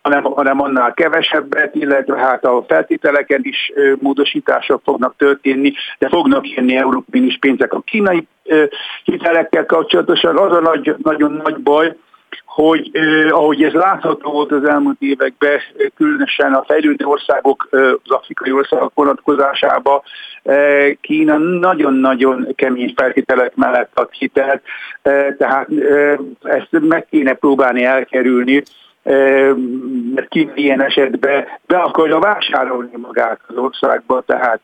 hanem, 0.01 0.23
hanem 0.23 0.61
annál 0.61 0.93
kevesebbet, 0.93 1.75
illetve 1.75 2.17
hát 2.17 2.45
a 2.45 2.63
feltételeken 2.67 3.39
is 3.43 3.71
módosítások 3.99 4.81
fognak 4.83 5.13
történni, 5.17 5.73
de 5.99 6.09
fognak 6.09 6.49
jönni 6.49 6.75
európai 6.75 7.37
pénzek 7.39 7.73
a 7.73 7.79
kínai 7.79 8.27
hitelekkel 9.03 9.65
kapcsolatosan. 9.65 10.37
Az 10.37 10.51
a 10.51 10.59
nagy, 10.59 10.95
nagyon 11.03 11.41
nagy 11.43 11.57
baj, 11.57 11.95
hogy 12.63 12.89
eh, 12.91 13.37
ahogy 13.37 13.63
ez 13.63 13.73
látható 13.73 14.31
volt 14.31 14.51
az 14.51 14.63
elmúlt 14.63 14.97
években, 14.99 15.59
különösen 15.95 16.53
a 16.53 16.63
fejlődő 16.67 17.05
országok, 17.05 17.67
az 17.71 18.11
afrikai 18.11 18.51
országok 18.51 18.91
vonatkozásában, 18.93 20.01
eh, 20.43 20.91
Kína 21.01 21.37
nagyon-nagyon 21.37 22.47
kemény 22.55 22.93
feltételek 22.95 23.55
mellett 23.55 23.91
ad 23.93 24.09
hitelt, 24.11 24.61
eh, 25.01 25.35
tehát 25.37 25.67
eh, 25.69 26.17
ezt 26.43 26.67
meg 26.71 27.05
kéne 27.09 27.33
próbálni 27.33 27.83
elkerülni, 27.83 28.63
mert 30.13 30.27
ki 30.29 30.49
ilyen 30.55 30.81
esetben 30.81 31.45
be 31.65 31.77
akarja 31.77 32.19
vásárolni 32.19 32.91
magát 32.95 33.39
az 33.47 33.57
országba, 33.57 34.21
tehát 34.21 34.59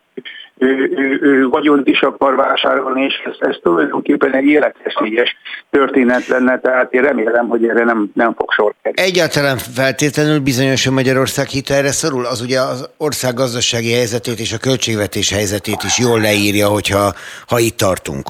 ő, 0.58 0.94
ő, 0.96 1.20
ő 1.22 1.48
vagyont 1.48 1.88
is 1.88 2.02
akar 2.02 2.36
vásárolni, 2.36 3.04
és 3.04 3.22
ez, 3.26 3.50
ez 3.50 3.56
tulajdonképpen 3.62 4.34
egy 4.34 4.46
életveszélyes 4.46 5.36
történet 5.70 6.28
lenne, 6.28 6.60
tehát 6.60 6.94
én 6.94 7.02
remélem, 7.02 7.48
hogy 7.48 7.68
erre 7.68 7.84
nem, 7.84 8.12
nem 8.14 8.34
fog 8.34 8.52
sor 8.52 8.74
kerülni. 8.82 9.10
Egyáltalán 9.10 9.58
feltétlenül 9.58 10.40
bizonyos, 10.40 10.84
hogy 10.84 10.94
Magyarország 10.94 11.48
hitelre 11.48 11.92
szorul, 11.92 12.26
az 12.26 12.42
ugye 12.42 12.60
az 12.60 12.90
ország 12.98 13.34
gazdasági 13.34 13.94
helyzetét 13.94 14.40
és 14.40 14.54
a 14.54 14.58
költségvetés 14.58 15.32
helyzetét 15.32 15.84
is 15.84 16.00
jól 16.00 16.20
leírja, 16.22 16.68
hogyha 16.68 17.14
ha 17.48 17.60
itt 17.60 17.78
tartunk. 17.78 18.28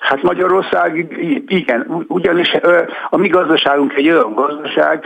Hát 0.00 0.22
Magyarország, 0.22 1.06
igen, 1.46 2.04
ugyanis 2.08 2.56
a 3.10 3.16
mi 3.16 3.28
gazdaságunk 3.28 3.94
egy 3.94 4.10
olyan 4.10 4.34
gazdaság, 4.34 5.04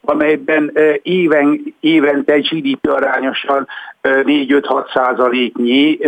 amelyben 0.00 0.72
éven, 1.02 1.74
évente 1.80 2.38
GDP 2.38 2.86
arányosan 2.86 3.68
4-5-6 4.02 4.92
százaléknyi 4.92 5.98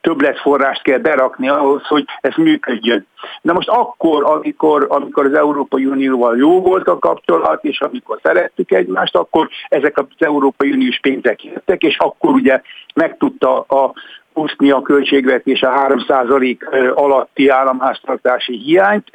többletforrást 0.00 0.82
kell 0.82 0.98
berakni 0.98 1.48
ahhoz, 1.48 1.86
hogy 1.86 2.04
ez 2.20 2.34
működjön. 2.36 3.06
Na 3.42 3.52
most 3.52 3.68
akkor, 3.68 4.24
amikor, 4.24 4.86
amikor 4.88 5.24
az 5.24 5.34
Európai 5.34 5.86
Unióval 5.86 6.36
jó 6.36 6.60
volt 6.60 6.88
a 6.88 6.98
kapcsolat, 6.98 7.64
és 7.64 7.80
amikor 7.80 8.18
szerettük 8.22 8.70
egymást, 8.70 9.16
akkor 9.16 9.48
ezek 9.68 9.98
az 9.98 10.06
Európai 10.18 10.70
Uniós 10.70 10.98
pénzek 11.02 11.44
jöttek, 11.44 11.82
és 11.82 11.96
akkor 11.98 12.30
ugye 12.30 12.60
meg 12.94 13.16
tudta 13.16 13.60
a 13.60 13.92
úszni 14.36 14.70
a 14.70 14.82
költségvetés 14.82 15.62
a 15.62 15.86
3% 16.06 16.94
alatti 16.94 17.48
államháztartási 17.48 18.56
hiányt, 18.56 19.10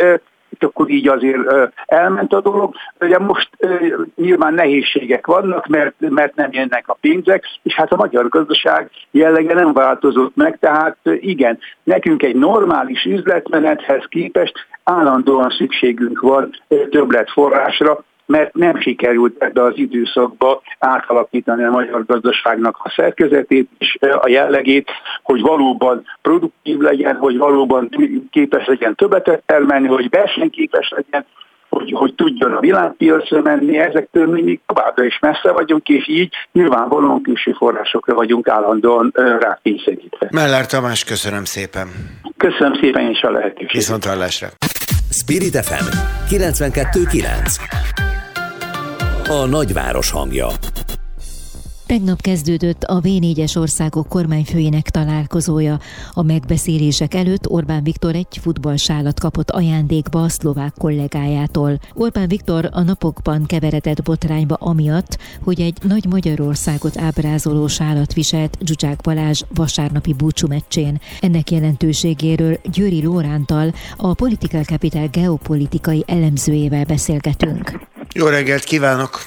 és 0.50 0.68
akkor 0.68 0.90
így 0.90 1.08
azért 1.08 1.40
elment 1.86 2.34
a 2.34 2.42
dolog. 2.42 2.76
Ugye 3.00 3.20
most 3.20 3.50
nyilván 4.16 4.54
nehézségek 4.54 5.28
vannak, 5.28 5.68
mert, 5.68 5.94
mert 6.00 6.36
nem 6.36 6.50
jönnek 6.52 6.84
a 6.88 6.98
pénzek, 7.02 7.44
és 7.64 7.74
hát 7.74 7.92
a 7.92 7.96
magyar 7.96 8.28
gazdaság 8.30 8.90
jellege 9.12 9.54
nem 9.54 9.74
változott 9.74 10.36
meg, 10.36 10.58
tehát 10.60 10.98
igen, 11.04 11.60
nekünk 11.84 12.24
egy 12.24 12.36
normális 12.36 13.04
üzletmenethez 13.04 14.06
képest 14.10 14.54
állandóan 14.84 15.50
szükségünk 15.50 16.20
van 16.20 16.50
többletforrásra, 16.90 18.04
mert 18.32 18.54
nem 18.54 18.80
sikerült 18.80 19.44
ebbe 19.44 19.64
az 19.64 19.74
időszakba 19.76 20.62
átalakítani 20.80 21.64
a 21.64 21.72
magyar 21.72 22.06
gazdaságnak 22.06 22.78
a 22.84 22.94
szerkezetét 22.96 23.70
és 23.78 23.98
a 24.22 24.30
jellegét, 24.30 24.90
hogy 25.24 25.42
valóban 25.42 26.04
produktív 26.22 26.78
legyen, 26.78 27.16
hogy 27.16 27.38
valóban 27.38 27.90
képes 28.30 28.66
legyen 28.66 28.96
többet 28.96 29.42
termelni, 29.46 29.88
hogy 29.88 30.10
versenyképes 30.10 30.94
legyen, 30.96 31.26
hogy, 31.70 31.92
hogy 31.92 32.16
tudjon 32.16 32.52
a 32.52 32.60
világpiacra 32.60 33.42
menni, 33.42 33.78
ezektől 33.78 34.28
mindig 34.28 34.60
továbbra 34.66 35.04
is 35.04 35.20
messze 35.20 35.52
vagyunk, 35.52 35.88
és 35.90 36.08
így 36.08 36.34
nyilvánvalóan 36.52 37.22
külső 37.22 37.52
forrásokra 37.52 38.14
vagyunk 38.14 38.48
állandóan 38.48 39.12
rákényszerítve. 39.40 40.28
Mellár 40.32 40.66
Tamás, 40.66 41.04
köszönöm 41.04 41.44
szépen. 41.44 41.88
Köszönöm 42.38 42.74
szépen 42.74 43.10
is 43.10 43.22
a 43.22 43.32
lehetőséget. 43.32 43.72
Viszont 43.72 44.06
hallásra. 44.06 44.48
Spirit 45.12 45.56
FM 45.66 45.86
92.9 46.30 48.11
a 49.32 49.46
nagyváros 49.46 50.12
hangja. 50.12 50.48
Tegnap 51.86 52.22
kezdődött 52.22 52.84
a 52.84 53.02
V4-es 53.02 53.58
országok 53.58 54.08
kormányfőjének 54.08 54.90
találkozója. 54.90 55.80
A 56.14 56.22
megbeszélések 56.22 57.14
előtt 57.14 57.50
Orbán 57.50 57.84
Viktor 57.84 58.16
egy 58.16 58.38
futballsálat 58.42 59.20
kapott 59.20 59.52
ajándékba 59.52 60.22
a 60.22 60.30
szlovák 60.30 60.74
kollégájától. 60.78 61.80
Orbán 61.94 62.28
Viktor 62.28 62.70
a 62.72 62.82
napokban 62.82 63.46
keveredett 63.46 64.04
botrányba 64.04 64.56
amiatt, 64.56 65.18
hogy 65.44 65.62
egy 65.62 65.78
nagy 65.88 66.06
Magyarországot 66.10 66.98
ábrázoló 66.98 67.68
sálat 67.68 68.14
viselt 68.14 68.58
Zsuzsák 68.66 69.02
Balázs 69.02 69.42
vasárnapi 69.54 70.14
búcsú 70.14 70.48
meccsén. 70.48 71.02
Ennek 71.20 71.52
jelentőségéről 71.52 72.60
Győri 72.72 73.04
Lórántal, 73.04 73.74
a 73.98 74.14
Political 74.14 74.64
Capital 74.64 75.08
geopolitikai 75.08 76.04
elemzőjével 76.08 76.86
beszélgetünk. 76.86 77.91
Jó 78.14 78.28
reggelt 78.28 78.64
kívánok! 78.64 79.22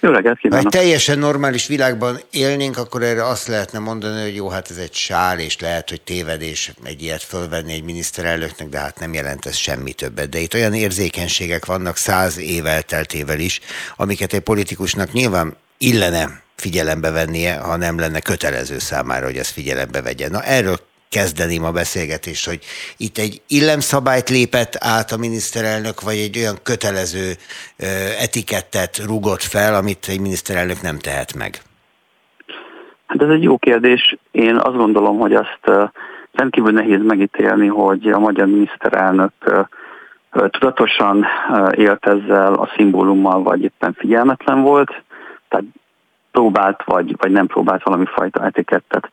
Jó 0.00 0.10
reggelt 0.10 0.38
kívánok! 0.38 0.72
Ha 0.72 0.78
egy 0.78 0.82
teljesen 0.82 1.18
normális 1.18 1.66
világban 1.66 2.20
élnénk, 2.30 2.76
akkor 2.76 3.02
erre 3.02 3.26
azt 3.26 3.46
lehetne 3.46 3.78
mondani, 3.78 4.22
hogy 4.22 4.34
jó, 4.34 4.48
hát 4.48 4.70
ez 4.70 4.76
egy 4.76 4.94
sál, 4.94 5.38
és 5.38 5.58
lehet, 5.58 5.88
hogy 5.88 6.00
tévedés 6.00 6.72
egy 6.84 7.02
ilyet 7.02 7.22
fölvenni 7.22 7.72
egy 7.72 7.82
miniszterelnöknek, 7.82 8.68
de 8.68 8.78
hát 8.78 8.98
nem 8.98 9.14
jelent 9.14 9.46
ez 9.46 9.56
semmi 9.56 9.92
többet. 9.92 10.28
De 10.28 10.38
itt 10.38 10.54
olyan 10.54 10.74
érzékenységek 10.74 11.66
vannak 11.66 11.96
száz 11.96 12.38
év 12.38 12.66
elteltével 12.66 13.38
is, 13.38 13.60
amiket 13.96 14.32
egy 14.32 14.40
politikusnak 14.40 15.12
nyilván 15.12 15.56
illene 15.78 16.42
figyelembe 16.56 17.10
vennie, 17.10 17.56
ha 17.56 17.76
nem 17.76 17.98
lenne 17.98 18.20
kötelező 18.20 18.78
számára, 18.78 19.26
hogy 19.26 19.36
ezt 19.36 19.52
figyelembe 19.52 20.02
vegye. 20.02 20.28
Na 20.28 20.42
erről 20.42 20.80
kezdeném 21.08 21.64
a 21.64 21.70
beszélgetést, 21.70 22.46
hogy 22.46 22.60
itt 22.96 23.18
egy 23.18 23.42
illemszabályt 23.48 24.28
lépett 24.28 24.76
át 24.80 25.12
a 25.12 25.16
miniszterelnök, 25.16 26.00
vagy 26.00 26.16
egy 26.16 26.38
olyan 26.38 26.56
kötelező 26.62 27.32
etikettet 28.20 28.98
rugott 29.06 29.42
fel, 29.42 29.74
amit 29.74 30.06
egy 30.08 30.20
miniszterelnök 30.20 30.82
nem 30.82 30.98
tehet 30.98 31.34
meg? 31.34 31.62
Hát 33.06 33.22
ez 33.22 33.28
egy 33.28 33.42
jó 33.42 33.58
kérdés. 33.58 34.16
Én 34.30 34.56
azt 34.56 34.76
gondolom, 34.76 35.18
hogy 35.18 35.34
azt 35.34 35.90
rendkívül 36.32 36.72
nehéz 36.72 37.02
megítélni, 37.02 37.66
hogy 37.66 38.06
a 38.08 38.18
magyar 38.18 38.46
miniszterelnök 38.46 39.32
tudatosan 40.30 41.26
élt 41.74 42.06
ezzel 42.06 42.54
a 42.54 42.70
szimbólummal, 42.76 43.42
vagy 43.42 43.62
éppen 43.62 43.92
figyelmetlen 43.98 44.62
volt, 44.62 45.02
tehát 45.48 45.64
próbált, 46.32 46.82
vagy, 46.84 47.14
vagy 47.16 47.30
nem 47.30 47.46
próbált 47.46 47.82
valami 47.82 48.04
fajta 48.06 48.44
etikettet 48.44 49.10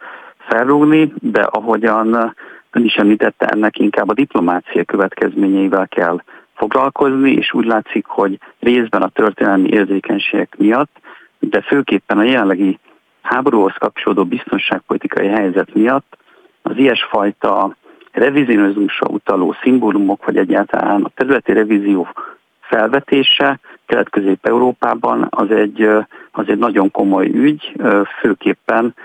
felrúgni, 0.48 1.14
de 1.22 1.42
ahogyan 1.42 2.36
ön 2.72 2.84
is 2.84 2.96
említette, 2.96 3.46
ennek 3.46 3.80
inkább 3.80 4.10
a 4.10 4.14
diplomácia 4.14 4.84
következményeivel 4.84 5.88
kell 5.88 6.22
foglalkozni, 6.54 7.32
és 7.32 7.54
úgy 7.54 7.66
látszik, 7.66 8.06
hogy 8.06 8.40
részben 8.60 9.02
a 9.02 9.10
történelmi 9.10 9.70
érzékenységek 9.70 10.56
miatt, 10.58 10.98
de 11.40 11.62
főképpen 11.62 12.18
a 12.18 12.24
jelenlegi 12.24 12.80
háborúhoz 13.22 13.74
kapcsolódó 13.80 14.26
biztonságpolitikai 14.26 15.28
helyzet 15.28 15.74
miatt 15.74 16.18
az 16.62 16.78
ilyesfajta 16.78 17.76
revizionizmusra 18.12 19.08
utaló 19.08 19.56
szimbólumok, 19.62 20.26
vagy 20.26 20.38
egyáltalán 20.38 21.04
a 21.04 21.12
területi 21.16 21.54
revízió 21.54 22.08
felvetése 22.60 23.60
Kelet-Közép-Európában 23.86 25.28
az 25.30 25.52
egy, 25.52 25.90
az 26.32 26.48
egy 26.48 26.58
nagyon 26.58 26.92
komoly 26.92 27.28
ügy, 27.28 27.76
főképpen 28.20 28.96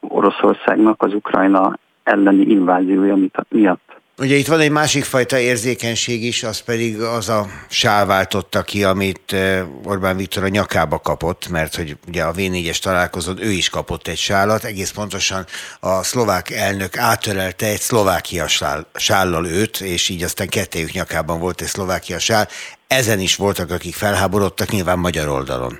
Oroszországnak 0.00 1.02
az 1.02 1.14
Ukrajna 1.14 1.78
elleni 2.02 2.42
inváziója 2.42 3.16
miatt. 3.48 3.92
Ugye 4.18 4.36
itt 4.36 4.46
van 4.46 4.60
egy 4.60 4.70
másik 4.70 5.04
fajta 5.04 5.38
érzékenység 5.38 6.24
is, 6.24 6.42
az 6.42 6.58
pedig 6.60 7.00
az 7.00 7.28
a 7.28 7.46
sál 7.68 8.06
váltotta 8.06 8.62
ki, 8.62 8.84
amit 8.84 9.36
Orbán 9.84 10.16
Viktor 10.16 10.44
a 10.44 10.48
nyakába 10.48 10.98
kapott, 10.98 11.48
mert 11.48 11.76
hogy 11.76 11.96
ugye 12.08 12.22
a 12.22 12.32
V4-es 12.32 12.78
találkozón 12.78 13.42
ő 13.42 13.50
is 13.50 13.68
kapott 13.68 14.08
egy 14.08 14.16
sálat, 14.18 14.64
egész 14.64 14.90
pontosan 14.90 15.44
a 15.80 16.02
szlovák 16.02 16.50
elnök 16.50 16.98
átörelte 16.98 17.66
egy 17.66 17.80
szlovákia 17.80 18.48
sál, 18.48 18.86
sállal 18.94 19.46
őt, 19.46 19.80
és 19.80 20.08
így 20.08 20.22
aztán 20.22 20.48
kettejük 20.48 20.92
nyakában 20.92 21.40
volt 21.40 21.60
egy 21.60 21.66
szlovákia 21.66 22.18
sál. 22.18 22.48
Ezen 22.86 23.20
is 23.20 23.36
voltak, 23.36 23.70
akik 23.70 23.94
felháborodtak, 23.94 24.70
nyilván 24.70 24.98
magyar 24.98 25.28
oldalon. 25.28 25.78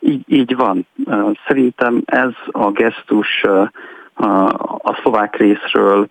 Így, 0.00 0.22
így 0.26 0.56
van. 0.56 0.86
Szerintem 1.46 2.02
ez 2.04 2.30
a 2.50 2.70
gesztus 2.70 3.44
a 4.82 4.98
szlovák 5.02 5.36
részről 5.36 6.08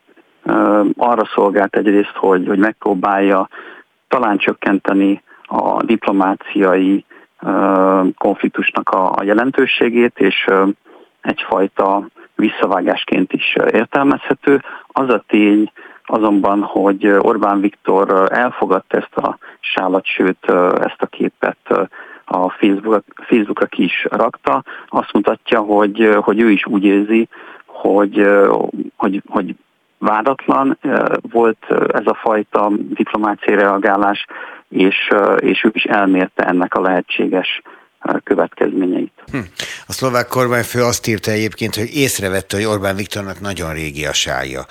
arra 0.98 1.26
szolgált 1.34 1.76
egyrészt, 1.76 2.16
hogy, 2.16 2.48
hogy 2.48 2.60
megpróbálja 2.60 3.50
talán 4.08 4.38
csökkenteni 4.38 5.22
a 5.44 5.84
diplomáciai 5.84 7.06
konfliktusnak 8.18 8.90
a, 8.90 9.24
jelentőségét, 9.24 10.20
és 10.20 10.46
egyfajta 11.22 12.08
visszavágásként 12.36 13.34
is 13.34 13.56
értelmezhető. 13.72 14.62
Az 14.88 15.10
a 15.10 15.24
tény 15.28 15.72
azonban, 16.04 16.62
hogy 16.62 17.08
Orbán 17.08 17.62
Viktor 17.62 18.28
elfogadta 18.32 18.98
ezt 18.98 19.16
a 19.16 19.38
sálat, 19.60 20.06
sőt 20.06 20.46
ezt 20.80 21.02
a 21.02 21.06
képet 21.06 21.90
a 22.30 22.50
Facebook, 22.50 23.04
Facebookra 23.28 23.66
ki 23.66 23.84
is 23.84 24.08
rakta, 24.10 24.64
azt 24.88 25.14
mutatja, 25.14 25.60
hogy, 25.60 26.18
hogy 26.22 26.42
ő 26.42 26.50
is 26.50 26.66
úgy 26.66 26.84
érzi, 26.84 27.28
hogy, 27.66 28.28
hogy, 28.96 29.22
hogy 29.28 29.56
váratlan 29.98 30.78
volt 31.22 31.66
ez 31.94 32.06
a 32.06 32.18
fajta 32.22 32.72
diplomáciai 32.90 33.56
reagálás, 33.56 34.26
és, 34.70 35.10
és 35.38 35.64
ő 35.64 35.70
is 35.74 35.84
elmérte 35.84 36.44
ennek 36.44 36.74
a 36.74 36.82
lehetséges 36.82 37.62
következményeit. 38.24 39.14
Hm. 39.32 39.38
A 39.88 39.92
szlovák 39.92 40.28
kormányfő 40.28 40.84
azt 40.84 41.08
írta 41.08 41.32
egyébként, 41.32 41.76
hogy 41.76 41.96
észrevette, 41.96 42.56
hogy 42.56 42.66
Orbán 42.66 42.96
Viktornak 42.96 43.40
nagyon 43.40 43.74
régi 43.74 44.06
a 44.06 44.14
sája 44.14 44.62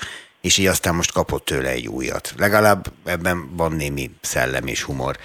és 0.49 0.57
így 0.57 0.67
aztán 0.67 0.95
most 0.95 1.13
kapott 1.13 1.45
tőle 1.45 1.69
egy 1.69 1.87
újat. 1.87 2.35
Legalább 2.37 2.93
ebben 3.05 3.57
van 3.57 3.73
némi 3.73 4.11
szellem 4.21 4.67
és 4.67 4.83
humor. 4.83 5.17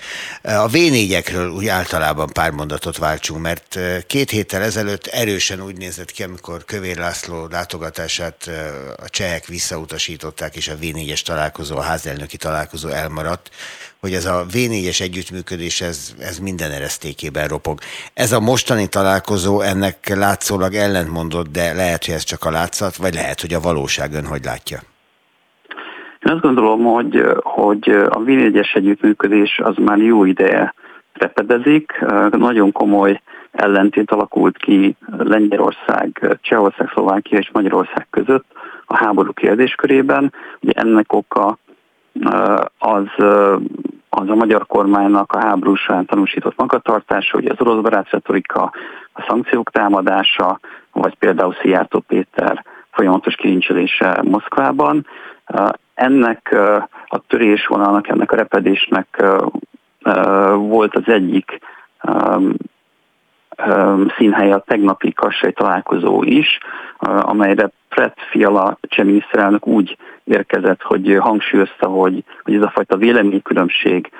A 0.41 0.69
V4-ekről 0.69 1.55
úgy 1.55 1.67
általában 1.67 2.27
pár 2.27 2.51
mondatot 2.51 2.97
váltsunk, 2.97 3.41
mert 3.41 3.79
két 4.07 4.29
héttel 4.29 4.61
ezelőtt 4.61 5.07
erősen 5.07 5.61
úgy 5.61 5.77
nézett 5.77 6.11
ki, 6.11 6.23
amikor 6.23 6.65
Kövér 6.65 6.97
László 6.97 7.47
látogatását 7.47 8.49
a 8.97 9.09
csehek 9.09 9.45
visszautasították, 9.45 10.55
és 10.55 10.67
a 10.67 10.77
V4-es 10.81 11.21
találkozó, 11.21 11.77
a 11.77 11.81
házelnöki 11.81 12.37
találkozó 12.37 12.89
elmaradt, 12.89 13.49
hogy 13.99 14.13
ez 14.13 14.25
a 14.25 14.45
V4-es 14.51 15.01
együttműködés, 15.01 15.81
ez, 15.81 16.13
ez 16.19 16.37
minden 16.37 16.71
eresztékében 16.71 17.47
ropog. 17.47 17.79
Ez 18.13 18.31
a 18.31 18.39
mostani 18.39 18.87
találkozó 18.87 19.61
ennek 19.61 20.15
látszólag 20.15 20.75
ellentmondott, 20.75 21.51
de 21.51 21.73
lehet, 21.73 22.05
hogy 22.05 22.13
ez 22.13 22.23
csak 22.23 22.43
a 22.43 22.51
látszat, 22.51 22.95
vagy 22.95 23.13
lehet, 23.13 23.41
hogy 23.41 23.53
a 23.53 23.59
valóság 23.59 24.13
ön 24.13 24.25
hogy 24.25 24.43
látja? 24.43 24.83
Azt 26.33 26.41
gondolom, 26.41 26.83
hogy, 26.83 27.25
hogy 27.43 27.89
a 27.89 28.19
V4-es 28.19 28.75
együttműködés 28.75 29.59
az 29.63 29.75
már 29.77 29.97
jó 29.97 30.25
ideje 30.25 30.73
repedezik. 31.13 32.05
Nagyon 32.29 32.71
komoly 32.71 33.21
ellentét 33.51 34.11
alakult 34.11 34.57
ki 34.57 34.95
Lengyelország, 35.17 36.37
Csehország, 36.41 36.89
Szlovákia 36.93 37.37
és 37.37 37.49
Magyarország 37.53 38.07
között 38.09 38.45
a 38.85 38.97
háború 38.97 39.33
kérdéskörében. 39.33 40.33
Ugye 40.61 40.71
ennek 40.71 41.13
oka 41.13 41.57
az, 42.77 43.05
az 44.09 44.29
a 44.29 44.35
magyar 44.35 44.65
kormánynak 44.67 45.31
a 45.31 45.39
háború 45.39 45.75
során 45.75 46.05
tanúsított 46.05 46.57
magatartása, 46.57 47.37
ugye 47.37 47.51
az 47.51 47.61
orosz 47.61 47.81
barát 47.81 48.09
retorika, 48.09 48.71
a 49.13 49.25
szankciók 49.27 49.71
támadása, 49.71 50.59
vagy 50.91 51.15
például 51.15 51.55
Szijjártó 51.61 51.99
Péter 51.99 52.65
folyamatos 52.91 53.35
kirincselése 53.35 54.21
Moszkvában. 54.23 55.05
Ennek 55.93 56.55
a 57.07 57.19
törésvonalnak, 57.27 58.07
ennek 58.07 58.31
a 58.31 58.35
repedésnek 58.35 59.23
volt 60.55 60.95
az 60.95 61.07
egyik 61.07 61.59
színhelye 64.17 64.53
a 64.53 64.63
tegnapi 64.67 65.13
kassai 65.13 65.53
találkozó 65.53 66.23
is, 66.23 66.57
amelyre 66.99 67.69
Fred 67.89 68.13
Fiala 68.29 68.77
cseh 68.81 69.05
miniszterelnök 69.05 69.67
úgy 69.67 69.97
érkezett, 70.23 70.81
hogy 70.81 71.17
hangsúlyozta, 71.19 71.87
hogy, 71.87 72.23
hogy 72.43 72.55
ez 72.55 72.61
a 72.61 72.71
fajta 72.73 72.97
véleménykülönbség 72.97 74.11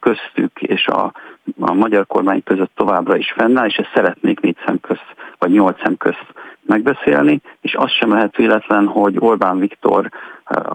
köztük 0.00 0.62
és 0.62 0.86
a, 0.86 1.12
a 1.60 1.72
magyar 1.72 2.06
kormány 2.06 2.42
között 2.42 2.70
továbbra 2.74 3.16
is 3.16 3.32
fennáll, 3.36 3.66
és 3.66 3.76
ezt 3.76 3.92
szeretnék 3.94 4.40
négy 4.40 4.56
szem 4.66 4.80
közt, 4.80 5.14
vagy 5.38 5.50
nyolc 5.50 5.80
szem 5.82 5.96
közt 5.96 6.26
megbeszélni, 6.62 7.40
és 7.60 7.74
az 7.74 7.90
sem 7.90 8.12
lehet 8.12 8.36
véletlen, 8.36 8.86
hogy 8.86 9.16
Orbán 9.18 9.58
Viktor 9.58 10.08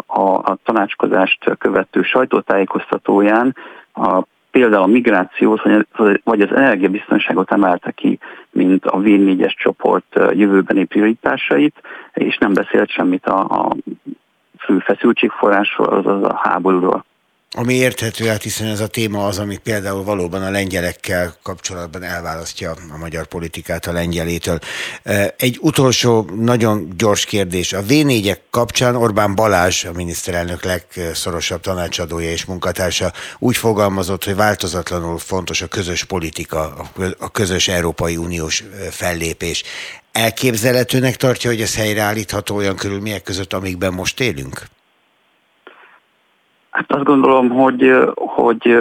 a, 0.06 0.22
a 0.22 0.58
tanácskozást 0.64 1.58
követő 1.58 2.02
sajtótájékoztatóján 2.02 3.56
a 3.94 4.24
például 4.52 4.84
a 4.84 4.88
migrációt, 4.88 5.62
vagy 6.24 6.42
az 6.42 6.56
energiabiztonságot 6.56 7.52
emelte 7.52 7.92
ki, 7.92 8.20
mint 8.52 8.86
a 8.86 8.98
V4-es 8.98 9.54
csoport 9.58 10.20
jövőbeni 10.32 10.84
prioritásait, 10.86 11.76
és 12.14 12.38
nem 12.38 12.54
beszélt 12.54 12.90
semmit 12.90 13.26
a, 13.26 13.40
a 13.40 13.76
fő 14.60 14.80
feszültségforrásról, 14.80 15.88
azaz 15.88 16.24
a 16.24 16.40
háborúról. 16.44 17.06
Ami 17.54 17.74
érthető, 17.74 18.28
hát 18.28 18.44
hiszen 18.44 18.68
ez 18.68 18.80
a 18.80 18.88
téma 18.88 19.26
az, 19.26 19.40
ami 19.40 19.58
például 19.58 20.04
valóban 20.04 20.44
a 20.44 20.50
lengyelekkel 20.50 21.36
kapcsolatban 21.44 22.04
elválasztja 22.04 22.72
a 22.94 22.98
magyar 22.98 23.28
politikát 23.28 23.88
a 23.88 23.92
lengyelétől. 23.92 24.60
Egy 25.38 25.58
utolsó, 25.62 26.30
nagyon 26.36 26.94
gyors 26.98 27.26
kérdés. 27.26 27.74
A 27.74 27.82
v 27.82 27.94
kapcsán 28.50 28.96
Orbán 28.96 29.36
Balázs, 29.36 29.86
a 29.86 29.92
miniszterelnök 29.92 30.64
legszorosabb 30.64 31.62
tanácsadója 31.62 32.30
és 32.30 32.46
munkatársa 32.46 33.14
úgy 33.40 33.58
fogalmazott, 33.58 34.24
hogy 34.24 34.36
változatlanul 34.36 35.18
fontos 35.18 35.62
a 35.62 35.68
közös 35.68 36.04
politika, 36.04 36.90
a 37.18 37.32
közös 37.32 37.68
Európai 37.68 38.18
Uniós 38.18 38.64
fellépés. 38.92 39.64
Elképzelhetőnek 40.12 41.16
tartja, 41.16 41.50
hogy 41.50 41.62
ez 41.62 41.76
helyreállítható 41.76 42.56
olyan 42.56 42.76
körülmények 42.76 43.24
között, 43.24 43.54
amikben 43.54 43.94
most 43.94 44.20
élünk? 44.20 44.66
Hát 46.72 46.92
azt 46.92 47.04
gondolom, 47.04 47.50
hogy, 47.50 47.94
hogy 48.16 48.78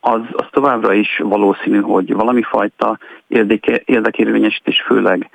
az, 0.00 0.20
az 0.32 0.46
továbbra 0.50 0.92
is 0.92 1.20
valószínű, 1.22 1.80
hogy 1.80 2.12
valami 2.12 2.42
fajta 2.42 2.98
érdeke, 3.26 3.82
érdekérvényesítés 3.84 4.82
főleg 4.86 5.30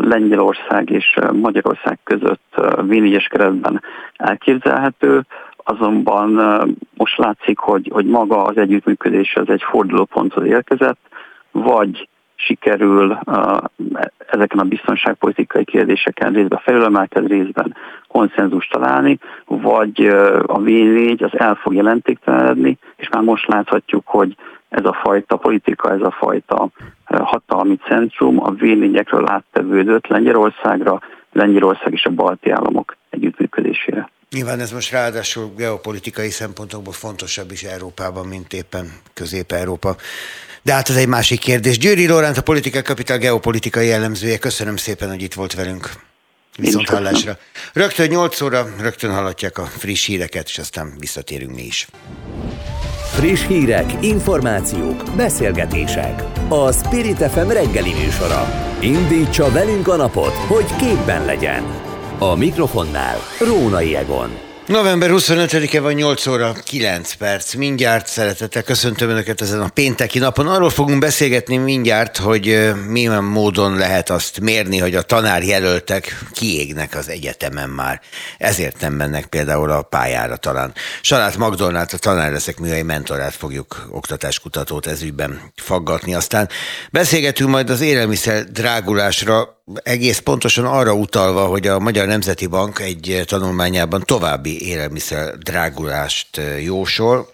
Lengyelország 0.00 0.90
és 0.90 1.18
Magyarország 1.32 1.98
között 2.04 2.60
vénegyes 2.82 3.26
keretben 3.26 3.82
elképzelhető, 4.16 5.26
azonban 5.56 6.30
most 6.94 7.16
látszik, 7.18 7.58
hogy, 7.58 7.90
hogy 7.92 8.06
maga 8.06 8.44
az 8.44 8.56
együttműködés 8.56 9.36
az 9.36 9.48
egy 9.48 9.62
fordulóponthoz 9.62 10.44
érkezett, 10.44 10.98
vagy 11.50 12.08
sikerül 12.36 13.18
ezeken 14.26 14.58
a 14.58 14.64
biztonságpolitikai 14.64 15.64
kérdéseken 15.64 16.32
részben 16.32 16.60
felülemelkedő 16.62 17.26
részben 17.26 17.76
konszenzus 18.08 18.66
találni, 18.66 19.18
vagy 19.44 20.06
a 20.46 20.58
V4 20.58 21.22
az 21.22 21.38
el 21.38 21.54
fog 21.54 21.74
jelentéktelenedni, 21.74 22.78
és 22.96 23.08
már 23.08 23.22
most 23.22 23.46
láthatjuk, 23.46 24.06
hogy 24.06 24.36
ez 24.68 24.84
a 24.84 24.98
fajta 25.02 25.36
politika, 25.36 25.90
ez 25.90 26.00
a 26.00 26.10
fajta 26.10 26.68
hatalmi 27.04 27.76
centrum 27.76 28.42
a 28.42 28.52
V4-ekről 28.52 29.24
áttevődött 29.26 30.06
Lengyelországra, 30.06 31.00
Lengyelország 31.32 31.92
és 31.92 32.04
a 32.04 32.10
balti 32.10 32.50
államok 32.50 32.96
együttműködésére. 33.10 34.10
Nyilván 34.30 34.60
ez 34.60 34.70
most 34.70 34.90
ráadásul 34.90 35.54
geopolitikai 35.56 36.30
szempontokból 36.30 36.92
fontosabb 36.92 37.52
is 37.52 37.62
Európában, 37.62 38.26
mint 38.26 38.52
éppen 38.52 39.00
Közép-Európa. 39.14 39.96
De 40.62 40.72
hát 40.72 40.88
ez 40.88 40.96
egy 40.96 41.08
másik 41.08 41.40
kérdés. 41.40 41.78
Győri 41.78 42.06
Lóránt, 42.06 42.36
a 42.36 42.42
Politikai 42.42 42.82
Kapital 42.82 43.18
geopolitikai 43.18 43.86
jellemzője. 43.86 44.38
Köszönöm 44.38 44.76
szépen, 44.76 45.08
hogy 45.08 45.22
itt 45.22 45.34
volt 45.34 45.54
velünk. 45.54 45.90
Viszont 46.56 46.88
hallásra. 46.88 47.38
Rögtön 47.72 48.08
8 48.08 48.40
óra, 48.40 48.74
rögtön 48.78 49.12
hallatják 49.12 49.58
a 49.58 49.64
friss 49.64 50.06
híreket, 50.06 50.48
és 50.48 50.58
aztán 50.58 50.94
visszatérünk 50.98 51.54
mi 51.54 51.62
is. 51.62 51.88
Friss 53.12 53.46
hírek, 53.46 53.92
információk, 54.04 55.14
beszélgetések. 55.16 56.22
A 56.48 56.72
Spirit 56.72 57.30
FM 57.30 57.48
reggeli 57.48 57.92
műsora. 57.92 58.74
Indítsa 58.80 59.50
velünk 59.50 59.88
a 59.88 59.96
napot, 59.96 60.34
hogy 60.34 60.76
képben 60.76 61.24
legyen. 61.24 61.95
A 62.18 62.34
mikrofonnál 62.34 63.18
Rónai 63.38 63.96
Egon. 63.96 64.38
November 64.66 65.10
25-e 65.12 65.80
van 65.80 65.92
8 65.92 66.26
óra 66.26 66.52
9 66.64 67.12
perc. 67.12 67.54
Mindjárt 67.54 68.06
szeretettel 68.06 68.62
köszöntöm 68.62 69.08
Önöket 69.08 69.40
ezen 69.40 69.60
a 69.60 69.68
pénteki 69.68 70.18
napon. 70.18 70.46
Arról 70.46 70.70
fogunk 70.70 70.98
beszélgetni 70.98 71.56
mindjárt, 71.56 72.16
hogy 72.16 72.72
milyen 72.88 73.24
módon 73.24 73.76
lehet 73.76 74.10
azt 74.10 74.40
mérni, 74.40 74.78
hogy 74.78 74.94
a 74.94 75.02
tanárjelöltek 75.02 76.24
kiégnek 76.32 76.94
az 76.94 77.08
egyetemen 77.08 77.68
már. 77.68 78.00
Ezért 78.38 78.80
nem 78.80 78.92
mennek 78.92 79.26
például 79.26 79.70
a 79.70 79.82
pályára 79.82 80.36
talán. 80.36 80.72
Salát 81.00 81.36
Magdolnát, 81.36 81.92
a 81.92 81.98
tanár 81.98 82.32
leszek 82.32 82.58
műhely 82.58 82.82
mentorát 82.82 83.34
fogjuk 83.34 83.86
oktatáskutatót 83.90 84.86
ezügyben 84.86 85.40
faggatni. 85.56 86.14
Aztán 86.14 86.48
beszélgetünk 86.90 87.50
majd 87.50 87.70
az 87.70 87.80
élelmiszer 87.80 88.44
drágulásra 88.44 89.55
egész 89.74 90.18
pontosan 90.18 90.64
arra 90.64 90.94
utalva, 90.94 91.46
hogy 91.46 91.66
a 91.66 91.78
Magyar 91.78 92.06
Nemzeti 92.06 92.46
Bank 92.46 92.78
egy 92.78 93.22
tanulmányában 93.26 94.02
további 94.04 94.66
élelmiszer 94.66 95.38
drágulást 95.38 96.40
jósol, 96.62 97.28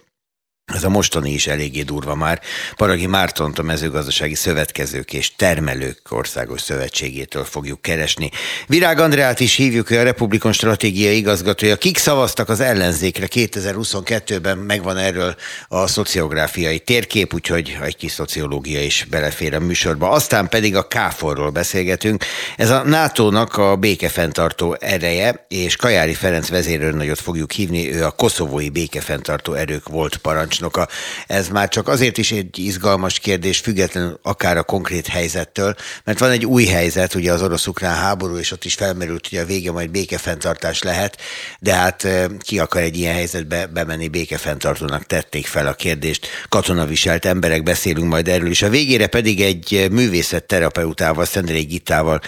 ez 0.75 0.85
a 0.85 0.89
mostani 0.89 1.33
is 1.33 1.47
eléggé 1.47 1.83
durva 1.83 2.14
már. 2.14 2.41
Paragi 2.77 3.07
Mártont 3.07 3.59
a 3.59 3.62
mezőgazdasági 3.62 4.35
szövetkezők 4.35 5.12
és 5.12 5.35
termelők 5.37 6.01
országos 6.11 6.61
szövetségétől 6.61 7.45
fogjuk 7.45 7.83
keresni. 7.83 8.31
Virág 8.66 8.99
Andreát 8.99 9.41
is 9.41 9.55
hívjuk, 9.55 9.91
ő 9.91 9.99
a 9.99 10.03
Republikon 10.03 10.53
stratégiai 10.53 11.16
igazgatója. 11.16 11.77
Kik 11.77 11.99
szavaztak 11.99 12.49
az 12.49 12.61
ellenzékre 12.61 13.27
2022-ben, 13.31 14.59
megvan 14.59 14.97
erről 14.97 15.37
a 15.68 15.87
szociográfiai 15.87 16.79
térkép, 16.79 17.35
úgyhogy 17.35 17.79
egy 17.83 17.97
kis 17.97 18.12
szociológia 18.12 18.83
is 18.83 19.07
belefér 19.11 19.55
a 19.55 19.61
műsorba. 19.61 20.11
Aztán 20.11 20.49
pedig 20.49 20.77
a 20.77 20.87
KFOR-ról 20.87 21.51
beszélgetünk. 21.51 22.25
Ez 22.57 22.70
a 22.70 22.83
NATO-nak 22.85 23.57
a 23.57 23.77
békefenntartó 23.77 24.77
ereje, 24.81 25.47
és 25.49 25.77
Kajári 25.77 26.14
Ferenc 26.14 26.49
vezérőrnagyot 26.49 27.20
fogjuk 27.20 27.53
hívni, 27.53 27.95
ő 27.95 28.05
a 28.05 28.11
koszovói 28.11 28.68
békefenntartó 28.68 29.53
erők 29.53 29.89
volt 29.89 30.16
parancs 30.16 30.61
parancsnoka. 30.69 30.89
Ez 31.27 31.49
már 31.49 31.69
csak 31.69 31.89
azért 31.89 32.19
is 32.19 32.33
egy 32.33 32.59
izgalmas 32.59 33.19
kérdés, 33.19 33.59
függetlenül 33.59 34.19
akár 34.23 34.57
a 34.57 34.63
konkrét 34.63 35.07
helyzettől, 35.07 35.75
mert 36.05 36.19
van 36.19 36.31
egy 36.31 36.47
új 36.47 36.65
helyzet, 36.65 37.15
ugye 37.15 37.33
az 37.33 37.43
orosz-ukrán 37.43 37.97
háború, 37.97 38.37
és 38.37 38.53
ott 38.53 38.65
is 38.65 38.75
felmerült, 38.75 39.29
hogy 39.29 39.39
a 39.39 39.45
vége 39.45 39.73
majd 39.73 39.91
békefenntartás 39.91 40.83
lehet, 40.83 41.17
de 41.61 41.75
hát 41.75 42.09
ki 42.39 42.59
akar 42.59 42.83
egy 42.83 42.97
ilyen 42.97 43.15
helyzetbe 43.15 43.67
bemenni 43.67 44.09
békefenntartónak 44.09 45.07
tették 45.07 45.47
fel 45.47 45.67
a 45.67 45.75
kérdést. 45.75 46.27
Katonaviselt 46.49 47.25
emberek 47.25 47.63
beszélünk 47.63 48.09
majd 48.09 48.29
erről 48.29 48.51
is. 48.51 48.63
A 48.63 48.69
végére 48.69 49.07
pedig 49.07 49.41
egy 49.41 49.89
művészetterapeutával, 49.91 51.25
Szendelé 51.25 51.63
Gittával 51.63 52.21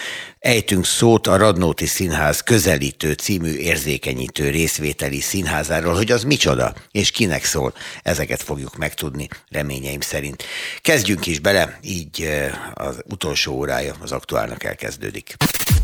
ejtünk 0.45 0.85
szót 0.85 1.27
a 1.27 1.37
Radnóti 1.37 1.85
Színház 1.85 2.41
közelítő 2.41 3.11
című 3.13 3.53
érzékenyítő 3.55 4.49
részvételi 4.49 5.19
színházáról, 5.19 5.93
hogy 5.93 6.11
az 6.11 6.23
micsoda, 6.23 6.73
és 6.91 7.11
kinek 7.11 7.43
szól. 7.43 7.73
Ezeket 8.03 8.43
fogjuk 8.43 8.77
megtudni, 8.77 9.27
reményeim 9.49 10.01
szerint. 10.01 10.43
Kezdjünk 10.81 11.25
is 11.25 11.39
bele, 11.39 11.79
így 11.81 12.29
az 12.73 13.01
utolsó 13.09 13.53
órája 13.53 13.95
az 14.01 14.11
aktuálnak 14.11 14.63
elkezdődik. 14.63 15.35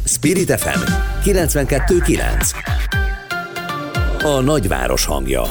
Spirit 0.05 0.59
FM 0.59 0.79
92.9 1.23 2.45
A 4.23 4.39
nagyváros 4.39 5.05
hangja 5.05 5.43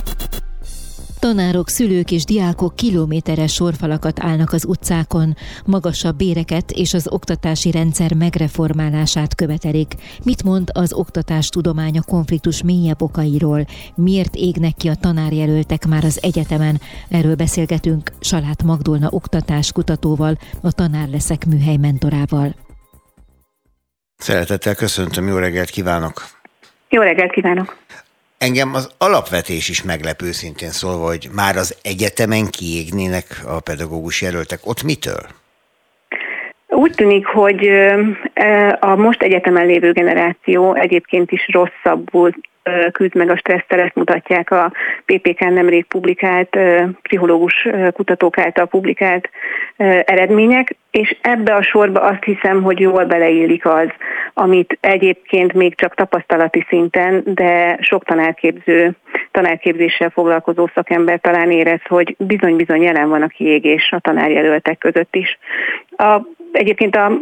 Tanárok, 1.21 1.69
szülők 1.69 2.11
és 2.11 2.25
diákok 2.25 2.77
kilométeres 2.77 3.53
sorfalakat 3.53 4.21
állnak 4.23 4.53
az 4.53 4.65
utcákon, 4.65 5.37
magasabb 5.65 6.17
béreket 6.17 6.71
és 6.71 6.95
az 6.95 7.09
oktatási 7.11 7.71
rendszer 7.71 8.15
megreformálását 8.15 9.35
követelik. 9.35 9.95
Mit 10.25 10.43
mond 10.43 10.69
az 10.73 10.93
oktatás 10.93 11.49
tudománya 11.49 12.03
konfliktus 12.03 12.63
mélyebb 12.63 13.03
okairól? 13.03 13.67
Miért 13.95 14.35
égnek 14.35 14.75
ki 14.75 14.89
a 14.89 14.95
tanárjelöltek 14.95 15.87
már 15.87 16.05
az 16.05 16.19
egyetemen? 16.23 16.81
Erről 17.09 17.35
beszélgetünk 17.35 18.11
Salát 18.21 18.63
Magdolna 18.63 19.09
oktatás 19.11 19.73
kutatóval, 19.73 20.39
a 20.63 20.73
Tanár 20.73 21.09
leszek 21.09 21.47
műhely 21.47 21.77
mentorával. 21.77 22.55
Szeretettel 24.17 24.75
köszöntöm, 24.75 25.27
jó 25.27 25.37
reggelt 25.37 25.71
kívánok! 25.71 26.23
Jó 26.89 27.03
reggelt 27.03 27.33
kívánok! 27.33 27.77
Engem 28.49 28.75
az 28.75 28.95
alapvetés 28.99 29.69
is 29.69 29.83
meglepő 29.83 30.33
szintén 30.33 30.71
szólva, 30.71 31.07
hogy 31.07 31.29
már 31.35 31.57
az 31.57 31.79
egyetemen 31.83 32.47
kiégnének 32.51 33.27
a 33.47 33.61
pedagógus 33.61 34.23
jelöltek. 34.23 34.59
Ott 34.63 34.83
mitől? 34.83 35.21
Úgy 36.67 36.93
tűnik, 36.95 37.27
hogy 37.27 37.69
a 38.81 38.95
most 38.95 39.23
egyetemen 39.23 39.67
lévő 39.67 39.93
generáció 39.93 40.75
egyébként 40.75 41.31
is 41.31 41.49
rosszabbul 41.53 42.35
küzd 42.93 43.15
meg 43.15 43.31
a 43.31 43.37
stressztel, 43.37 43.81
ezt 43.81 43.95
mutatják 43.95 44.51
a 44.51 44.73
PPK 45.05 45.39
nemrég 45.39 45.85
publikált, 45.85 46.59
pszichológus 47.03 47.69
kutatók 47.93 48.39
által 48.39 48.67
publikált 48.67 49.31
eredmények, 50.05 50.77
és 50.91 51.17
ebbe 51.21 51.55
a 51.55 51.63
sorba 51.63 52.01
azt 52.01 52.25
hiszem, 52.25 52.63
hogy 52.63 52.81
jól 52.81 53.05
beleillik 53.05 53.67
az, 53.67 53.89
amit 54.35 54.79
egyébként 54.81 55.53
még 55.53 55.75
csak 55.75 55.95
tapasztalati 55.95 56.67
szinten, 56.69 57.23
de 57.25 57.79
sok 57.81 58.05
tanárképző, 58.05 58.91
tanárképzéssel 59.31 60.11
foglalkozó 60.11 60.69
szakember 60.75 61.21
talán 61.21 61.51
érez, 61.51 61.81
hogy 61.89 62.15
bizony-bizony 62.19 62.83
jelen 62.83 63.09
van 63.09 63.23
a 63.23 63.27
kiégés 63.27 63.93
a 63.93 63.99
tanárjelöltek 63.99 64.79
között 64.79 65.15
is. 65.15 65.39
A, 65.97 66.21
egyébként 66.53 66.97
a 66.97 67.13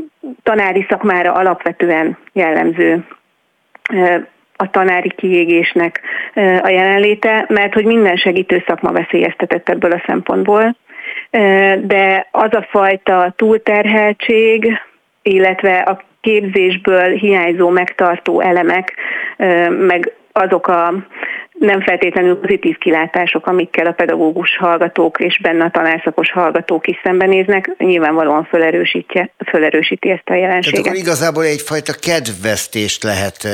tanári 0.42 0.86
szakmára 0.88 1.32
alapvetően 1.32 2.18
jellemző 2.32 3.04
a 4.60 4.70
tanári 4.70 5.12
kiégésnek 5.16 6.00
a 6.34 6.68
jelenléte, 6.68 7.44
mert 7.48 7.74
hogy 7.74 7.84
minden 7.84 8.16
segítő 8.16 8.64
szakma 8.66 8.92
veszélyeztetett 8.92 9.68
ebből 9.68 9.92
a 9.92 10.02
szempontból, 10.06 10.76
de 11.80 12.28
az 12.30 12.54
a 12.54 12.66
fajta 12.70 13.32
túlterheltség, 13.36 14.80
illetve 15.22 15.78
a 15.78 16.02
képzésből 16.20 17.10
hiányzó 17.10 17.68
megtartó 17.68 18.40
elemek, 18.40 18.94
meg 19.68 20.12
azok 20.32 20.68
a 20.68 20.94
nem 21.58 21.80
feltétlenül 21.80 22.40
pozitív 22.40 22.78
kilátások, 22.78 23.46
amikkel 23.46 23.86
a 23.86 23.92
pedagógus 23.92 24.56
hallgatók 24.56 25.20
és 25.20 25.38
benne 25.42 25.64
a 25.64 25.70
tanárszakos 25.70 26.32
hallgatók 26.32 26.86
is 26.86 27.00
szembenéznek, 27.02 27.70
nyilvánvalóan 27.78 28.44
felerősíti, 28.44 29.30
felerősíti 29.38 30.10
ezt 30.10 30.28
a 30.28 30.34
jelenséget. 30.34 30.82
Tehát 30.82 30.86
akkor 30.86 30.98
igazából 30.98 31.44
egyfajta 31.44 31.92
kedvesztést 32.00 33.02
lehet 33.02 33.48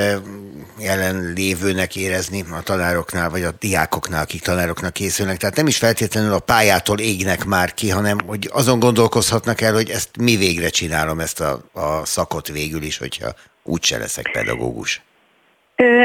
jelenlévőnek 0.80 1.96
érezni 1.96 2.44
a 2.59 2.62
tanároknál, 2.62 3.30
vagy 3.30 3.42
a 3.42 3.50
diákoknál, 3.59 4.22
akik 4.22 4.42
tanároknak 4.42 4.92
készülnek. 4.92 5.36
Tehát 5.36 5.57
nem 5.57 5.66
is 5.66 5.76
feltétlenül 5.76 6.32
a 6.32 6.38
pályától 6.38 6.98
égnek 6.98 7.44
már 7.44 7.74
ki, 7.74 7.90
hanem 7.90 8.18
hogy 8.26 8.48
azon 8.52 8.78
gondolkozhatnak 8.78 9.61
el, 9.61 9.72
hogy 9.72 9.90
ezt 9.90 10.09
mi 10.20 10.36
végre 10.36 10.68
csinálom, 10.68 11.20
ezt 11.20 11.40
a, 11.40 11.59
a 11.72 12.05
szakot 12.05 12.48
végül 12.48 12.82
is, 12.82 12.98
hogyha 12.98 13.34
úgyse 13.62 13.98
leszek 13.98 14.30
pedagógus. 14.32 15.02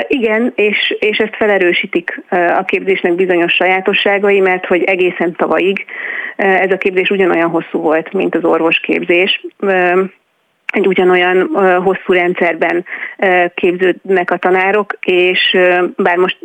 Igen, 0.08 0.54
és, 0.56 0.96
és 1.00 1.18
ezt 1.18 1.36
felerősítik 1.36 2.22
a 2.30 2.64
képzésnek 2.66 3.16
bizonyos 3.16 3.54
sajátosságai, 3.54 4.40
mert 4.40 4.66
hogy 4.66 4.84
egészen 4.84 5.36
tavalyig 5.36 5.86
ez 6.36 6.72
a 6.72 6.78
képzés 6.78 7.10
ugyanolyan 7.10 7.50
hosszú 7.50 7.80
volt, 7.80 8.14
mint 8.14 8.36
az 8.36 8.44
orvosképzés 8.44 9.46
egy 10.74 10.88
ugyanolyan 10.88 11.50
hosszú 11.84 12.14
rendszerben 12.14 12.86
képződnek 13.54 14.32
a 14.32 14.38
tanárok, 14.38 14.98
és 15.00 15.58
bár 15.96 16.18
most 16.18 16.38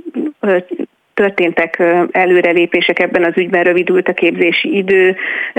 történtek 1.15 1.83
előrelépések 2.11 2.99
ebben 2.99 3.25
az 3.25 3.33
ügyben, 3.37 3.63
rövidült 3.63 4.09
a 4.09 4.13
képzési 4.13 4.77
idő, 4.77 5.17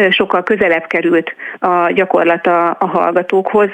sokkal 0.10 0.44
közelebb 0.44 0.88
került 0.88 1.36
a 1.60 1.92
gyakorlata 1.92 2.72
a 2.72 2.86
hallgatókhoz, 2.86 3.70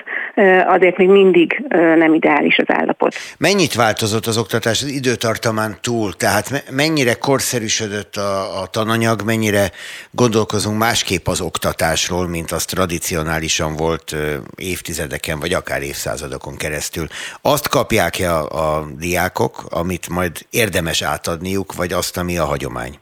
azért 0.66 0.98
még 0.98 1.10
mindig 1.10 1.64
nem 1.98 2.14
ideális 2.14 2.58
az 2.58 2.76
állapot. 2.76 3.16
Mennyit 3.38 3.76
változott 3.76 4.26
az 4.26 4.38
oktatás 4.38 4.82
az 4.82 4.90
időtartamán 4.90 5.78
túl? 5.82 6.14
Tehát 6.14 6.64
mennyire 6.72 7.14
korszerűsödött 7.14 8.16
a, 8.16 8.62
a 8.62 8.66
tananyag, 8.66 9.22
mennyire 9.26 9.72
gondolkozunk 10.12 10.78
másképp 10.78 11.28
az 11.28 11.42
oktatásról, 11.42 12.28
mint 12.28 12.52
az 12.52 12.66
tradicionálisan 12.66 13.76
volt 13.76 14.16
évtizedeken, 14.56 15.40
vagy 15.40 15.54
akár 15.54 15.82
évszázadokon 15.82 16.58
keresztül? 16.58 17.08
Azt 17.42 17.70
kapják-e 17.70 18.34
a, 18.34 18.78
a 18.78 18.88
diákok, 18.98 19.66
amit 19.70 20.10
majd 20.10 20.32
érdemes 20.50 21.02
átadniuk, 21.02 21.71
vagy 21.74 21.94
azt, 21.94 22.18
ami 22.18 22.38
a 22.38 22.46
hagyomány? 22.46 23.00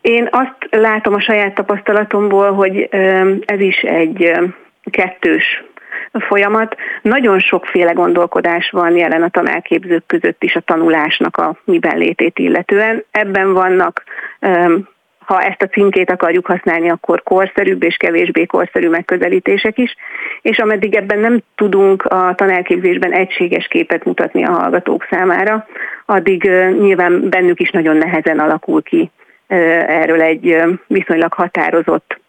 Én 0.00 0.28
azt 0.30 0.56
látom 0.70 1.14
a 1.14 1.20
saját 1.20 1.54
tapasztalatomból, 1.54 2.52
hogy 2.52 2.88
ez 3.44 3.60
is 3.60 3.76
egy 3.76 4.32
kettős 4.90 5.64
folyamat. 6.12 6.76
Nagyon 7.02 7.38
sokféle 7.38 7.92
gondolkodás 7.92 8.70
van 8.70 8.96
jelen 8.96 9.22
a 9.22 9.28
tanárképzők 9.28 10.06
között 10.06 10.42
is 10.42 10.56
a 10.56 10.60
tanulásnak 10.60 11.36
a 11.36 11.56
miben 11.64 11.98
létét 11.98 12.38
illetően. 12.38 13.04
Ebben 13.10 13.52
vannak 13.52 14.04
ha 15.28 15.40
ezt 15.40 15.62
a 15.62 15.66
címkét 15.66 16.10
akarjuk 16.10 16.46
használni, 16.46 16.90
akkor 16.90 17.22
korszerűbb 17.22 17.82
és 17.82 17.96
kevésbé 17.96 18.46
korszerű 18.46 18.88
megközelítések 18.88 19.78
is, 19.78 19.94
és 20.42 20.58
ameddig 20.58 20.94
ebben 20.94 21.18
nem 21.18 21.40
tudunk 21.54 22.04
a 22.04 22.34
tanárképzésben 22.34 23.12
egységes 23.12 23.66
képet 23.66 24.04
mutatni 24.04 24.44
a 24.44 24.52
hallgatók 24.52 25.06
számára, 25.10 25.66
addig 26.06 26.42
nyilván 26.80 27.28
bennük 27.28 27.60
is 27.60 27.70
nagyon 27.70 27.96
nehezen 27.96 28.38
alakul 28.38 28.82
ki 28.82 29.10
erről 29.86 30.20
egy 30.20 30.62
viszonylag 30.86 31.32
határozott 31.32 32.20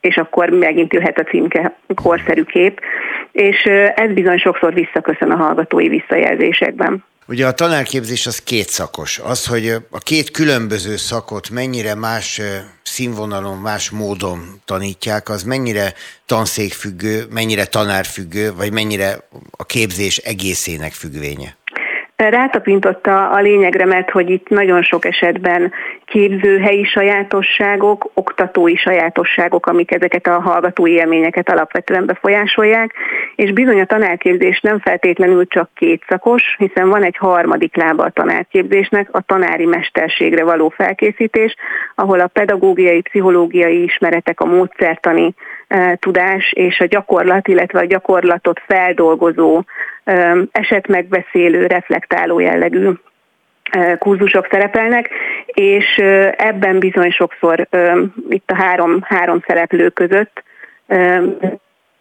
és 0.00 0.16
akkor 0.16 0.48
megint 0.48 0.92
jöhet 0.92 1.18
a 1.18 1.22
címke 1.22 1.76
korszerű 2.02 2.42
kép, 2.42 2.80
és 3.32 3.64
ez 3.94 4.12
bizony 4.12 4.38
sokszor 4.38 4.74
visszaköszön 4.74 5.30
a 5.30 5.36
hallgatói 5.36 5.88
visszajelzésekben. 5.88 7.04
Ugye 7.26 7.46
a 7.46 7.52
tanárképzés 7.52 8.26
az 8.26 8.38
két 8.38 8.68
szakos. 8.68 9.18
Az, 9.18 9.46
hogy 9.46 9.68
a 9.90 9.98
két 9.98 10.30
különböző 10.30 10.96
szakot 10.96 11.50
mennyire 11.50 11.94
más 11.94 12.40
színvonalon, 12.82 13.58
más 13.58 13.90
módon 13.90 14.62
tanítják, 14.64 15.28
az 15.28 15.42
mennyire 15.42 15.94
tanszékfüggő, 16.26 17.26
mennyire 17.30 17.64
tanárfüggő, 17.64 18.54
vagy 18.54 18.72
mennyire 18.72 19.28
a 19.50 19.64
képzés 19.64 20.16
egészének 20.16 20.92
függvénye? 20.92 21.56
Rátapintotta 22.16 23.30
a 23.30 23.40
lényegre, 23.40 23.84
mert 23.84 24.10
hogy 24.10 24.30
itt 24.30 24.48
nagyon 24.48 24.82
sok 24.82 25.04
esetben 25.04 25.72
képzőhelyi 26.04 26.84
sajátosságok, 26.84 28.10
oktatói 28.14 28.76
sajátosságok, 28.76 29.66
amik 29.66 29.94
ezeket 29.94 30.26
a 30.26 30.40
hallgatói 30.40 30.92
élményeket 30.92 31.50
alapvetően 31.50 32.06
befolyásolják, 32.06 32.94
és 33.36 33.52
bizony 33.52 33.80
a 33.80 33.84
tanárképzés 33.84 34.60
nem 34.60 34.78
feltétlenül 34.78 35.46
csak 35.46 35.70
kétszakos, 35.74 36.42
hiszen 36.58 36.88
van 36.88 37.04
egy 37.04 37.16
harmadik 37.16 37.76
lába 37.76 38.04
a 38.04 38.10
tanárképzésnek, 38.10 39.08
a 39.12 39.20
tanári 39.20 39.64
mesterségre 39.66 40.44
való 40.44 40.68
felkészítés, 40.68 41.54
ahol 41.94 42.20
a 42.20 42.26
pedagógiai, 42.26 43.00
pszichológiai 43.00 43.82
ismeretek, 43.82 44.40
a 44.40 44.44
módszertani 44.44 45.34
tudás 45.98 46.52
és 46.52 46.80
a 46.80 46.86
gyakorlat, 46.86 47.48
illetve 47.48 47.78
a 47.78 47.84
gyakorlatot 47.84 48.60
feldolgozó, 48.66 49.62
esetmegbeszélő, 50.52 51.66
reflektáló 51.66 52.38
jellegű 52.38 52.90
kurzusok 53.98 54.46
szerepelnek, 54.50 55.10
és 55.46 55.96
ebben 56.36 56.78
bizony 56.78 57.10
sokszor 57.10 57.68
itt 58.28 58.50
a 58.50 58.54
három, 58.54 58.98
három 59.02 59.42
szereplő 59.46 59.88
között 59.88 60.42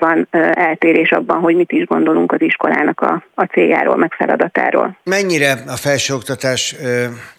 van 0.01 0.27
eltérés 0.53 1.11
abban, 1.11 1.39
hogy 1.39 1.55
mit 1.55 1.71
is 1.71 1.85
gondolunk 1.85 2.31
az 2.31 2.41
iskolának 2.41 2.99
a, 3.01 3.23
a 3.35 3.43
céljáról, 3.43 3.97
meg 3.97 4.13
feladatáról. 4.13 4.97
Mennyire 5.03 5.51
a 5.67 5.75
felsőoktatás 5.75 6.75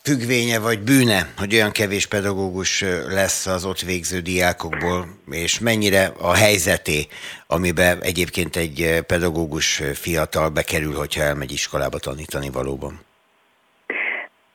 függvénye 0.02 0.58
vagy 0.58 0.78
bűne, 0.78 1.20
hogy 1.38 1.54
olyan 1.54 1.70
kevés 1.70 2.06
pedagógus 2.06 2.84
lesz 3.08 3.46
az 3.46 3.64
ott 3.64 3.80
végző 3.80 4.18
diákokból, 4.20 5.06
és 5.30 5.60
mennyire 5.60 6.12
a 6.20 6.34
helyzeté, 6.34 7.06
amiben 7.46 7.98
egyébként 8.00 8.56
egy 8.56 9.04
pedagógus 9.06 9.82
fiatal 9.94 10.48
bekerül, 10.48 10.94
hogyha 10.94 11.22
elmegy 11.22 11.52
iskolába 11.52 11.98
tanítani 11.98 12.50
valóban? 12.52 13.00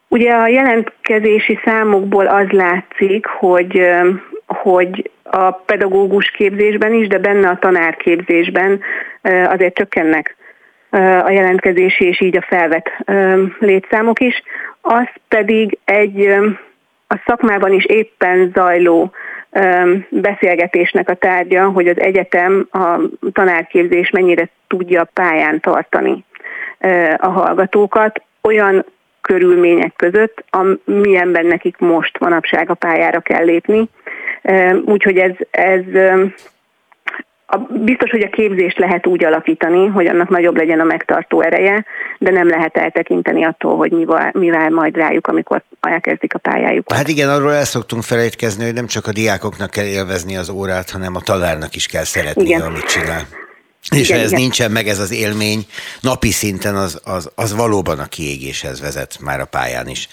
Ugye 0.07 0.31
a 0.31 0.47
jelentkezési 0.47 1.59
számokból 1.65 2.27
az 2.27 2.49
látszik, 2.49 3.25
hogy, 3.25 3.81
hogy 4.47 5.11
a 5.23 5.51
pedagógus 5.51 6.31
képzésben 6.31 6.93
is, 6.93 7.07
de 7.07 7.17
benne 7.17 7.49
a 7.49 7.59
tanárképzésben 7.59 8.79
azért 9.21 9.75
csökkennek 9.75 10.35
a 11.23 11.29
jelentkezési 11.29 12.05
és 12.05 12.21
így 12.21 12.37
a 12.37 12.45
felvett 12.47 12.91
létszámok 13.59 14.19
is. 14.19 14.43
Az 14.81 15.07
pedig 15.27 15.77
egy 15.85 16.27
a 17.07 17.21
szakmában 17.25 17.73
is 17.73 17.85
éppen 17.85 18.51
zajló 18.53 19.11
beszélgetésnek 20.09 21.09
a 21.09 21.13
tárgya, 21.13 21.69
hogy 21.69 21.87
az 21.87 21.99
egyetem 21.99 22.67
a 22.71 22.99
tanárképzés 23.31 24.09
mennyire 24.09 24.49
tudja 24.67 25.09
pályán 25.13 25.59
tartani 25.59 26.25
a 27.17 27.27
hallgatókat. 27.27 28.21
Olyan 28.41 28.85
körülmények 29.21 29.93
között, 29.95 30.43
amilyenben 30.49 31.45
nekik 31.45 31.77
most 31.77 32.19
manapság 32.19 32.69
a 32.69 32.73
pályára 32.73 33.19
kell 33.19 33.43
lépni. 33.43 33.89
Úgyhogy 34.85 35.17
ez, 35.17 35.31
ez 35.51 35.81
a, 37.49 37.57
biztos, 37.57 38.09
hogy 38.09 38.21
a 38.21 38.29
képzést 38.29 38.77
lehet 38.77 39.07
úgy 39.07 39.23
alakítani, 39.23 39.87
hogy 39.87 40.07
annak 40.07 40.29
nagyobb 40.29 40.55
legyen 40.55 40.79
a 40.79 40.83
megtartó 40.83 41.41
ereje, 41.41 41.85
de 42.17 42.31
nem 42.31 42.47
lehet 42.47 42.77
eltekinteni 42.77 43.45
attól, 43.45 43.77
hogy 43.77 43.91
mivel, 43.91 44.31
mivel 44.33 44.69
majd 44.69 44.95
rájuk, 44.95 45.27
amikor 45.27 45.63
elkezdik 45.79 46.33
a 46.33 46.37
pályájukat. 46.37 46.97
Hát 46.97 47.07
igen, 47.07 47.29
arról 47.29 47.53
el 47.53 47.65
szoktunk 47.65 48.03
felejtkezni, 48.03 48.63
hogy 48.65 48.73
nem 48.73 48.87
csak 48.87 49.07
a 49.07 49.11
diákoknak 49.11 49.69
kell 49.69 49.85
élvezni 49.85 50.37
az 50.37 50.49
órát, 50.49 50.89
hanem 50.89 51.15
a 51.15 51.21
tanárnak 51.21 51.75
is 51.75 51.85
kell 51.85 52.03
szeretni, 52.03 52.55
amit 52.55 52.85
csinál. 52.85 53.21
És 53.95 54.07
igen, 54.07 54.17
ha 54.17 54.23
ez 54.23 54.31
igen. 54.31 54.41
nincsen 54.41 54.71
meg 54.71 54.87
ez 54.87 54.99
az 54.99 55.11
élmény 55.11 55.65
napi 56.01 56.31
szinten, 56.31 56.75
az, 56.75 57.01
az, 57.03 57.31
az 57.35 57.53
valóban 57.53 57.99
a 57.99 58.05
kiégéshez 58.05 58.81
vezet 58.81 59.17
már 59.21 59.39
a 59.39 59.45
pályán 59.45 59.87
is. 59.87 60.07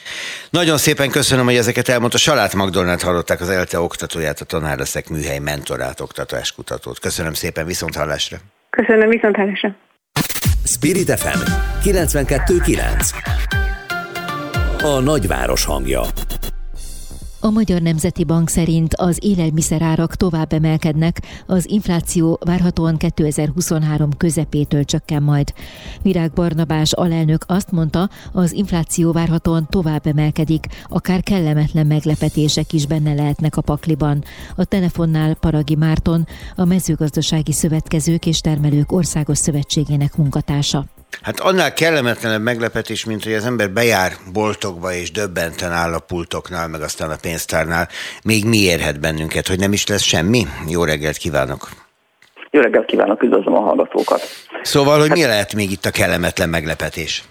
Nagyon 0.50 0.78
szépen 0.78 1.10
köszönöm, 1.10 1.44
hogy 1.44 1.56
ezeket 1.56 1.88
elmondta. 1.88 2.18
Salát 2.18 2.54
Magdolnát 2.54 3.02
hallották 3.02 3.40
az 3.40 3.48
ELTE 3.48 3.80
oktatóját, 3.80 4.40
a 4.40 4.44
Tanár 4.44 4.78
leszek 4.78 5.08
műhely 5.08 5.38
mentorát, 5.38 6.00
oktatáskutatót. 6.00 6.98
Köszönöm 6.98 7.34
szépen, 7.34 7.66
viszont 7.66 7.96
hallásra. 7.96 8.36
Köszönöm, 8.70 9.08
viszont 9.08 9.36
hallásra. 9.36 9.76
Spirit 10.64 11.18
FM 11.18 11.38
92.9 11.82 13.10
A 14.82 15.00
nagyváros 15.00 15.64
hangja 15.64 16.02
a 17.44 17.50
Magyar 17.50 17.82
Nemzeti 17.82 18.24
Bank 18.24 18.48
szerint 18.48 18.94
az 18.94 19.18
élelmiszerárak 19.20 20.14
tovább 20.14 20.52
emelkednek, 20.52 21.22
az 21.46 21.68
infláció 21.68 22.38
várhatóan 22.44 22.96
2023 22.96 24.10
közepétől 24.16 24.84
csökken 24.84 25.22
majd. 25.22 25.52
Virág 26.02 26.32
Barnabás 26.32 26.92
alelnök 26.92 27.44
azt 27.46 27.70
mondta, 27.70 28.10
az 28.32 28.52
infláció 28.52 29.12
várhatóan 29.12 29.66
tovább 29.70 30.06
emelkedik, 30.06 30.66
akár 30.88 31.22
kellemetlen 31.22 31.86
meglepetések 31.86 32.72
is 32.72 32.86
benne 32.86 33.14
lehetnek 33.14 33.56
a 33.56 33.62
pakliban. 33.62 34.24
A 34.56 34.64
telefonnál 34.64 35.34
Paragi 35.34 35.74
Márton, 35.74 36.26
a 36.56 36.64
mezőgazdasági 36.64 37.52
szövetkezők 37.52 38.26
és 38.26 38.40
termelők 38.40 38.92
országos 38.92 39.38
szövetségének 39.38 40.16
munkatársa. 40.16 40.93
Hát 41.22 41.40
annál 41.40 41.72
kellemetlenebb 41.72 42.42
meglepetés, 42.42 43.04
mint 43.04 43.24
hogy 43.24 43.32
az 43.32 43.46
ember 43.46 43.70
bejár 43.70 44.12
boltokba 44.32 44.92
és 44.92 45.10
döbbenten 45.10 45.72
áll 45.72 45.92
a 45.92 46.04
pultoknál, 46.06 46.68
meg 46.68 46.80
aztán 46.80 47.10
a 47.10 47.16
pénztárnál. 47.22 47.88
Még 48.24 48.44
mi 48.44 48.56
érhet 48.56 49.00
bennünket, 49.00 49.46
hogy 49.46 49.58
nem 49.58 49.72
is 49.72 49.86
lesz 49.86 50.02
semmi? 50.02 50.42
Jó 50.68 50.84
reggelt 50.84 51.16
kívánok! 51.16 51.68
Jó 52.50 52.60
reggelt 52.60 52.86
kívánok, 52.86 53.22
üdvözlöm 53.22 53.54
a 53.54 53.60
hallgatókat! 53.60 54.20
Szóval, 54.62 54.98
hogy 54.98 55.08
hát, 55.08 55.16
mi 55.16 55.24
lehet 55.24 55.54
még 55.54 55.70
itt 55.70 55.84
a 55.84 55.90
kellemetlen 55.90 56.48
meglepetés? 56.48 57.24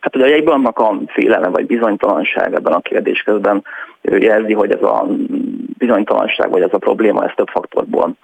Hát 0.00 0.16
ugye 0.16 0.24
egyben 0.24 0.54
annak 0.54 0.78
a 0.78 1.00
félelem 1.06 1.52
vagy 1.52 1.66
bizonytalanság 1.66 2.54
ebben 2.54 2.72
a 2.72 2.80
kérdésközben 2.80 3.64
jelzi, 4.02 4.52
hogy 4.52 4.70
ez 4.70 4.82
a 4.82 5.06
bizonytalanság 5.78 6.50
vagy 6.50 6.62
ez 6.62 6.72
a 6.72 6.78
probléma, 6.78 7.24
ez 7.24 7.30
több 7.36 7.48
faktorból 7.48 8.14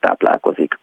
táplálkozik 0.00 0.78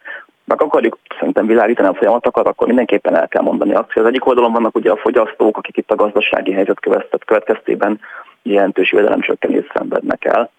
meg 0.45 0.61
akarjuk 0.61 0.97
szerintem 1.17 1.45
világítani 1.45 1.87
a 1.87 1.93
folyamatokat, 1.93 2.47
akkor 2.47 2.67
mindenképpen 2.67 3.15
el 3.15 3.27
kell 3.27 3.41
mondani 3.41 3.73
azt, 3.73 3.91
hogy 3.91 4.01
az 4.01 4.07
egyik 4.07 4.25
oldalon 4.25 4.51
vannak 4.51 4.75
ugye 4.75 4.91
a 4.91 4.97
fogyasztók, 4.97 5.57
akik 5.57 5.77
itt 5.77 5.91
a 5.91 5.95
gazdasági 5.95 6.51
helyzet 6.51 6.79
következtében 7.25 7.99
jelentős 8.43 8.91
jövedelemcsökkenést 8.91 9.71
szenvednek 9.73 10.25
el. 10.25 10.51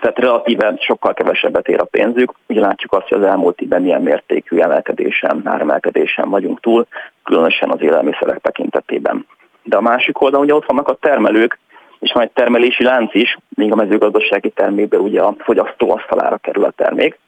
Tehát 0.00 0.18
relatíve 0.18 0.74
sokkal 0.78 1.14
kevesebbet 1.14 1.68
ér 1.68 1.80
a 1.80 1.84
pénzük. 1.84 2.32
Ugye 2.46 2.60
látjuk 2.60 2.92
azt, 2.92 3.08
hogy 3.08 3.18
az 3.18 3.24
elmúlt 3.24 3.60
évben 3.60 3.82
milyen 3.82 4.02
mértékű 4.02 4.58
emelkedésen, 4.58 5.40
áremelkedésen 5.44 6.30
vagyunk 6.30 6.60
túl, 6.60 6.86
különösen 7.24 7.70
az 7.70 7.80
élelmiszerek 7.80 8.38
tekintetében. 8.40 9.26
De 9.62 9.76
a 9.76 9.80
másik 9.80 10.20
oldalon 10.20 10.44
ugye 10.44 10.54
ott 10.54 10.66
vannak 10.66 10.88
a 10.88 10.94
termelők, 10.94 11.58
és 11.98 12.12
van 12.12 12.22
egy 12.22 12.30
termelési 12.30 12.84
lánc 12.84 13.14
is, 13.14 13.38
még 13.48 13.72
a 13.72 13.74
mezőgazdasági 13.74 14.50
termékben 14.50 15.00
ugye 15.00 15.22
a 15.22 15.34
fogyasztó 15.38 15.90
asztalára 15.90 16.36
kerül 16.36 16.64
a 16.64 16.70
termék. 16.70 17.18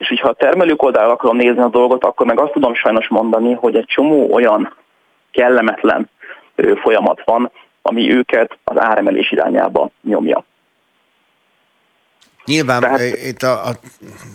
És 0.00 0.08
hogyha 0.08 0.28
a 0.28 0.32
termelők 0.32 0.82
oldalra 0.82 1.12
akarom 1.12 1.36
nézni 1.36 1.60
a 1.60 1.68
dolgot, 1.68 2.04
akkor 2.04 2.26
meg 2.26 2.40
azt 2.40 2.52
tudom 2.52 2.74
sajnos 2.74 3.08
mondani, 3.08 3.52
hogy 3.52 3.76
egy 3.76 3.86
csomó 3.86 4.32
olyan 4.32 4.74
kellemetlen 5.30 6.10
folyamat 6.82 7.22
van, 7.24 7.50
ami 7.82 8.12
őket 8.12 8.58
az 8.64 8.78
áremelés 8.78 9.30
irányába 9.30 9.90
nyomja. 10.02 10.44
Nyilván 12.44 12.80
Tehát... 12.80 13.00
itt 13.00 13.42
a, 13.42 13.66
a 13.66 13.70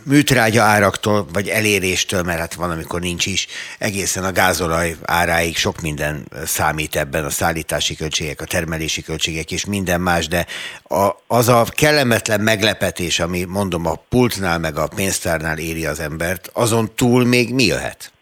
műtrágya 0.06 0.64
áraktól, 0.64 1.26
vagy 1.34 1.48
eléréstől, 1.48 2.24
mert 2.24 2.40
hát 2.40 2.54
van, 2.54 2.72
amikor 2.72 3.00
nincs 3.00 3.26
is, 3.26 3.48
egészen 3.80 4.24
a 4.24 4.32
gázolaj 4.32 4.96
áráig 5.06 5.56
sok 5.56 5.82
minden 5.82 6.26
számít 6.44 6.96
ebben, 6.96 7.24
a 7.24 7.30
szállítási 7.30 7.96
költségek, 7.96 8.42
a 8.42 8.46
termelési 8.46 9.02
költségek 9.02 9.52
és 9.52 9.66
minden 9.66 10.02
más, 10.02 10.28
de 10.28 10.46
a, 10.84 11.10
az 11.28 11.48
a 11.48 11.64
kellemetlen 11.76 12.42
meglepetés, 12.42 13.20
ami 13.20 13.44
mondom 13.44 13.86
a 13.86 13.94
pultnál 14.10 14.60
meg 14.60 14.78
a 14.78 14.88
pénztárnál 14.96 15.58
éri 15.58 15.86
az 15.86 16.00
embert, 16.00 16.50
azon 16.54 16.90
túl 16.96 17.26
még 17.26 17.54
mi 17.54 17.64
jöhet? 17.64 18.14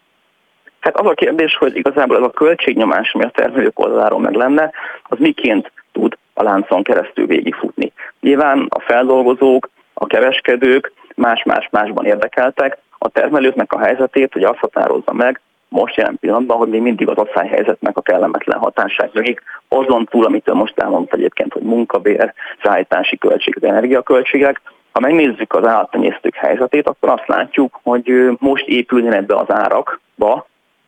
Hát 0.79 0.95
az 0.95 1.05
a 1.05 1.13
kérdés, 1.13 1.55
hogy 1.55 1.75
igazából 1.75 2.17
ez 2.17 2.23
a 2.23 2.29
költségnyomás, 2.29 3.11
ami 3.13 3.23
a 3.23 3.31
termelők 3.35 3.79
oldaláról 3.79 4.19
meg 4.19 4.33
lenne, 4.33 4.71
az 5.03 5.17
miként 5.19 5.71
tud 5.91 6.17
a 6.33 6.43
láncon 6.43 6.83
keresztül 6.83 7.25
végigfutni. 7.25 7.91
Nyilván 8.19 8.65
a 8.69 8.79
feldolgozók, 8.79 9.69
a 10.03 10.07
kereskedők 10.07 10.93
más-más-másban 11.15 12.05
érdekeltek, 12.05 12.77
a 12.97 13.09
termelőknek 13.09 13.73
a 13.73 13.79
helyzetét, 13.79 14.33
hogy 14.33 14.43
azt 14.43 14.59
határozza 14.59 15.13
meg, 15.13 15.41
most 15.67 15.95
jelen 15.95 16.17
pillanatban, 16.19 16.57
hogy 16.57 16.69
még 16.69 16.81
mindig 16.81 17.07
az 17.07 17.27
helyzetnek 17.33 17.97
a 17.97 18.01
kellemetlen 18.01 18.59
hatásság 18.59 19.09
mögik, 19.13 19.41
azon 19.67 20.05
túl, 20.05 20.25
amit 20.25 20.53
most 20.53 20.79
elmondta 20.79 21.15
egyébként, 21.15 21.53
hogy 21.53 21.61
munkabér, 21.61 22.33
szállítási 22.63 23.17
költségek, 23.17 23.63
energiaköltségek, 23.63 24.61
ha 24.91 24.99
megnézzük 24.99 25.53
az 25.53 25.65
állattenyésztők 25.65 26.35
helyzetét, 26.35 26.87
akkor 26.87 27.09
azt 27.09 27.27
látjuk, 27.27 27.79
hogy 27.83 28.31
most 28.37 28.67
épülnek 28.67 29.25
be 29.25 29.35
az 29.35 29.51
árakba 29.51 30.47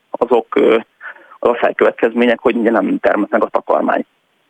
azok 0.09 0.55
az 1.39 1.49
asszálykövetkezmények, 1.49 2.39
hogy 2.39 2.55
ugye 2.55 2.71
nem 2.71 2.99
termet 2.99 3.29
meg 3.29 3.43
a 3.43 3.49
takarmány. 3.49 4.05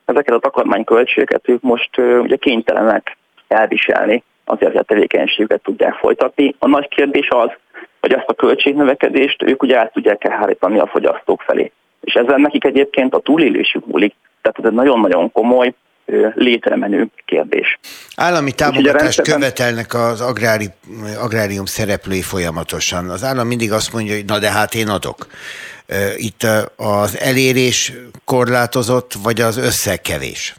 Ezeket 0.05 0.35
a 0.35 0.39
takarmányköltségeket 0.39 1.49
ők 1.49 1.61
most 1.61 1.97
ugye 1.97 2.35
kénytelenek 2.35 3.17
elviselni, 3.47 4.23
azért, 4.45 4.71
hogy 4.71 4.79
a 4.79 4.83
tevékenységüket 4.83 5.61
tudják 5.61 5.93
folytatni. 5.93 6.55
A 6.59 6.67
nagy 6.67 6.87
kérdés 6.87 7.27
az, 7.29 7.49
hogy 8.01 8.13
ezt 8.13 8.27
a 8.27 8.33
költségnövekedést 8.33 9.43
ők 9.43 9.63
ugye 9.63 9.77
át 9.77 9.93
tudják 9.93 10.23
elhárítani 10.23 10.79
a 10.79 10.87
fogyasztók 10.87 11.41
felé. 11.41 11.71
És 12.01 12.13
ezzel 12.13 12.37
nekik 12.37 12.63
egyébként 12.63 13.13
a 13.13 13.19
túlélésük 13.19 13.85
múlik. 13.85 14.15
Tehát 14.41 14.59
ez 14.59 14.65
egy 14.65 14.75
nagyon-nagyon 14.75 15.31
komoly 15.31 15.73
létremenő 16.33 17.07
kérdés. 17.25 17.79
Állami 18.15 18.51
támogatást 18.51 19.01
rendszerben... 19.01 19.33
követelnek 19.33 19.93
az 19.93 20.21
agrári, 20.21 20.67
agrárium 21.21 21.65
szereplői 21.65 22.21
folyamatosan. 22.21 23.09
Az 23.09 23.23
állam 23.23 23.47
mindig 23.47 23.71
azt 23.71 23.93
mondja, 23.93 24.15
hogy 24.15 24.25
na 24.25 24.39
de 24.39 24.51
hát 24.51 24.73
én 24.73 24.87
adok. 24.87 25.27
Itt 26.15 26.43
az 26.75 27.19
elérés 27.19 27.93
korlátozott, 28.25 29.13
vagy 29.23 29.41
az 29.41 29.57
összeg 29.57 30.01
kevés? 30.01 30.55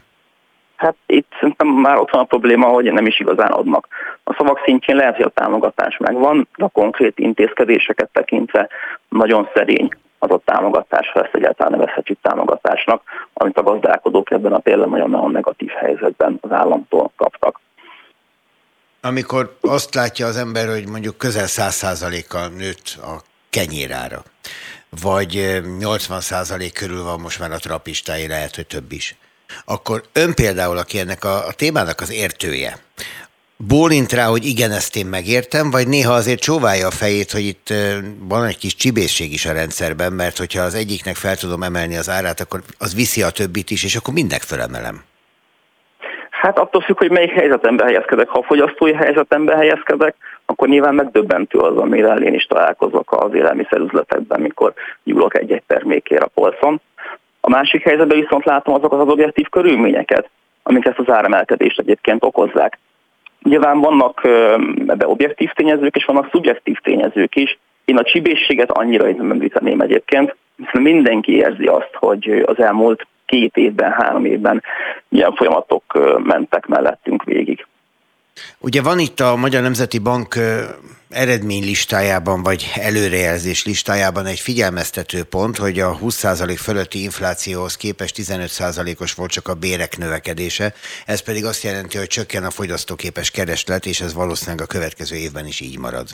Hát 0.77 0.95
itt 1.05 1.27
szerintem 1.39 1.67
már 1.67 1.97
ott 1.97 2.11
van 2.11 2.21
a 2.21 2.25
probléma, 2.25 2.67
hogy 2.67 2.91
nem 2.91 3.05
is 3.05 3.19
igazán 3.19 3.51
adnak. 3.51 3.87
A 4.23 4.33
szavak 4.33 4.61
szintjén 4.65 4.97
lehet, 4.97 5.15
hogy 5.15 5.25
a 5.25 5.41
támogatás 5.41 5.97
megvan, 5.97 6.47
de 6.57 6.63
a 6.63 6.69
konkrét 6.69 7.19
intézkedéseket 7.19 8.09
tekintve 8.11 8.69
nagyon 9.09 9.49
szerény 9.53 9.89
az 10.19 10.31
a 10.31 10.41
támogatás, 10.45 11.11
ha 11.11 11.23
ezt 11.23 11.35
egyáltalán 11.35 11.79
nevezhetjük 11.79 12.17
támogatásnak, 12.21 13.01
amit 13.33 13.57
a 13.57 13.63
gazdálkodók 13.63 14.31
ebben 14.31 14.53
a 14.53 14.59
például 14.59 14.89
nagyon-nagyon 14.89 15.31
negatív 15.31 15.69
helyzetben 15.69 16.37
az 16.41 16.51
államtól 16.51 17.11
kaptak. 17.15 17.59
Amikor 19.01 19.57
azt 19.61 19.95
látja 19.95 20.25
az 20.25 20.37
ember, 20.37 20.67
hogy 20.67 20.87
mondjuk 20.87 21.17
közel 21.17 21.45
100%-kal 21.47 22.47
nőtt 22.47 22.97
a 23.01 23.21
kenyérára, 23.49 24.21
vagy 25.01 25.61
80% 25.79 26.71
körül 26.73 27.03
van 27.03 27.19
most 27.19 27.39
már 27.39 27.51
a 27.51 27.57
trapistái, 27.57 28.27
lehet, 28.27 28.55
hogy 28.55 28.67
több 28.67 28.91
is, 28.91 29.15
akkor 29.65 30.01
ön 30.13 30.33
például, 30.33 30.77
aki 30.77 30.99
ennek 30.99 31.23
a, 31.23 31.47
a 31.47 31.53
témának 31.53 31.99
az 31.99 32.11
értője, 32.13 32.77
bólint 33.57 34.11
rá, 34.11 34.25
hogy 34.25 34.45
igen, 34.45 34.71
ezt 34.71 34.95
én 34.95 35.05
megértem, 35.05 35.71
vagy 35.71 35.87
néha 35.87 36.13
azért 36.13 36.39
csóválja 36.39 36.87
a 36.87 36.91
fejét, 36.91 37.31
hogy 37.31 37.45
itt 37.45 37.73
van 38.19 38.45
egy 38.45 38.57
kis 38.57 38.75
csibészség 38.75 39.33
is 39.33 39.45
a 39.45 39.53
rendszerben, 39.53 40.13
mert 40.13 40.37
hogyha 40.37 40.61
az 40.61 40.75
egyiknek 40.75 41.15
fel 41.15 41.35
tudom 41.35 41.63
emelni 41.63 41.97
az 41.97 42.09
árát, 42.09 42.39
akkor 42.39 42.59
az 42.79 42.95
viszi 42.95 43.21
a 43.21 43.29
többit 43.29 43.69
is, 43.69 43.83
és 43.83 43.95
akkor 43.95 44.13
mindnek 44.13 44.41
felemelem. 44.41 45.03
Hát 46.29 46.59
attól 46.59 46.81
függ, 46.81 46.97
hogy 46.97 47.11
melyik 47.11 47.31
helyzetemben 47.31 47.85
helyezkedek. 47.85 48.27
Ha 48.27 48.39
a 48.39 48.43
fogyasztói 48.43 48.93
helyzetemben 48.93 49.57
helyezkedek, 49.57 50.15
akkor 50.45 50.67
nyilván 50.67 50.95
megdöbbentő 50.95 51.59
az, 51.59 51.77
amire 51.77 52.13
én 52.13 52.33
is 52.33 52.45
találkozok 52.45 53.11
az 53.11 53.33
élelmiszerüzletekben, 53.33 54.41
mikor 54.41 54.73
nyúlok 55.03 55.37
egy-egy 55.37 55.63
termékért 55.67 56.21
a 56.21 56.27
polcon. 56.27 56.81
A 57.47 57.49
másik 57.49 57.83
helyzetben 57.83 58.19
viszont 58.19 58.45
látom 58.45 58.73
azokat 58.73 58.99
az 58.99 59.07
objektív 59.07 59.49
körülményeket, 59.49 60.29
amik 60.63 60.85
ezt 60.85 60.99
az 60.99 61.09
áremelkedést 61.09 61.79
egyébként 61.79 62.23
okozzák. 62.23 62.79
Nyilván 63.43 63.79
vannak 63.79 64.21
ebbe 64.87 65.07
objektív 65.07 65.51
tényezők, 65.51 65.95
és 65.95 66.05
vannak 66.05 66.29
szubjektív 66.31 66.77
tényezők 66.83 67.35
is. 67.35 67.59
Én 67.85 67.97
a 67.97 68.03
csibészséget 68.03 68.71
annyira 68.71 69.11
nem 69.11 69.31
említeném 69.31 69.81
egyébként, 69.81 70.35
hiszen 70.55 70.81
mindenki 70.81 71.35
érzi 71.35 71.65
azt, 71.65 71.93
hogy 71.93 72.43
az 72.45 72.59
elmúlt 72.59 73.07
két 73.25 73.57
évben, 73.57 73.91
három 73.91 74.25
évben 74.25 74.63
ilyen 75.09 75.33
folyamatok 75.33 75.83
mentek 76.23 76.65
mellettünk 76.65 77.23
végig. 77.23 77.65
Ugye 78.59 78.81
van 78.81 78.99
itt 78.99 79.19
a 79.19 79.35
Magyar 79.35 79.61
Nemzeti 79.61 79.99
Bank 79.99 80.35
eredménylistájában 81.09 82.43
vagy 82.43 82.71
előrejelzés 82.75 83.65
listájában 83.65 84.25
egy 84.25 84.39
figyelmeztető 84.39 85.23
pont, 85.23 85.57
hogy 85.57 85.79
a 85.79 85.97
20% 85.97 86.57
fölötti 86.61 87.01
inflációhoz 87.01 87.75
képest 87.77 88.15
15%-os 88.17 89.13
volt 89.13 89.31
csak 89.31 89.47
a 89.47 89.53
bérek 89.53 89.97
növekedése, 89.97 90.73
ez 91.05 91.19
pedig 91.19 91.45
azt 91.45 91.63
jelenti, 91.63 91.97
hogy 91.97 92.07
csökken 92.07 92.43
a 92.43 92.51
fogyasztóképes 92.51 93.31
kereslet, 93.31 93.85
és 93.85 94.01
ez 94.01 94.13
valószínűleg 94.13 94.61
a 94.61 94.65
következő 94.65 95.15
évben 95.15 95.47
is 95.47 95.59
így 95.59 95.77
marad. 95.77 96.09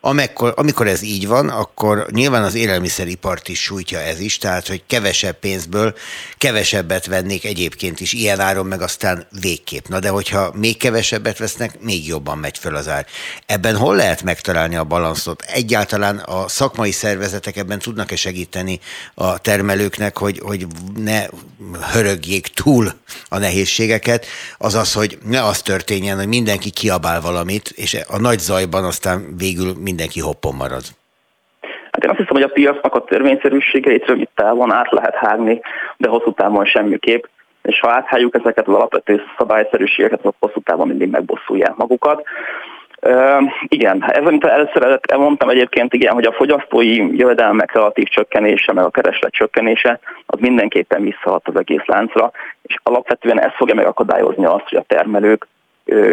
Amikor, 0.00 0.52
amikor 0.56 0.86
ez 0.86 1.02
így 1.02 1.26
van, 1.26 1.48
akkor 1.48 2.06
nyilván 2.10 2.42
az 2.42 2.54
élelmiszeripart 2.54 3.48
is 3.48 3.62
sújtja 3.62 3.98
ez 3.98 4.20
is, 4.20 4.38
tehát 4.38 4.66
hogy 4.66 4.82
kevesebb 4.86 5.38
pénzből 5.38 5.94
kevesebbet 6.38 7.06
vennék 7.06 7.44
egyébként 7.44 8.00
is 8.00 8.12
ilyen 8.12 8.40
áron, 8.40 8.66
meg 8.66 8.82
aztán 8.82 9.26
végképp. 9.40 9.86
Na 9.86 9.98
de 9.98 10.08
hogyha 10.08 10.52
még 10.54 10.76
kevesebbet 10.76 11.38
vesznek, 11.38 11.80
még 11.80 12.06
jobban 12.06 12.38
megy 12.38 12.58
föl 12.58 12.76
az 12.76 12.88
ár. 12.88 13.06
Ebben 13.46 13.76
hol 13.76 13.96
lehet 13.96 14.22
megtalálni 14.32 14.76
a 14.76 14.90
balanszot? 14.94 15.40
Egyáltalán 15.60 16.16
a 16.36 16.40
szakmai 16.58 16.90
szervezetek 16.90 17.56
ebben 17.56 17.78
tudnak-e 17.78 18.16
segíteni 18.16 18.76
a 19.14 19.28
termelőknek, 19.48 20.14
hogy, 20.24 20.38
hogy 20.48 20.60
ne 21.10 21.20
hörögjék 21.92 22.46
túl 22.60 22.84
a 23.28 23.38
nehézségeket, 23.38 24.22
azaz, 24.68 24.90
hogy 25.00 25.10
ne 25.34 25.40
az 25.50 25.58
történjen, 25.62 26.16
hogy 26.16 26.32
mindenki 26.36 26.70
kiabál 26.70 27.20
valamit, 27.20 27.66
és 27.84 27.90
a 28.16 28.18
nagy 28.28 28.38
zajban 28.38 28.84
aztán 28.84 29.16
végül 29.44 29.70
mindenki 29.88 30.20
hoppon 30.20 30.54
marad. 30.62 30.84
Hát 31.92 32.04
én 32.04 32.10
azt 32.10 32.18
hiszem, 32.18 32.36
hogy 32.38 32.48
a 32.50 32.56
piacnak 32.58 32.94
a 32.94 33.04
törvényszerűségeit 33.04 34.06
rövid 34.06 34.28
távon 34.34 34.72
át 34.72 34.90
lehet 34.90 35.14
hágni, 35.14 35.60
de 35.96 36.08
hosszú 36.08 36.32
távon 36.32 36.64
semmiképp 36.64 37.24
és 37.62 37.80
ha 37.80 37.90
áthájuk 37.90 38.34
ezeket 38.34 38.68
az 38.68 38.74
alapvető 38.74 39.22
szabályszerűségeket, 39.38 40.18
akkor 40.18 40.34
hosszú 40.38 40.60
távon 40.60 40.88
mindig 40.88 41.10
megbosszulják 41.10 41.74
magukat. 41.76 42.22
Uh, 43.00 43.42
igen, 43.68 44.04
ez, 44.08 44.24
amit 44.24 44.44
először 44.44 45.00
elmondtam 45.08 45.48
egyébként, 45.48 45.94
igen, 45.94 46.12
hogy 46.12 46.24
a 46.24 46.32
fogyasztói 46.32 47.16
jövedelmek 47.16 47.72
relatív 47.72 48.06
csökkenése, 48.06 48.72
meg 48.72 48.84
a 48.84 48.90
kereslet 48.90 49.32
csökkenése, 49.32 50.00
az 50.26 50.40
mindenképpen 50.40 51.02
visszahat 51.02 51.48
az 51.48 51.56
egész 51.56 51.84
láncra, 51.84 52.30
és 52.62 52.76
alapvetően 52.82 53.40
ez 53.40 53.50
fogja 53.56 53.74
megakadályozni 53.74 54.44
azt, 54.44 54.68
hogy 54.68 54.78
a 54.78 54.84
termelők 54.86 55.46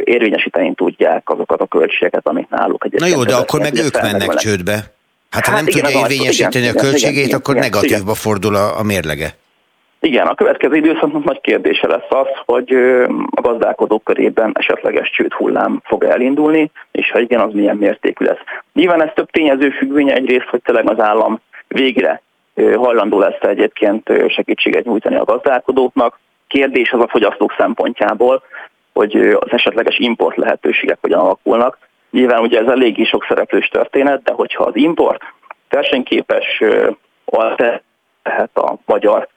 érvényesíteni 0.03 0.73
tudják 0.73 1.29
azokat 1.29 1.61
a 1.61 1.65
költségeket, 1.65 2.27
amik 2.27 2.49
náluk 2.49 2.85
egyébként. 2.85 3.11
Na 3.11 3.17
jó, 3.17 3.23
de 3.23 3.35
akkor 3.35 3.59
meg 3.59 3.75
ők 3.75 4.01
mennek 4.01 4.33
csődbe. 4.33 4.93
Hát 5.29 5.45
ha 5.45 5.51
hát 5.51 5.59
nem 5.59 5.67
igen, 5.67 5.83
tudja 5.83 5.99
érvényesíteni 5.99 6.65
igen, 6.65 6.75
a 6.77 6.79
költségét, 6.79 7.15
igen, 7.15 7.25
igen, 7.25 7.39
akkor 7.39 7.55
igen, 7.55 7.69
negatívba 7.69 7.97
igen. 7.97 8.15
fordul 8.15 8.55
a, 8.55 8.79
a 8.79 8.83
mérlege. 8.83 9.35
Igen, 10.05 10.27
a 10.27 10.35
következő 10.35 10.75
időszaknak 10.75 11.23
nagy 11.23 11.41
kérdése 11.41 11.87
lesz 11.87 12.09
az, 12.09 12.27
hogy 12.45 12.73
a 13.35 13.41
gazdálkodók 13.41 14.03
körében 14.03 14.51
esetleges 14.53 15.09
csődhullám 15.09 15.81
fog 15.83 16.03
elindulni, 16.03 16.71
és 16.91 17.11
ha 17.11 17.19
igen, 17.19 17.39
az 17.39 17.53
milyen 17.53 17.77
mértékű 17.77 18.25
lesz. 18.25 18.39
Nyilván 18.73 19.01
ez 19.01 19.09
több 19.15 19.29
tényező 19.29 19.69
függvénye 19.69 20.13
egyrészt, 20.13 20.47
hogy 20.47 20.61
tényleg 20.61 20.89
az 20.89 20.99
állam 20.99 21.39
végre 21.67 22.21
hajlandó 22.55 23.19
lesz 23.19 23.41
egyébként 23.41 24.11
segítséget 24.27 24.85
nyújtani 24.85 25.15
a 25.15 25.23
gazdálkodóknak. 25.23 26.19
Kérdés 26.47 26.91
az 26.91 26.99
a 26.99 27.07
fogyasztók 27.07 27.53
szempontjából, 27.57 28.43
hogy 28.93 29.15
az 29.15 29.51
esetleges 29.51 29.97
import 29.99 30.37
lehetőségek 30.37 30.97
hogyan 31.01 31.19
alakulnak. 31.19 31.77
Nyilván 32.11 32.41
ugye 32.41 32.59
ez 32.59 32.67
eléggé 32.67 33.03
sok 33.03 33.25
szereplős 33.27 33.67
történet, 33.67 34.23
de 34.23 34.31
hogyha 34.31 34.63
az 34.63 34.75
import 34.75 35.21
versenyképes 35.69 36.61
lehet 38.25 38.57
a 38.57 38.77
magyar 38.85 39.27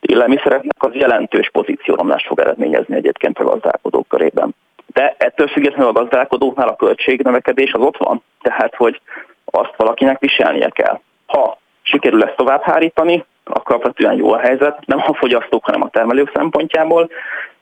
élelmiszereknek, 0.00 0.82
az 0.82 0.94
jelentős 0.94 1.50
pozícióromlást 1.52 2.26
fog 2.26 2.40
eredményezni 2.40 2.94
egyébként 2.94 3.38
a 3.38 3.44
gazdálkodók 3.44 4.08
körében. 4.08 4.54
De 4.86 5.14
ettől 5.18 5.48
függetlenül 5.48 5.88
a 5.88 6.00
gazdálkodóknál 6.00 6.68
a 6.68 6.76
költségnövekedés 6.76 7.72
az 7.72 7.80
ott 7.80 7.96
van, 7.96 8.22
tehát 8.42 8.74
hogy 8.74 9.00
azt 9.44 9.76
valakinek 9.76 10.18
viselnie 10.18 10.68
kell. 10.68 11.00
Ha 11.26 11.58
sikerül 11.82 12.24
ezt 12.24 12.36
tovább 12.36 12.62
hárítani, 12.62 13.24
akkor 13.44 13.74
alapvetően 13.74 14.16
jó 14.16 14.32
a 14.32 14.38
helyzet, 14.38 14.86
nem 14.86 14.98
a 15.06 15.14
fogyasztók, 15.14 15.64
hanem 15.64 15.82
a 15.82 15.88
termelők 15.88 16.30
szempontjából, 16.34 17.10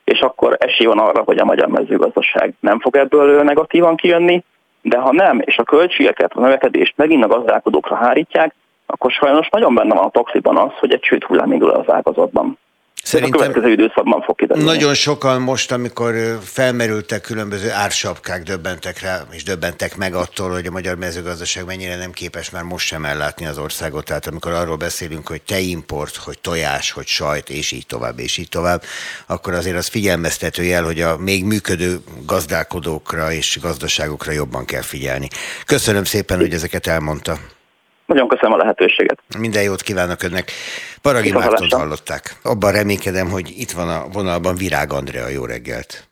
és 0.03 0.19
akkor 0.19 0.57
esély 0.59 0.87
van 0.87 0.99
arra, 0.99 1.21
hogy 1.21 1.37
a 1.37 1.45
magyar 1.45 1.67
mezőgazdaság 1.67 2.53
nem 2.59 2.79
fog 2.79 2.95
ebből 2.95 3.43
negatívan 3.43 3.95
kijönni, 3.95 4.43
de 4.81 4.97
ha 4.97 5.11
nem, 5.11 5.41
és 5.45 5.57
a 5.57 5.63
költségeket, 5.63 6.31
a 6.33 6.39
növekedést 6.39 6.93
megint 6.97 7.23
a 7.23 7.27
gazdálkodókra 7.27 7.95
hárítják, 7.95 8.53
akkor 8.87 9.11
sajnos 9.11 9.49
nagyon 9.49 9.75
benne 9.75 9.93
van 9.93 10.03
a 10.03 10.09
toxiban 10.09 10.57
az, 10.57 10.71
hogy 10.79 10.93
egy 10.93 10.99
csőd 10.99 11.23
hullám 11.23 11.51
indul 11.51 11.69
az 11.69 11.93
ágazatban. 11.93 12.57
Szerintem 13.03 13.39
a 13.39 13.43
következő 13.43 13.71
időszakban 13.71 14.21
fog 14.21 14.35
kiderülni. 14.35 14.69
Nagyon 14.69 14.93
sokan 14.93 15.41
most, 15.41 15.71
amikor 15.71 16.13
felmerültek 16.41 17.21
különböző 17.21 17.71
ársapkák, 17.71 18.43
döbbentek 18.43 19.01
rá, 19.01 19.19
és 19.31 19.43
döbbentek 19.43 19.97
meg 19.97 20.13
attól, 20.13 20.49
hogy 20.49 20.65
a 20.65 20.71
magyar 20.71 20.97
mezőgazdaság 20.97 21.65
mennyire 21.65 21.95
nem 21.95 22.11
képes 22.11 22.49
már 22.49 22.63
most 22.63 22.87
sem 22.87 23.05
ellátni 23.05 23.45
az 23.45 23.57
országot. 23.57 24.05
Tehát 24.05 24.27
amikor 24.27 24.51
arról 24.51 24.75
beszélünk, 24.75 25.27
hogy 25.27 25.41
tejimport, 25.41 26.15
hogy 26.15 26.39
tojás, 26.39 26.91
hogy 26.91 27.07
sajt, 27.07 27.49
és 27.49 27.71
így 27.71 27.85
tovább, 27.85 28.19
és 28.19 28.37
így 28.37 28.49
tovább, 28.49 28.81
akkor 29.27 29.53
azért 29.53 29.77
az 29.77 29.87
figyelmeztető 29.87 30.63
jel, 30.63 30.83
hogy 30.83 31.01
a 31.01 31.17
még 31.17 31.45
működő 31.45 31.97
gazdálkodókra 32.25 33.31
és 33.31 33.59
gazdaságokra 33.61 34.31
jobban 34.31 34.65
kell 34.65 34.81
figyelni. 34.81 35.27
Köszönöm 35.65 36.03
szépen, 36.03 36.37
hogy 36.39 36.53
ezeket 36.53 36.87
elmondta. 36.87 37.37
Nagyon 38.07 38.27
köszönöm 38.27 38.53
a 38.53 38.57
lehetőséget. 38.57 39.19
Minden 39.37 39.63
jót 39.63 39.81
kívánok 39.81 40.23
önnek. 40.23 40.51
Paragi 41.01 41.31
Mártont 41.31 41.73
hallották. 41.73 42.39
Abban 42.43 42.71
reménykedem, 42.71 43.29
hogy 43.29 43.53
itt 43.59 43.71
van 43.71 43.89
a 43.89 44.07
vonalban 44.07 44.55
Virág 44.55 44.93
Andrea. 44.93 45.27
Jó 45.27 45.45
reggelt! 45.45 46.09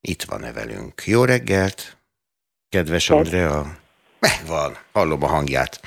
Itt 0.00 0.22
van-e 0.22 0.52
velünk? 0.52 1.02
Jó 1.04 1.24
reggelt! 1.24 1.96
Kedves 2.68 3.10
Andrea! 3.10 3.76
Megvan, 4.18 4.76
hallom 4.92 5.22
a 5.22 5.26
hangját. 5.26 5.80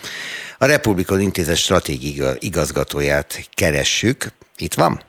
A 0.57 0.65
Republikon 0.65 1.19
Intézet 1.19 1.57
stratégiai 1.57 2.36
igazgatóját 2.39 3.49
keressük. 3.53 4.27
Itt 4.57 4.73
van? 4.73 5.01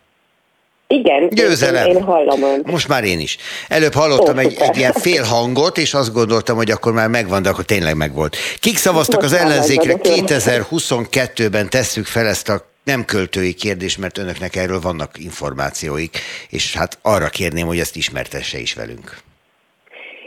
Igen, 0.95 1.29
Győzelem. 1.29 1.87
Én, 1.87 1.95
én 1.97 2.03
hallom 2.03 2.43
önt. 2.43 2.71
Most 2.71 2.89
már 2.89 3.05
én 3.05 3.21
is. 3.21 3.37
Előbb 3.69 3.93
hallottam 3.93 4.37
Ó, 4.37 4.41
egy, 4.41 4.57
egy 4.59 4.77
ilyen 4.77 4.93
fél 4.93 5.23
hangot, 5.23 5.79
és 5.79 5.95
azt 5.95 6.13
gondoltam, 6.13 6.57
hogy 6.57 6.71
akkor 6.71 6.93
már 6.93 7.09
megvan, 7.09 7.43
de 7.43 7.49
akkor 7.49 7.65
tényleg 7.65 7.97
megvolt. 7.97 8.37
Kik 8.61 8.77
szavaztak 8.77 9.21
Most 9.21 9.33
az 9.33 9.41
ellenzékre? 9.41 9.95
2022-ben 10.03 11.69
tesszük 11.69 12.07
fel 12.07 12.27
ezt 12.27 12.49
a 12.49 12.65
nem 12.85 13.05
költői 13.05 13.55
kérdés, 13.55 13.99
mert 13.99 14.19
önöknek 14.19 14.57
erről 14.57 14.81
vannak 14.81 15.11
információik, 15.19 16.19
és 16.49 16.77
hát 16.77 16.99
arra 17.03 17.29
kérném, 17.29 17.67
hogy 17.67 17.79
ezt 17.79 17.97
ismertesse 17.97 18.59
is 18.59 18.75
velünk. 18.75 19.17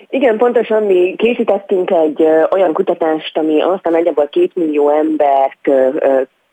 Igen, 0.10 0.38
pontosan 0.38 0.84
mi 0.84 1.16
készítettünk 1.18 1.92
egy 1.92 2.24
olyan 2.52 2.74
kutatást, 2.74 3.38
ami 3.38 3.62
aztán 3.62 3.94
nagyjából 3.94 4.28
két 4.28 4.56
millió 4.56 4.90
embert 4.90 5.70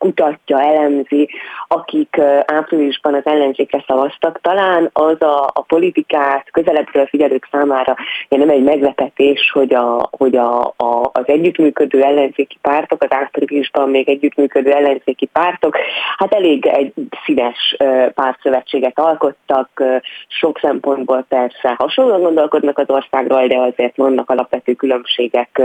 kutatja, 0.01 0.61
elemzi, 0.61 1.29
akik 1.67 2.21
áprilisban 2.45 3.13
az 3.13 3.25
ellenzékre 3.25 3.83
szavaztak. 3.87 4.39
Talán 4.41 4.89
az 4.93 5.21
a, 5.21 5.43
a 5.53 5.61
politikát 5.67 6.51
közelebbről 6.51 7.05
figyelők 7.05 7.47
számára 7.51 7.95
nem 8.29 8.49
egy 8.49 8.63
meglepetés, 8.63 9.51
hogy, 9.53 9.73
a, 9.73 10.09
hogy 10.11 10.35
a, 10.35 10.61
a, 10.61 11.09
az 11.13 11.23
együttműködő 11.25 12.01
ellenzéki 12.01 12.57
pártok, 12.61 13.03
az 13.03 13.11
áprilisban 13.11 13.89
még 13.89 14.09
együttműködő 14.09 14.71
ellenzéki 14.71 15.25
pártok, 15.25 15.77
hát 16.17 16.33
elég 16.33 16.65
egy 16.65 16.93
színes 17.25 17.75
pártszövetséget 18.13 18.99
alkottak, 18.99 19.83
sok 20.27 20.59
szempontból 20.61 21.25
persze 21.29 21.75
hasonlóan 21.77 22.21
gondolkodnak 22.21 22.77
az 22.77 22.89
országról, 22.89 23.47
de 23.47 23.57
azért 23.57 23.95
vannak 23.95 24.29
alapvető 24.29 24.73
különbségek 24.73 25.61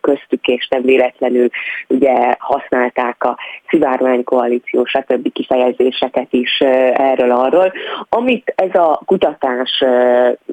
köztük, 0.00 0.46
és 0.46 0.68
nem 0.68 0.82
véletlenül 0.82 1.48
ugye 1.88 2.34
használták 2.38 3.24
a 3.24 3.38
szivárványkoalíció, 3.80 4.84
stb. 4.84 5.32
kifejezéseket 5.32 6.26
is 6.30 6.60
erről-arról. 6.94 7.72
Amit 8.08 8.52
ez 8.56 8.74
a 8.74 9.02
kutatás 9.04 9.84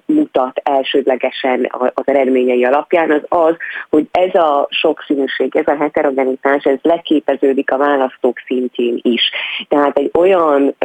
mutat 0.06 0.62
elsődlegesen 0.64 1.68
az 1.94 2.04
eredményei 2.08 2.66
alapján, 2.66 3.12
az 3.12 3.22
az, 3.28 3.56
hogy 3.90 4.08
ez 4.12 4.36
a 4.36 4.68
sokszínűség, 4.70 5.56
ez 5.56 5.68
a 5.68 5.76
heterogenitás, 5.84 6.64
ez 6.64 6.78
leképeződik 6.82 7.72
a 7.72 7.78
választók 7.78 8.38
szintjén 8.46 9.00
is. 9.02 9.22
Tehát 9.68 9.98
egy 9.98 10.12
olyan 10.14 10.76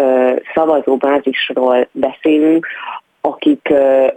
szavazóbázisról 0.55 1.89
beszélünk, 1.93 2.67
akik, 3.25 3.73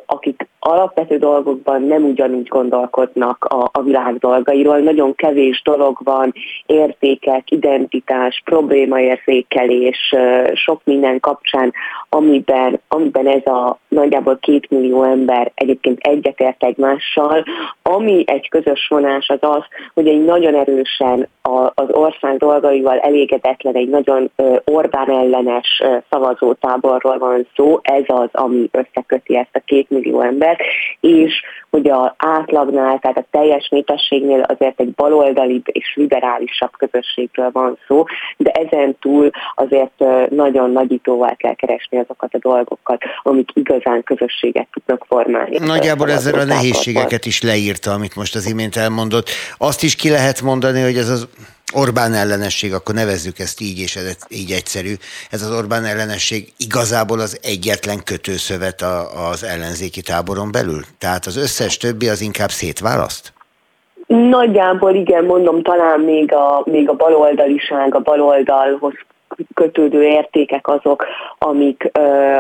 akik 0.06 0.48
alapvető 0.60 1.18
dolgokban 1.18 1.82
nem 1.82 2.04
ugyanúgy 2.04 2.48
gondolkodnak 2.48 3.46
a, 3.46 3.70
a 3.72 3.82
világ 3.82 4.18
dolgairól. 4.18 4.80
Nagyon 4.80 5.16
kevés 5.16 5.62
dolog 5.64 5.98
van, 6.04 6.34
értékek, 6.66 7.52
identitás, 7.52 8.42
problémaérzékelés, 8.46 10.16
sok 10.54 10.82
minden 10.84 11.20
kapcsán, 11.20 11.74
amiben, 12.16 12.80
amiben 12.88 13.28
ez 13.28 13.46
a 13.46 13.78
nagyjából 13.88 14.38
két 14.38 14.70
millió 14.70 15.04
ember 15.04 15.52
egyébként 15.56 16.00
egyetért 16.00 16.64
egymással. 16.64 17.44
Ami 17.82 18.24
egy 18.28 18.50
közös 18.50 18.88
vonás 18.90 19.30
az 19.30 19.38
az, 19.42 19.64
hogy 19.94 20.08
egy 20.08 20.24
nagyon 20.24 20.56
erősen 20.56 21.28
az 21.74 21.88
ország 21.92 22.38
dolgaival 22.38 23.00
elégedetlen, 23.00 23.76
egy 23.76 23.90
nagyon 23.90 24.32
Orbán 24.66 25.10
ellenes 25.10 25.84
szavazótáborról 26.10 27.18
van 27.18 27.48
szó, 27.56 27.80
ez 27.82 28.04
az, 28.08 28.30
ami 28.32 28.70
összeköti 28.72 29.38
ezt 29.38 29.56
a 29.56 29.62
két 29.66 29.90
millió 29.90 30.22
embert, 30.22 30.60
és 31.00 31.42
hogy 31.70 31.90
a 31.90 32.16
átlagnál, 32.18 33.00
tehát 33.00 33.18
a 33.18 33.26
teljes 33.32 33.70
népességnél 33.70 34.42
azért 34.42 34.80
egy 34.80 34.92
baloldali 34.92 35.62
és 35.66 35.94
liberálisabb 35.96 36.72
közösségről 36.78 37.50
van 37.52 37.78
szó, 37.88 38.04
de 38.38 38.52
ezen 38.52 38.96
túl 39.00 39.30
azért 39.56 40.04
nagyon 40.30 40.72
nagyítóval 40.72 41.36
kell 41.38 41.54
keresni 41.54 41.98
azokat 42.08 42.34
a 42.34 42.38
dolgokat, 42.38 43.02
amik 43.24 43.50
igazán 43.54 44.04
közösséget 44.04 44.68
tudnak 44.72 45.06
formálni. 45.08 45.58
Nagyjából 45.58 46.12
ezzel 46.12 46.40
a 46.40 46.44
nehézségeket 46.44 47.26
is 47.26 47.42
leírta, 47.42 47.92
amit 47.92 48.16
most 48.16 48.36
az 48.36 48.50
imént 48.50 48.76
elmondott. 48.76 49.30
Azt 49.58 49.84
is 49.84 49.96
ki 49.96 50.10
lehet 50.10 50.42
mondani, 50.42 50.82
hogy 50.82 50.98
ez 50.98 51.10
az 51.10 51.28
Orbán 51.74 52.14
ellenesség, 52.14 52.74
akkor 52.74 52.96
nevezzük 52.96 53.40
ezt 53.40 53.62
így, 53.62 53.80
és 53.80 53.96
ez 53.96 54.18
így 54.30 54.52
egyszerű. 54.52 54.94
Ez 55.32 55.42
az 55.42 55.58
Orbán 55.58 55.86
ellenesség 55.86 56.54
igazából 56.58 57.20
az 57.20 57.40
egyetlen 57.44 58.04
kötőszövet 58.04 58.82
a, 58.82 59.30
az 59.30 59.44
ellenzéki 59.44 60.02
táboron 60.02 60.52
belül? 60.52 60.82
Tehát 60.98 61.26
az 61.26 61.38
összes 61.38 61.78
többi 61.78 62.08
az 62.10 62.22
inkább 62.22 62.50
szétválaszt? 62.50 63.34
Nagyjából 64.08 64.94
igen, 64.94 65.26
mondom, 65.26 65.62
talán 65.62 66.00
még 66.00 66.34
a, 66.34 66.62
még 66.66 66.90
a 66.90 66.94
baloldaliság, 66.94 67.96
a 67.96 68.00
baloldalhoz 68.00 68.94
kötődő 69.54 70.04
értékek 70.04 70.68
azok, 70.68 71.06
amik, 71.38 71.92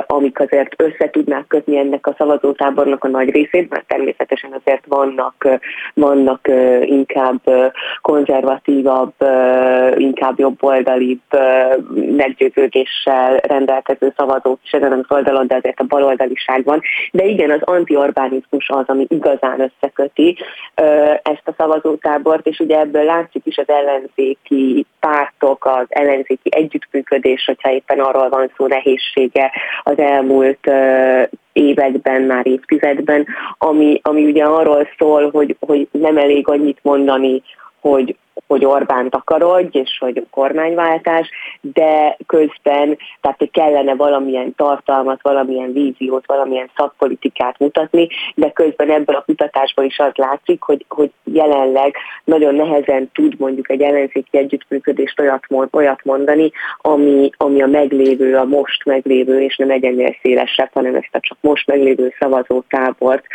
amik 0.07 0.39
azért 0.39 0.81
össze 0.81 1.09
tudnák 1.09 1.47
kötni 1.47 1.77
ennek 1.77 2.07
a 2.07 2.15
szavazótábornak 2.17 3.03
a 3.03 3.07
nagy 3.07 3.29
részét, 3.29 3.69
mert 3.69 3.87
természetesen 3.87 4.61
azért 4.63 4.85
vannak, 4.85 5.47
vannak 5.93 6.47
inkább 6.81 7.41
konzervatívabb, 8.01 9.13
inkább 9.95 10.39
jobboldalibb 10.39 11.21
meggyőződéssel 12.15 13.37
rendelkező 13.37 14.13
szavazók 14.17 14.59
is 14.63 14.71
ezen 14.71 14.91
az 14.91 15.05
oldalon, 15.07 15.47
de 15.47 15.55
azért 15.55 15.79
a 15.79 15.83
baloldaliság 15.83 16.63
van. 16.63 16.81
De 17.11 17.25
igen, 17.25 17.51
az 17.51 17.61
antiorbánizmus 17.61 18.69
az, 18.69 18.83
ami 18.87 19.05
igazán 19.09 19.59
összeköti 19.59 20.37
ezt 21.23 21.43
a 21.47 21.53
szavazótábort, 21.57 22.47
és 22.47 22.59
ugye 22.59 22.79
ebből 22.79 23.03
látszik 23.03 23.41
is 23.45 23.57
az 23.57 23.69
ellenzéki 23.69 24.85
pártok, 24.99 25.65
az 25.65 25.85
ellenzéki 25.87 26.49
együtt 26.49 26.84
együttműködés, 26.85 27.45
hogyha 27.45 27.71
éppen 27.71 27.99
arról 27.99 28.29
van 28.29 28.51
szó 28.57 28.67
nehézsége 28.67 29.51
az 29.83 29.97
elmúlt 29.97 30.71
években, 31.53 32.21
már 32.21 32.47
évtizedben, 32.47 33.27
ami, 33.57 33.99
ami 34.03 34.25
ugye 34.25 34.43
arról 34.43 34.87
szól, 34.97 35.29
hogy, 35.29 35.55
hogy 35.59 35.87
nem 35.91 36.17
elég 36.17 36.47
annyit 36.47 36.79
mondani, 36.81 37.41
hogy 37.79 38.15
hogy 38.47 38.65
Orbán 38.65 39.09
takarodj, 39.09 39.77
és 39.77 39.97
hogy 39.99 40.25
kormányváltás, 40.29 41.29
de 41.61 42.17
közben, 42.25 42.97
tehát 43.21 43.37
hogy 43.37 43.51
kellene 43.51 43.95
valamilyen 43.95 44.55
tartalmat, 44.55 45.21
valamilyen 45.21 45.73
víziót, 45.73 46.25
valamilyen 46.25 46.69
szakpolitikát 46.75 47.59
mutatni, 47.59 48.07
de 48.35 48.51
közben 48.51 48.89
ebből 48.89 49.15
a 49.15 49.23
kutatásból 49.25 49.85
is 49.85 49.99
az 49.99 50.11
látszik, 50.15 50.61
hogy, 50.61 50.85
hogy 50.89 51.11
jelenleg 51.23 51.95
nagyon 52.23 52.55
nehezen 52.55 53.09
tud 53.13 53.39
mondjuk 53.39 53.69
egy 53.69 53.81
ellenzéki 53.81 54.37
együttműködést 54.37 55.19
olyat, 55.19 55.45
olyat 55.71 56.03
mondani, 56.03 56.51
ami, 56.77 57.29
ami 57.37 57.61
a 57.61 57.67
meglévő, 57.67 58.37
a 58.37 58.45
most 58.45 58.85
meglévő, 58.85 59.41
és 59.41 59.55
nem 59.55 59.69
egyennél 59.69 60.15
szélesebb, 60.21 60.69
hanem 60.73 60.95
ezt 60.95 61.09
a 61.11 61.19
csak 61.19 61.37
most 61.41 61.67
meglévő 61.67 62.13
szavazótábort 62.19 63.25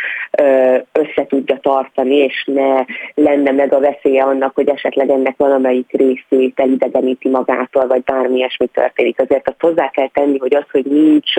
össze 0.91 1.25
tudja 1.27 1.59
tartani, 1.61 2.15
és 2.15 2.43
ne 2.45 2.83
lenne 3.13 3.51
meg 3.51 3.73
a 3.73 3.79
veszélye 3.79 4.23
annak, 4.23 4.55
hogy 4.55 4.69
esetleg 4.69 4.90
esetleg 4.91 5.17
ennek 5.17 5.37
valamelyik 5.37 5.91
részét 5.91 6.59
elidegeníti 6.59 7.29
magától, 7.29 7.87
vagy 7.87 8.03
bármi 8.03 8.35
ilyesmi 8.35 8.67
történik. 8.67 9.19
Azért 9.19 9.47
azt 9.47 9.59
hozzá 9.61 9.89
kell 9.89 10.07
tenni, 10.07 10.37
hogy 10.37 10.55
az, 10.55 10.65
hogy 10.71 10.85
nincs, 10.85 11.33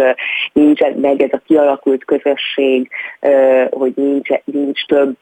nincs 0.52 0.80
meg 0.80 1.22
ez 1.22 1.32
a 1.32 1.42
kialakult 1.46 2.04
közösség, 2.04 2.88
hogy 3.70 3.92
nincs, 3.96 4.28
nincs 4.44 4.86
több 4.86 5.16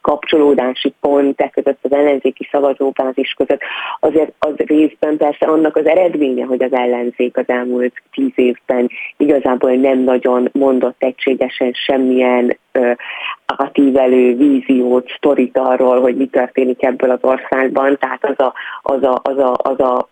kapcsolódási 0.00 0.94
pont 1.00 1.40
e 1.40 1.48
között 1.48 1.78
az 1.82 1.92
ellenzéki 1.92 2.48
szavazóbázis 2.50 3.32
között, 3.32 3.60
azért 4.00 4.32
az 4.38 4.54
részben 4.56 5.16
persze 5.16 5.46
annak 5.46 5.76
az 5.76 5.86
eredménye, 5.86 6.44
hogy 6.44 6.62
az 6.62 6.72
ellenzék 6.72 7.36
az 7.36 7.48
elmúlt 7.48 8.02
tíz 8.12 8.32
évben 8.34 8.88
igazából 9.16 9.72
nem 9.72 9.98
nagyon 9.98 10.48
mondott 10.52 10.96
egységesen 10.98 11.72
semmilyen 11.72 12.56
átívelő 13.46 14.36
víziót, 14.36 15.10
sztorit 15.16 15.58
arról, 15.58 16.00
hogy 16.00 16.16
mi 16.16 16.26
történik 16.26 16.82
ebből 16.82 17.10
az 17.10 17.18
országban, 17.20 17.98
tehát 17.98 18.24
az 18.24 18.46
a, 18.46 18.52
az 18.82 19.02
a, 19.02 19.20
az 19.22 19.38
a, 19.38 19.54
az 19.56 19.80
a 19.80 20.08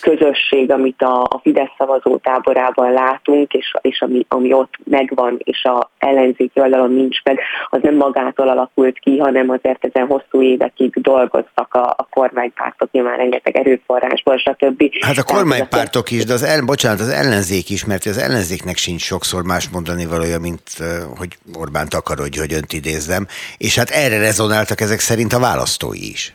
közösség, 0.00 0.70
amit 0.70 1.02
a, 1.02 1.22
a 1.22 1.40
Fidesz 1.42 1.70
szavazó 1.78 2.16
táborában 2.16 2.92
látunk, 2.92 3.52
és, 3.52 3.74
és 3.80 4.00
ami, 4.00 4.26
ami 4.28 4.52
ott 4.52 4.74
megvan, 4.84 5.36
és 5.38 5.64
a 5.64 5.90
ellenzéki 5.98 6.60
oldalon 6.60 6.92
nincs 6.92 7.22
meg, 7.22 7.38
az 7.70 7.78
nem 7.82 7.94
magától 7.94 8.48
alakult 8.48 8.98
ki, 8.98 9.18
hanem 9.18 9.50
azért 9.50 9.84
ezen 9.84 10.06
hosszú 10.06 10.42
évekig 10.42 10.92
dolgoztak 10.94 11.74
a, 11.74 11.94
a 11.96 12.06
kormánypártok, 12.10 12.90
nyilván 12.90 13.16
rengeteg 13.16 13.56
erőforrásból, 13.56 14.36
stb. 14.36 14.82
Hát 15.00 15.16
a 15.16 15.34
kormánypártok 15.34 16.10
is, 16.10 16.24
de 16.24 16.32
az, 16.32 16.42
el, 16.42 16.64
bocsánat, 16.64 17.00
az 17.00 17.08
ellenzék 17.08 17.70
is, 17.70 17.84
mert 17.84 18.06
az 18.06 18.18
ellenzéknek 18.18 18.76
sincs 18.76 19.02
sokszor 19.02 19.42
más 19.44 19.68
mondani 19.68 20.06
valója, 20.06 20.38
mint 20.38 20.62
hogy 21.18 21.36
Orbán 21.58 21.88
takarodj, 21.88 22.38
hogy 22.38 22.52
önt 22.52 22.72
idézzem, 22.72 23.26
és 23.56 23.78
hát 23.78 23.90
erre 23.90 24.18
rezonáltak 24.18 24.80
ezek 24.80 24.98
szerint 24.98 25.32
a 25.32 25.38
választói 25.38 26.10
is. 26.10 26.32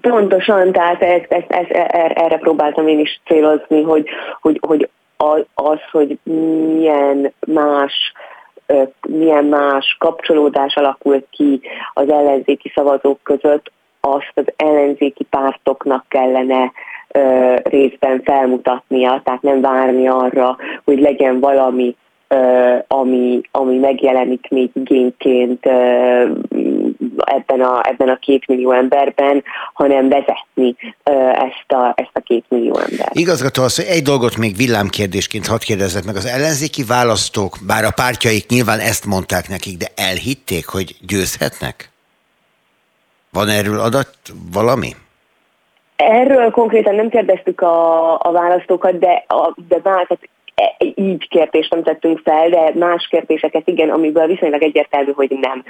Pontosan, 0.00 0.72
tehát 0.72 1.02
ez, 1.02 1.22
ez, 1.28 1.42
ez, 1.48 1.66
er, 1.70 2.12
erre 2.14 2.36
próbáltam 2.36 2.88
én 2.88 2.98
is 2.98 3.20
célozni, 3.24 3.82
hogy, 3.82 4.08
hogy, 4.40 4.60
hogy 4.66 4.88
az, 5.54 5.78
hogy 5.90 6.18
milyen 6.24 7.32
más 7.46 8.12
milyen 9.08 9.44
más 9.44 9.96
kapcsolódás 9.98 10.74
alakult 10.74 11.26
ki 11.30 11.60
az 11.94 12.08
ellenzéki 12.08 12.72
szavazók 12.74 13.18
között, 13.22 13.72
azt 14.00 14.32
az 14.34 14.44
ellenzéki 14.56 15.24
pártoknak 15.24 16.04
kellene 16.08 16.72
ö, 17.08 17.54
részben 17.62 18.22
felmutatnia, 18.24 19.20
tehát 19.24 19.42
nem 19.42 19.60
várni 19.60 20.08
arra, 20.08 20.56
hogy 20.84 21.00
legyen 21.00 21.40
valami, 21.40 21.96
ö, 22.28 22.76
ami, 22.88 23.40
ami 23.50 23.78
megjelenik 23.78 24.46
még 24.50 24.70
igényként 24.72 25.66
ö, 25.66 26.24
ebben 27.16 27.60
a, 27.60 27.80
ebben 27.88 28.08
a 28.08 28.16
két 28.16 28.46
millió 28.46 28.72
emberben, 28.72 29.42
hanem 29.72 30.08
vezetni 30.08 30.76
ezt 31.32 31.72
a, 31.72 31.92
ezt 31.96 32.10
a 32.12 32.20
két 32.20 32.44
millió 32.48 32.78
embert. 32.78 33.14
Igazgató 33.14 33.62
az, 33.62 33.76
hogy 33.76 33.84
egy 33.84 34.02
dolgot 34.02 34.36
még 34.36 34.56
villámkérdésként 34.56 35.46
hadd 35.46 35.60
kérdezzek 35.60 36.04
meg. 36.04 36.16
Az 36.16 36.26
ellenzéki 36.26 36.84
választók, 36.84 37.56
bár 37.66 37.84
a 37.84 37.90
pártjaik 37.90 38.48
nyilván 38.48 38.78
ezt 38.78 39.06
mondták 39.06 39.48
nekik, 39.48 39.76
de 39.76 39.86
elhitték, 39.96 40.66
hogy 40.66 40.96
győzhetnek? 41.06 41.90
Van 43.32 43.48
erről 43.48 43.80
adat 43.80 44.16
valami? 44.52 44.90
Erről 45.96 46.50
konkrétan 46.50 46.94
nem 46.94 47.08
kérdeztük 47.08 47.60
a, 47.60 48.12
a 48.20 48.32
választókat, 48.32 48.98
de, 48.98 49.24
a, 49.28 49.54
de 49.68 49.78
bár, 49.78 50.06
tehát 50.06 50.28
így 50.94 51.28
kérdést 51.28 51.70
nem 51.70 51.82
tettünk 51.82 52.20
fel, 52.24 52.48
de 52.48 52.70
más 52.74 53.06
kérdéseket 53.10 53.68
igen, 53.68 53.90
amiből 53.90 54.26
viszonylag 54.26 54.62
egyértelmű, 54.62 55.12
hogy 55.12 55.38
nem. 55.40 55.64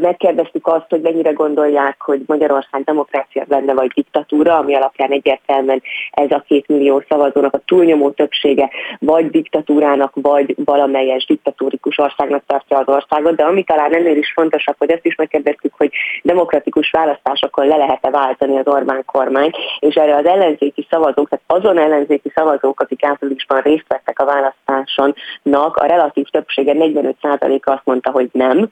Megkérdeztük 0.00 0.66
azt, 0.66 0.86
hogy 0.88 1.00
mennyire 1.00 1.30
gondolják, 1.30 2.00
hogy 2.00 2.20
Magyarország 2.26 2.84
demokrácia 2.84 3.44
lenne 3.48 3.74
vagy 3.74 3.90
diktatúra, 3.94 4.56
ami 4.56 4.74
alapján 4.74 5.10
egyértelműen 5.10 5.82
ez 6.10 6.30
a 6.30 6.44
két 6.46 6.68
millió 6.68 7.02
szavazónak 7.08 7.54
a 7.54 7.60
túlnyomó 7.66 8.10
többsége 8.10 8.70
vagy 8.98 9.30
diktatúrának, 9.30 10.12
vagy 10.14 10.54
valamelyes 10.64 11.26
diktatórikus 11.26 11.98
országnak 11.98 12.42
tartja 12.46 12.78
az 12.78 12.88
országot, 12.88 13.36
de 13.36 13.44
ami 13.44 13.64
talán 13.64 13.94
ennél 13.94 14.16
is 14.16 14.32
fontosabb, 14.32 14.74
hogy 14.78 14.90
ezt 14.90 15.06
is 15.06 15.14
megkérdeztük, 15.14 15.72
hogy 15.76 15.90
demokratikus 16.22 16.90
választásokon 16.90 17.66
le 17.66 17.76
lehet-e 17.76 18.10
váltani 18.10 18.58
az 18.58 18.66
Orbán 18.66 19.04
kormány, 19.04 19.50
és 19.78 19.94
erre 19.94 20.16
az 20.16 20.26
ellenzéki 20.26 20.86
szavazók, 20.90 21.28
tehát 21.28 21.44
azon 21.46 21.78
ellenzéki 21.78 22.32
szavazók, 22.34 22.80
akik 22.80 23.04
áprilisban 23.04 23.62
részt 23.66 23.84
vettek 23.88 24.18
a 24.18 24.24
választásonnak, 24.24 25.76
a 25.76 25.86
relatív 25.86 26.26
többsége 26.26 26.72
45%-a 26.76 27.70
azt 27.70 27.84
mondta, 27.84 28.10
hogy 28.10 28.28
nem, 28.32 28.70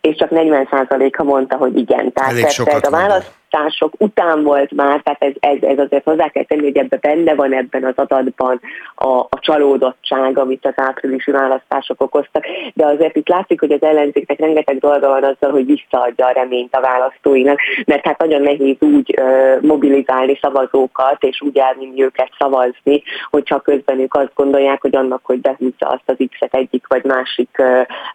és 0.00 0.16
csak 0.16 0.28
40%-a 0.32 1.22
mondta, 1.22 1.56
hogy 1.56 1.76
igen. 1.76 2.12
Tehát 2.12 2.32
ez 2.32 2.58
a 2.86 2.90
választ, 2.90 3.32
választások 3.50 3.92
után 3.98 4.42
volt 4.42 4.70
már, 4.72 5.00
tehát 5.02 5.22
ez, 5.22 5.32
ez, 5.40 5.62
ez 5.62 5.78
azért 5.78 6.04
hozzá 6.04 6.28
kell 6.28 6.44
tenni, 6.44 6.62
hogy 6.62 6.76
ebben 6.76 6.98
benne 7.02 7.34
van 7.34 7.54
ebben 7.54 7.84
az 7.84 7.94
adatban 7.96 8.60
a, 8.94 9.08
a 9.08 9.38
csalódottság, 9.40 10.38
amit 10.38 10.66
az 10.66 10.72
áprilisi 10.76 11.30
választások 11.30 12.02
okoztak, 12.02 12.44
de 12.74 12.86
azért 12.86 13.16
itt 13.16 13.28
látszik, 13.28 13.60
hogy 13.60 13.72
az 13.72 13.82
ellenzéknek 13.82 14.38
rengeteg 14.38 14.78
dolga 14.78 15.08
van 15.08 15.24
azzal, 15.24 15.50
hogy 15.50 15.66
visszaadja 15.66 16.26
a 16.26 16.32
reményt 16.32 16.74
a 16.74 16.80
választóinak, 16.80 17.58
mert 17.86 18.06
hát 18.06 18.18
nagyon 18.18 18.42
nehéz 18.42 18.76
úgy 18.78 19.20
mobilizálni 19.60 20.38
szavazókat, 20.40 21.22
és 21.22 21.40
úgy 21.40 21.58
elvinni 21.58 22.02
őket 22.02 22.30
szavazni, 22.38 23.02
hogyha 23.30 23.60
közben 23.60 24.00
ők 24.00 24.14
azt 24.14 24.34
gondolják, 24.34 24.80
hogy 24.80 24.96
annak, 24.96 25.20
hogy 25.22 25.40
behúzza 25.40 25.86
azt 25.86 26.02
az 26.06 26.16
X-et 26.30 26.54
egyik 26.54 26.86
vagy 26.86 27.04
másik 27.04 27.62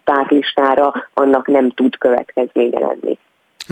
pártlistára, 0.03 0.93
annak 1.13 1.47
nem 1.47 1.69
tud 1.69 1.97
következménye 1.97 2.79
lenni. 2.79 3.17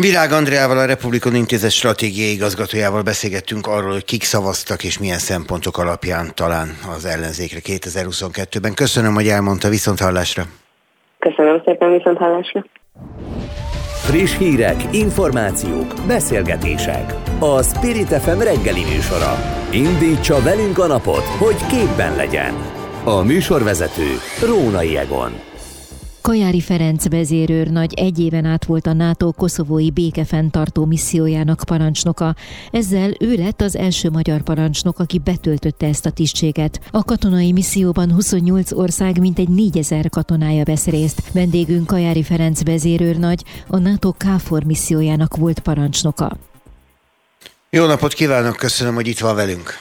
Virág 0.02 0.32
Andreával, 0.32 0.78
a 0.78 0.86
Republikon 0.86 1.36
Intézet 1.36 1.72
stratégiai 1.72 2.32
igazgatójával 2.32 3.02
beszélgettünk 3.02 3.68
arról, 3.68 3.91
hogy 3.91 4.06
kik 4.06 4.24
szavaztak 4.24 4.84
és 4.84 5.00
milyen 5.00 5.18
szempontok 5.18 5.78
alapján 5.78 6.32
talán 6.36 6.78
az 6.95 7.06
ellenzékre 7.06 7.60
2022-ben. 7.64 8.74
Köszönöm, 8.74 9.14
hogy 9.14 9.28
elmondta 9.28 9.70
viszonthallásra. 9.70 10.43
Köszönöm 11.20 11.62
szépen 11.66 11.91
viszonthallásra. 11.91 12.66
Friss 14.06 14.38
hírek, 14.38 14.84
információk, 14.91 15.93
beszélgetések. 16.08 17.14
A 17.39 17.64
Spirit 17.64 18.08
FM 18.08 18.39
reggeli 18.39 18.84
műsora. 18.84 19.36
Indítsa 19.72 20.41
velünk 20.41 20.78
a 20.80 20.88
napot, 20.88 21.24
hogy 21.24 21.66
képben 21.66 22.16
legyen. 22.16 22.54
A 23.04 23.24
műsorvezető 23.24 24.08
Rónai 24.47 24.97
Egon. 24.97 25.49
Kajári 26.22 26.59
Ferenc 26.61 27.09
vezérőrnagy 27.09 27.93
egy 27.93 28.20
éven 28.20 28.45
át 28.45 28.65
volt 28.65 28.88
a 28.88 28.93
NATO 28.93 29.32
koszovói 29.32 29.91
békefenntartó 29.91 30.86
missziójának 30.86 31.61
parancsnoka. 31.65 32.36
Ezzel 32.72 33.11
ő 33.20 33.36
lett 33.36 33.61
az 33.61 33.76
első 33.76 34.09
magyar 34.09 34.41
parancsnok, 34.41 34.99
aki 34.99 35.20
betöltötte 35.20 35.88
ezt 35.88 36.05
a 36.05 36.09
tisztséget. 36.09 36.80
A 36.91 37.03
katonai 37.03 37.51
misszióban 37.51 38.13
28 38.13 38.72
ország 38.72 39.20
mintegy 39.20 39.49
4000 39.49 40.09
katonája 40.09 40.63
vesz 40.63 40.86
részt. 40.86 41.32
Vendégünk 41.32 41.88
Kajári 41.88 42.24
Ferenc 42.24 42.63
vezérőrnagy, 42.63 43.43
a 43.67 43.78
NATO 43.78 44.11
KFOR 44.11 44.63
missziójának 44.63 45.36
volt 45.36 45.59
parancsnoka. 45.59 46.38
Jó 47.70 47.86
napot 47.86 48.13
kívánok, 48.13 48.55
köszönöm, 48.55 48.93
hogy 48.93 49.07
itt 49.07 49.20
van 49.20 49.36
velünk. 49.36 49.74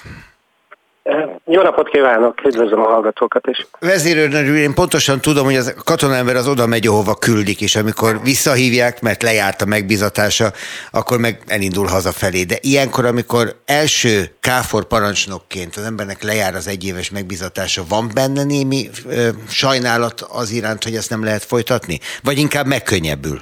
Jó 1.51 1.63
napot 1.63 1.89
kívánok, 1.89 2.45
üdvözlöm 2.45 2.81
a 2.81 2.89
hallgatókat 2.89 3.47
is. 3.47 3.67
Vezérőrnő, 3.81 4.59
én 4.59 4.75
pontosan 4.75 5.21
tudom, 5.21 5.45
hogy 5.45 5.57
az 5.57 5.75
katonaember 5.85 6.37
az 6.37 6.49
oda 6.49 6.67
megy, 6.67 6.87
ahova 6.87 7.15
küldik, 7.15 7.61
és 7.61 7.77
amikor 7.77 8.21
visszahívják, 8.23 9.01
mert 9.01 9.23
lejárt 9.23 9.63
a 9.63 9.67
megbizatása, 9.67 10.53
akkor 10.91 11.19
meg 11.19 11.43
elindul 11.47 11.87
hazafelé. 11.87 12.43
De 12.43 12.57
ilyenkor, 12.61 13.05
amikor 13.05 13.55
első 13.65 14.31
káfor 14.41 14.85
parancsnokként 14.85 15.77
az 15.77 15.83
embernek 15.83 16.23
lejár 16.23 16.55
az 16.55 16.67
egyéves 16.67 17.11
megbizatása, 17.11 17.83
van 17.89 18.11
benne 18.15 18.45
némi 18.45 18.89
ö, 19.09 19.29
sajnálat 19.49 20.21
az 20.21 20.51
iránt, 20.51 20.85
hogy 20.85 20.95
ezt 20.95 21.11
nem 21.11 21.25
lehet 21.25 21.45
folytatni? 21.45 21.99
Vagy 22.23 22.39
inkább 22.39 22.67
megkönnyebbül? 22.67 23.41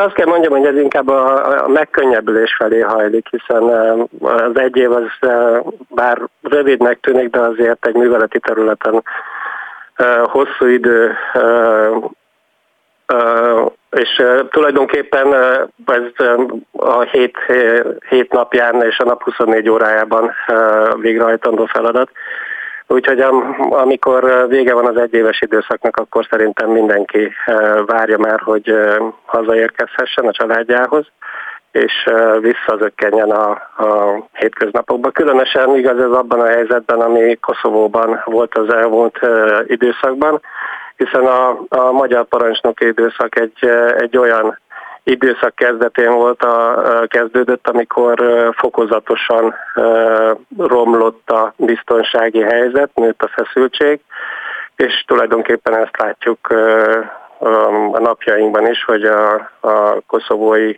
Azt 0.00 0.14
kell 0.14 0.26
mondjam, 0.26 0.52
hogy 0.52 0.66
ez 0.66 0.76
inkább 0.76 1.08
a, 1.08 1.64
a 1.64 1.68
megkönnyebbülés 1.68 2.54
felé 2.58 2.80
hajlik, 2.80 3.28
hiszen 3.30 3.62
az 4.20 4.58
egy 4.58 4.76
év 4.76 4.92
az 4.92 5.28
bár 5.88 6.18
rövidnek 6.42 7.00
tűnik, 7.00 7.30
de 7.30 7.40
azért 7.40 7.86
egy 7.86 7.94
műveleti 7.94 8.38
területen 8.38 9.02
hosszú 10.24 10.66
idő, 10.66 11.16
és 13.90 14.22
tulajdonképpen 14.50 15.34
ez 15.86 16.26
a 16.72 17.00
hét, 17.00 17.36
hét 18.08 18.32
napján 18.32 18.82
és 18.82 18.98
a 18.98 19.04
nap 19.04 19.22
24 19.22 19.68
órájában 19.68 20.32
végrehajtandó 20.94 21.64
feladat. 21.64 22.10
Úgyhogy 22.92 23.20
amikor 23.70 24.46
vége 24.48 24.74
van 24.74 24.86
az 24.86 24.96
egyéves 24.96 25.40
időszaknak, 25.40 25.96
akkor 25.96 26.26
szerintem 26.30 26.70
mindenki 26.70 27.32
várja 27.86 28.18
már, 28.18 28.40
hogy 28.40 28.74
hazaérkezhessen 29.24 30.26
a 30.26 30.32
családjához, 30.32 31.06
és 31.72 31.92
visszazökkenjen 32.40 33.30
a, 33.30 33.50
a 33.76 34.22
hétköznapokba. 34.32 35.10
Különösen 35.10 35.76
igaz 35.76 35.98
ez 35.98 36.10
abban 36.10 36.40
a 36.40 36.46
helyzetben, 36.46 37.00
ami 37.00 37.34
Koszovóban 37.40 38.22
volt 38.24 38.54
az 38.54 38.74
elmúlt 38.74 39.18
időszakban, 39.66 40.40
hiszen 40.96 41.26
a, 41.26 41.48
a 41.68 41.92
magyar 41.92 42.24
parancsnoki 42.24 42.86
időszak 42.86 43.38
egy, 43.38 43.68
egy 43.98 44.16
olyan 44.16 44.58
időszak 45.02 45.54
kezdetén 45.54 46.10
volt 46.12 46.42
a, 46.42 46.82
kezdődött, 47.06 47.68
amikor 47.68 48.22
fokozatosan 48.56 49.54
romlott 50.58 51.30
a 51.30 51.52
biztonsági 51.56 52.40
helyzet, 52.40 52.90
nőtt 52.94 53.22
a 53.22 53.30
feszültség, 53.34 54.00
és 54.76 55.04
tulajdonképpen 55.06 55.76
ezt 55.76 55.96
látjuk 55.96 56.48
a 57.92 57.98
napjainkban 57.98 58.66
is, 58.66 58.84
hogy 58.84 59.04
a, 59.04 59.34
a 59.60 60.00
koszovói 60.06 60.74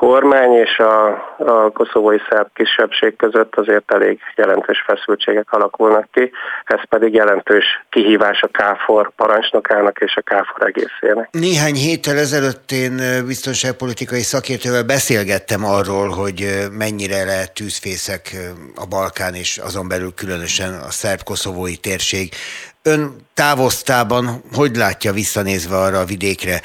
kormány 0.00 0.52
és 0.52 0.78
a, 0.78 1.08
a 1.36 1.70
koszovói 1.72 2.16
szerb 2.30 2.48
kisebbség 2.54 3.16
között 3.16 3.54
azért 3.56 3.92
elég 3.92 4.18
jelentős 4.36 4.82
feszültségek 4.86 5.52
alakulnak 5.52 6.08
ki, 6.12 6.30
ez 6.64 6.80
pedig 6.88 7.14
jelentős 7.14 7.64
kihívás 7.90 8.42
a 8.42 8.48
KFOR 8.58 9.10
parancsnokának 9.16 9.98
és 9.98 10.16
a 10.16 10.20
KFOR 10.20 10.66
egészének. 10.66 11.28
Néhány 11.30 11.74
héttel 11.74 12.16
ezelőtt 12.16 12.70
én 12.70 12.92
biztonságpolitikai 13.26 14.20
szakértővel 14.20 14.84
beszélgettem 14.84 15.64
arról, 15.64 16.08
hogy 16.08 16.46
mennyire 16.78 17.24
lehet 17.24 17.54
tűzfészek 17.54 18.22
a 18.74 18.86
Balkán 18.86 19.34
és 19.34 19.58
azon 19.58 19.88
belül 19.88 20.14
különösen 20.14 20.72
a 20.72 20.90
szerb-koszovói 20.90 21.76
térség 21.76 22.28
Ön 22.82 23.16
távoztában 23.34 24.24
hogy 24.56 24.76
látja 24.76 25.12
visszanézve 25.12 25.76
arra 25.76 25.98
a 25.98 26.04
vidékre? 26.04 26.60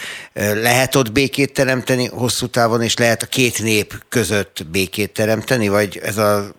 Lehet 0.54 0.96
ott 0.96 1.12
békét 1.12 1.54
teremteni 1.54 2.08
hosszú 2.08 2.48
távon, 2.48 2.82
és 2.82 2.98
lehet 2.98 3.22
a 3.22 3.28
két 3.32 3.64
nép 3.64 3.92
között 4.10 4.58
békét 4.72 5.14
teremteni, 5.14 5.68
vagy 5.68 6.00
ez 6.04 6.18
az 6.18 6.54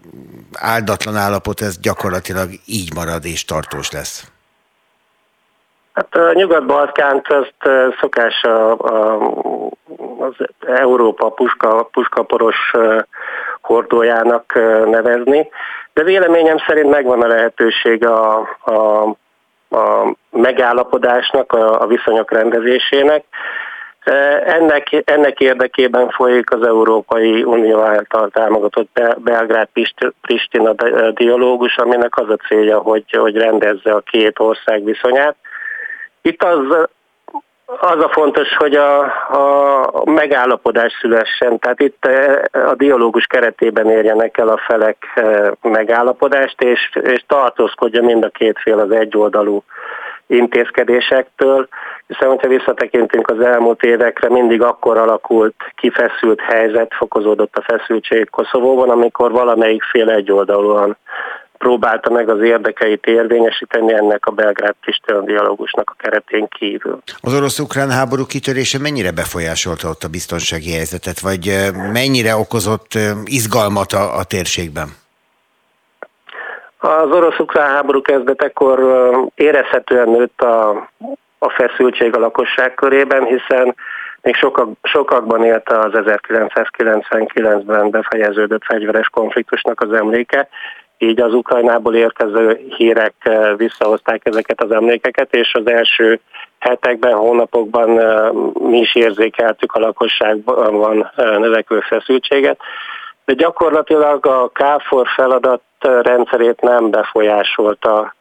áldatlan 0.58 1.16
állapot, 1.16 1.60
ez 1.60 1.78
gyakorlatilag 1.80 2.48
így 2.66 2.94
marad 2.94 3.24
és 3.24 3.44
tartós 3.44 3.90
lesz? 3.90 4.30
Hát 5.92 6.14
a 6.14 6.32
Nyugat-Balkánt 6.32 7.26
ezt 7.28 7.94
szokás 8.00 8.42
a, 8.42 8.70
a, 8.72 9.18
az 10.18 10.34
Európa 10.66 11.28
puska, 11.28 11.88
puskaporos 11.92 12.72
hordójának 13.60 14.54
nevezni, 14.86 15.48
de 15.92 16.02
véleményem 16.02 16.56
szerint 16.66 16.90
megvan 16.90 17.22
a 17.22 17.26
lehetőség 17.26 18.06
a, 18.06 18.38
a 18.64 19.14
a 19.70 20.14
megállapodásnak, 20.30 21.52
a, 21.52 21.80
a 21.80 21.86
viszonyok 21.86 22.32
rendezésének. 22.32 23.24
E, 24.00 24.12
ennek, 24.46 25.02
ennek 25.04 25.40
érdekében 25.40 26.10
folyik 26.10 26.52
az 26.52 26.66
Európai 26.66 27.42
Unió 27.42 27.80
által 27.80 28.28
támogatott 28.28 29.00
Belgrád-Pristina 29.16 30.72
dialógus, 31.10 31.76
aminek 31.76 32.16
az 32.16 32.28
a 32.28 32.36
célja, 32.36 32.78
hogy, 32.78 33.04
hogy 33.10 33.36
rendezze 33.36 33.92
a 33.92 34.00
két 34.00 34.38
ország 34.38 34.84
viszonyát. 34.84 35.36
Itt 36.22 36.42
az 36.42 36.88
az 37.66 38.02
a 38.02 38.08
fontos, 38.08 38.56
hogy 38.56 38.74
a, 38.74 39.00
a 39.28 40.02
megállapodás 40.04 40.92
szülessen, 41.00 41.58
tehát 41.58 41.80
itt 41.80 42.06
eh, 42.06 42.68
a 42.70 42.74
dialógus 42.74 43.26
keretében 43.26 43.90
érjenek 43.90 44.38
el 44.38 44.48
a 44.48 44.62
felek 44.66 44.96
eh, 45.14 45.50
megállapodást, 45.62 46.62
és, 46.62 46.98
és 47.02 47.24
tartózkodja 47.26 48.02
mind 48.02 48.24
a 48.24 48.28
két 48.28 48.58
fél 48.58 48.78
az 48.78 48.90
egyoldalú 48.90 49.62
intézkedésektől, 50.26 51.68
hiszen 52.06 52.28
hogyha 52.28 52.48
visszatekintünk 52.48 53.30
az 53.30 53.40
elmúlt 53.40 53.82
évekre, 53.82 54.28
mindig 54.28 54.62
akkor 54.62 54.96
alakult 54.96 55.54
kifeszült 55.74 56.40
helyzet, 56.40 56.94
fokozódott 56.94 57.56
a 57.56 57.74
feszültség 57.74 58.30
Koszovóban, 58.30 58.90
amikor 58.90 59.30
valamelyik 59.30 59.82
fél 59.82 60.10
egyoldalúan 60.10 60.96
próbálta 61.58 62.10
meg 62.10 62.28
az 62.28 62.40
érdekeit 62.42 63.06
érvényesíteni 63.06 63.92
ennek 63.92 64.26
a 64.26 64.30
belgrád 64.30 64.74
Pristina 64.80 65.20
dialógusnak 65.20 65.90
a 65.90 66.02
keretén 66.02 66.48
kívül. 66.48 66.98
Az 67.20 67.34
orosz-ukrán 67.34 67.90
háború 67.90 68.26
kitörése 68.26 68.78
mennyire 68.78 69.10
befolyásolta 69.12 69.88
ott 69.88 70.02
a 70.02 70.08
biztonsági 70.08 70.72
helyzetet, 70.72 71.20
vagy 71.20 71.56
mennyire 71.92 72.36
okozott 72.36 72.92
izgalmat 73.24 73.92
a, 73.92 74.16
a 74.18 74.24
térségben? 74.24 74.88
Az 76.78 77.10
orosz-ukrán 77.10 77.70
háború 77.70 78.00
kezdetekor 78.00 78.78
érezhetően 79.34 80.08
nőtt 80.08 80.40
a, 80.40 80.68
a 81.38 81.50
feszültség 81.50 82.14
a 82.16 82.18
lakosság 82.18 82.74
körében, 82.74 83.24
hiszen 83.24 83.74
még 84.26 84.34
sokak, 84.34 84.68
sokakban 84.82 85.44
élte 85.44 85.78
az 85.78 85.92
1999-ben 85.94 87.90
befejeződött 87.90 88.64
fegyveres 88.64 89.08
konfliktusnak 89.08 89.80
az 89.80 89.92
emléke, 89.92 90.48
így 90.98 91.20
az 91.20 91.34
Ukrajnából 91.34 91.94
érkező 91.94 92.60
hírek 92.76 93.14
eh, 93.18 93.56
visszahozták 93.56 94.20
ezeket 94.24 94.62
az 94.62 94.70
emlékeket, 94.70 95.34
és 95.34 95.54
az 95.54 95.66
első 95.70 96.20
hetekben, 96.58 97.14
hónapokban 97.14 98.00
eh, 98.00 98.30
mi 98.60 98.78
is 98.78 98.94
érzékeltük 98.94 99.72
a 99.72 99.80
lakosságban 99.80 101.12
eh, 101.16 101.38
növekvő 101.38 101.80
feszültséget, 101.80 102.58
de 103.24 103.32
gyakorlatilag 103.32 104.26
a 104.26 104.50
KFOR 104.52 105.06
feladat 105.14 105.62
rendszerét 105.80 106.60
nem 106.60 106.90
befolyásolta 106.90 108.14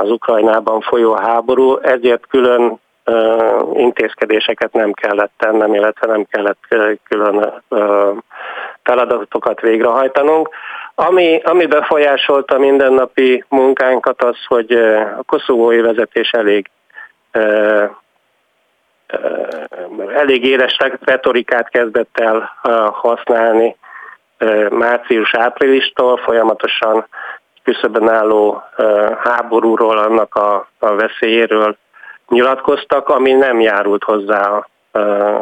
az 0.00 0.10
Ukrajnában 0.10 0.80
folyó 0.80 1.14
háború, 1.14 1.76
ezért 1.76 2.26
külön 2.26 2.80
intézkedéseket 3.72 4.72
nem 4.72 4.92
kellett 4.92 5.32
tennem, 5.36 5.74
illetve 5.74 6.06
nem 6.06 6.24
kellett 6.30 6.58
külön 7.08 7.62
feladatokat 8.82 9.60
végrehajtanunk. 9.60 10.48
Ami, 10.94 11.40
ami 11.44 11.66
befolyásolta 11.66 12.58
mindennapi 12.58 13.44
munkánkat 13.48 14.22
az, 14.22 14.36
hogy 14.46 14.72
a 15.18 15.22
koszovói 15.26 15.80
vezetés 15.80 16.30
elég 16.30 16.70
elég 20.14 20.44
éles 20.44 20.76
retorikát 21.00 21.68
kezdett 21.68 22.18
el 22.18 22.52
használni 22.92 23.76
március-áprilistól, 24.70 26.16
folyamatosan 26.16 27.06
küszöbben 27.64 28.08
álló 28.08 28.62
háborúról, 29.22 29.98
annak 29.98 30.34
a, 30.34 30.68
a 30.78 30.94
veszélyéről 30.94 31.76
nyilatkoztak, 32.28 33.08
ami 33.08 33.32
nem 33.32 33.60
járult 33.60 34.04
hozzá 34.04 34.40
a, 34.40 34.66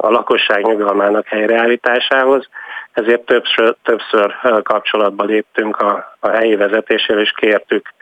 a 0.01 0.11
lakosság 0.11 0.65
nyugalmának 0.65 1.27
helyreállításához. 1.27 2.49
Ezért 2.93 3.21
többször, 3.21 3.77
többször 3.83 4.35
kapcsolatba 4.63 5.25
léptünk 5.25 5.77
a, 5.77 6.17
a 6.21 6.29
helyi 6.29 6.57
vezetéssel, 6.57 7.19
és 7.19 7.33
kértük 7.37 7.93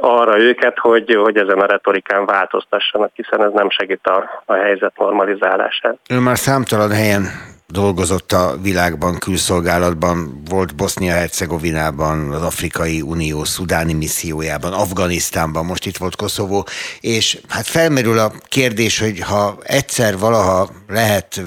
arra 0.00 0.38
őket, 0.38 0.78
hogy, 0.78 1.14
hogy 1.14 1.36
ezen 1.36 1.58
a 1.58 1.66
retorikán 1.66 2.26
változtassanak, 2.26 3.10
hiszen 3.14 3.44
ez 3.44 3.52
nem 3.52 3.70
segít 3.70 4.06
a, 4.06 4.42
a 4.44 4.54
helyzet 4.54 4.92
normalizálását. 4.98 5.98
Ő 6.08 6.18
már 6.18 6.38
számtalan 6.38 6.90
helyen 6.90 7.24
dolgozott 7.72 8.32
a 8.32 8.54
világban, 8.62 9.18
külszolgálatban, 9.18 10.42
volt 10.50 10.76
Bosznia-Hercegovinában, 10.76 12.30
az 12.30 12.42
Afrikai 12.42 13.00
Unió 13.00 13.44
szudáni 13.44 13.92
missziójában, 13.92 14.72
Afganisztánban, 14.72 15.64
most 15.64 15.86
itt 15.86 15.96
volt 15.96 16.16
Koszovó, 16.16 16.66
és 17.00 17.38
hát 17.48 17.66
felmerül 17.66 18.18
a 18.18 18.32
kérdés, 18.48 18.98
hogy 19.00 19.20
ha 19.20 19.56
egyszer 19.62 20.18
valaha 20.18 20.68
lehet 20.88 21.42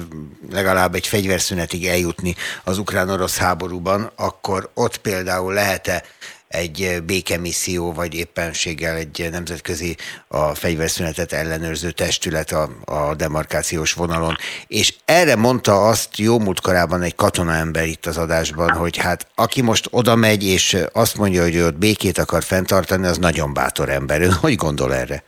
legalább 0.52 0.94
egy 0.94 1.06
fegyverszünetig 1.06 1.86
eljutni 1.86 2.34
az 2.64 2.78
ukrán-orosz 2.78 3.38
háborúban, 3.38 4.10
akkor 4.16 4.68
ott 4.74 4.96
például 4.96 5.52
lehet-e 5.52 6.02
egy 6.48 7.02
békemisszió, 7.06 7.92
vagy 7.92 8.14
éppenséggel 8.14 8.96
egy 8.96 9.28
nemzetközi 9.30 9.96
a 10.28 10.54
fegyverszünetet 10.54 11.32
ellenőrző 11.32 11.90
testület 11.90 12.50
a, 12.50 12.68
a 12.84 13.14
demarkációs 13.14 13.92
vonalon. 13.92 14.34
És 14.66 14.94
erre 15.04 15.36
mondta 15.36 15.72
azt 15.72 16.18
jó 16.18 16.38
múltkorában 16.38 17.02
egy 17.02 17.14
katonaember 17.14 17.84
itt 17.84 18.06
az 18.06 18.18
adásban, 18.18 18.70
hogy 18.70 18.96
hát 18.96 19.26
aki 19.34 19.62
most 19.62 19.88
oda 19.90 20.14
megy, 20.14 20.44
és 20.44 20.76
azt 20.92 21.16
mondja, 21.16 21.42
hogy 21.42 21.54
ő 21.54 21.66
ott 21.66 21.78
békét 21.78 22.18
akar 22.18 22.42
fenntartani, 22.42 23.06
az 23.06 23.18
nagyon 23.18 23.54
bátor 23.54 23.88
ember. 23.88 24.20
Ön 24.20 24.32
hogy 24.32 24.54
gondol 24.54 24.94
erre? 24.94 25.22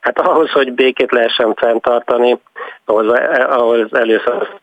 Hát 0.00 0.18
ahhoz, 0.18 0.50
hogy 0.50 0.72
békét 0.72 1.12
lehessen 1.12 1.54
fenntartani, 1.54 2.40
ahhoz, 2.84 3.06
ahhoz 3.48 3.94
először 3.94 4.60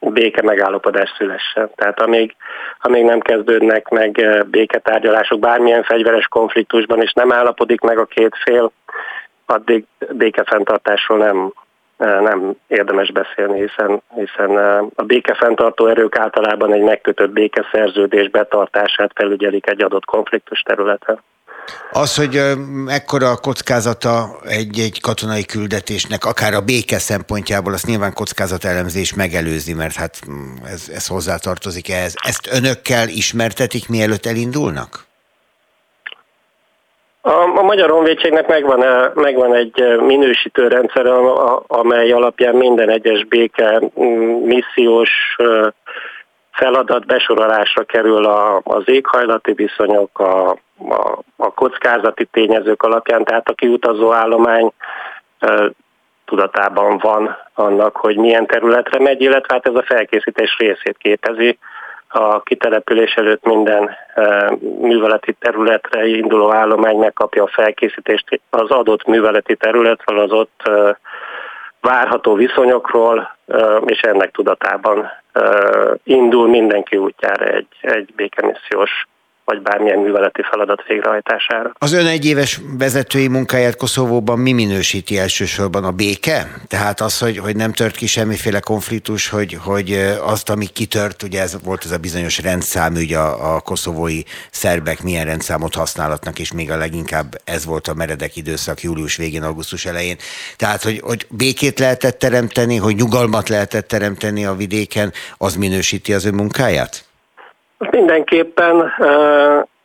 béke 0.00 0.42
megállapodás 0.42 1.14
szülessen. 1.16 1.70
Tehát 1.74 2.00
amíg, 2.00 2.36
amíg 2.80 3.04
nem 3.04 3.20
kezdődnek 3.20 3.88
meg 3.88 4.20
eh, 4.20 4.42
béketárgyalások 4.42 5.38
bármilyen 5.38 5.82
fegyveres 5.82 6.26
konfliktusban, 6.26 7.02
és 7.02 7.12
nem 7.12 7.32
állapodik 7.32 7.80
meg 7.80 7.98
a 7.98 8.04
két 8.04 8.36
fél, 8.44 8.72
addig 9.46 9.84
békefenntartásról 10.12 11.18
nem, 11.18 11.52
eh, 11.96 12.20
nem 12.20 12.54
érdemes 12.66 13.12
beszélni, 13.12 13.60
hiszen, 13.60 14.02
hiszen 14.14 14.58
eh, 14.58 14.82
a 14.94 15.02
békefenntartó 15.02 15.86
erők 15.86 16.18
általában 16.18 16.72
egy 16.72 16.82
megkötött 16.82 17.30
békeszerződés 17.30 18.30
betartását 18.30 19.10
felügyelik 19.14 19.70
egy 19.70 19.82
adott 19.82 20.04
konfliktus 20.04 20.60
területen. 20.60 21.20
Az, 21.92 22.16
hogy 22.16 22.36
ekkora 22.86 23.30
a 23.30 23.36
kockázata 23.36 24.38
egy-egy 24.44 25.00
katonai 25.00 25.44
küldetésnek, 25.44 26.24
akár 26.24 26.54
a 26.54 26.60
béke 26.60 26.98
szempontjából, 26.98 27.72
azt 27.72 27.86
nyilván 27.86 28.12
kockázatelemzés 28.12 29.14
megelőzi, 29.14 29.74
mert 29.74 29.94
hát 29.94 30.18
mm, 30.30 30.54
ez, 30.64 30.90
ez 30.94 31.06
hozzátartozik 31.06 31.90
ehhez. 31.90 32.14
Ezt 32.26 32.48
önökkel 32.52 33.08
ismertetik, 33.08 33.88
mielőtt 33.88 34.26
elindulnak? 34.26 35.06
A, 37.20 37.58
a 37.58 37.62
Magyar 37.62 37.90
Honvédségnek 37.90 38.46
megvan, 38.46 39.10
megvan 39.14 39.54
egy 39.54 39.82
minősítő 40.00 40.68
rendszer, 40.68 41.06
amely 41.66 42.10
alapján 42.10 42.54
minden 42.54 42.88
egyes 42.90 43.24
béke 43.24 43.80
mm, 44.00 44.44
missziós 44.44 45.10
feladat 46.58 47.06
besorolásra 47.06 47.84
kerül 47.84 48.24
a, 48.24 48.60
az 48.64 48.82
éghajlati 48.84 49.52
viszonyok, 49.52 50.18
a, 50.18 50.56
a, 50.88 51.18
a 51.36 51.54
kockázati 51.54 52.24
tényezők 52.24 52.82
alapján, 52.82 53.24
tehát 53.24 53.48
a 53.48 53.54
kiutazó 53.54 54.12
állomány 54.12 54.72
tudatában 56.24 56.98
van 56.98 57.36
annak, 57.54 57.96
hogy 57.96 58.16
milyen 58.16 58.46
területre 58.46 58.98
megy, 58.98 59.20
illetve 59.20 59.54
hát 59.54 59.66
ez 59.66 59.74
a 59.74 59.82
felkészítés 59.82 60.56
részét 60.58 60.96
képezi. 60.98 61.58
A 62.08 62.42
kitelepülés 62.42 63.14
előtt 63.14 63.44
minden 63.44 63.96
műveleti 64.80 65.32
területre 65.32 66.06
induló 66.06 66.52
állomány 66.52 66.96
megkapja 66.96 67.42
a 67.42 67.50
felkészítést 67.52 68.40
az 68.50 68.70
adott 68.70 69.06
műveleti 69.06 69.56
területről, 69.56 70.18
az 70.18 70.32
ott 70.32 70.70
várható 71.80 72.34
viszonyokról, 72.34 73.36
és 73.84 74.00
ennek 74.00 74.30
tudatában 74.30 75.10
indul 76.04 76.48
mindenki 76.48 76.96
útjára 76.96 77.44
egy, 77.44 77.66
egy 77.80 78.12
békemissziós 78.16 79.06
vagy 79.48 79.62
bármilyen 79.62 79.98
műveleti 79.98 80.42
feladat 80.50 80.84
végrehajtására. 80.86 81.72
Az 81.78 81.92
ön 81.92 82.06
egyéves 82.06 82.60
vezetői 82.78 83.28
munkáját 83.28 83.76
Koszovóban 83.76 84.38
mi 84.38 84.52
minősíti 84.52 85.18
elsősorban 85.18 85.84
a 85.84 85.90
béke? 85.90 86.46
Tehát 86.66 87.00
az, 87.00 87.18
hogy, 87.18 87.38
hogy 87.38 87.56
nem 87.56 87.72
tört 87.72 87.96
ki 87.96 88.06
semmiféle 88.06 88.60
konfliktus, 88.60 89.28
hogy, 89.28 89.58
hogy 89.64 89.92
azt, 90.22 90.50
ami 90.50 90.66
kitört, 90.66 91.22
ugye 91.22 91.40
ez 91.40 91.56
volt 91.64 91.84
ez 91.84 91.90
a 91.90 91.98
bizonyos 91.98 92.42
rendszám, 92.42 92.94
ugye 92.94 93.18
a, 93.18 93.54
a 93.54 93.60
koszovói 93.60 94.20
szerbek 94.50 95.02
milyen 95.02 95.24
rendszámot 95.24 95.74
használhatnak, 95.74 96.38
és 96.38 96.52
még 96.52 96.70
a 96.70 96.76
leginkább 96.76 97.40
ez 97.44 97.64
volt 97.64 97.88
a 97.88 97.94
meredek 97.94 98.36
időszak 98.36 98.82
július 98.82 99.16
végén, 99.16 99.42
augusztus 99.42 99.84
elején. 99.84 100.16
Tehát, 100.56 100.82
hogy, 100.82 101.00
hogy 101.00 101.26
békét 101.30 101.78
lehetett 101.78 102.18
teremteni, 102.18 102.76
hogy 102.76 102.96
nyugalmat 102.96 103.48
lehetett 103.48 103.88
teremteni 103.88 104.44
a 104.44 104.54
vidéken, 104.54 105.12
az 105.38 105.56
minősíti 105.56 106.12
az 106.14 106.24
ön 106.24 106.34
munkáját? 106.34 107.07
Mindenképpen 107.78 108.92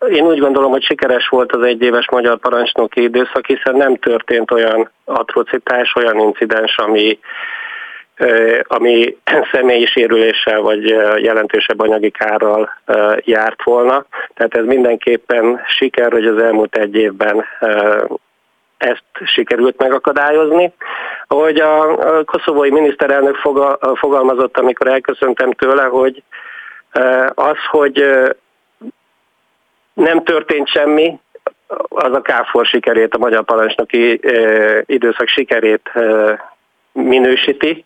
én 0.09 0.25
úgy 0.25 0.39
gondolom, 0.39 0.71
hogy 0.71 0.83
sikeres 0.83 1.27
volt 1.27 1.51
az 1.51 1.61
egyéves 1.61 2.09
magyar 2.09 2.37
parancsnoki 2.37 3.01
időszak, 3.01 3.45
hiszen 3.45 3.75
nem 3.75 3.95
történt 3.95 4.51
olyan 4.51 4.91
atrocitás, 5.05 5.95
olyan 5.95 6.19
incidens, 6.19 6.77
ami, 6.77 7.19
ami 8.63 9.17
személyi 9.53 9.85
sérüléssel 9.85 10.61
vagy 10.61 10.85
jelentősebb 11.17 11.79
anyagi 11.79 12.09
kárral 12.09 12.69
járt 13.19 13.63
volna. 13.63 14.05
Tehát 14.33 14.55
ez 14.55 14.65
mindenképpen 14.65 15.61
siker, 15.67 16.11
hogy 16.11 16.25
az 16.25 16.37
elmúlt 16.37 16.75
egy 16.75 16.95
évben 16.95 17.45
ezt 18.77 19.03
sikerült 19.25 19.77
megakadályozni. 19.77 20.73
Ahogy 21.27 21.59
a 21.59 21.97
koszovói 22.23 22.71
miniszterelnök 22.71 23.35
fogalmazott, 23.93 24.57
amikor 24.57 24.87
elköszöntem 24.87 25.51
tőle, 25.51 25.83
hogy 25.83 26.23
az, 27.33 27.57
hogy 27.69 28.03
nem 29.93 30.23
történt 30.23 30.67
semmi, 30.67 31.19
az 31.87 32.13
a 32.13 32.21
KFOR 32.21 32.65
sikerét, 32.65 33.13
a 33.13 33.17
magyar 33.17 33.43
parancsnoki 33.43 34.19
időszak 34.85 35.27
sikerét 35.27 35.91
minősíti, 36.91 37.85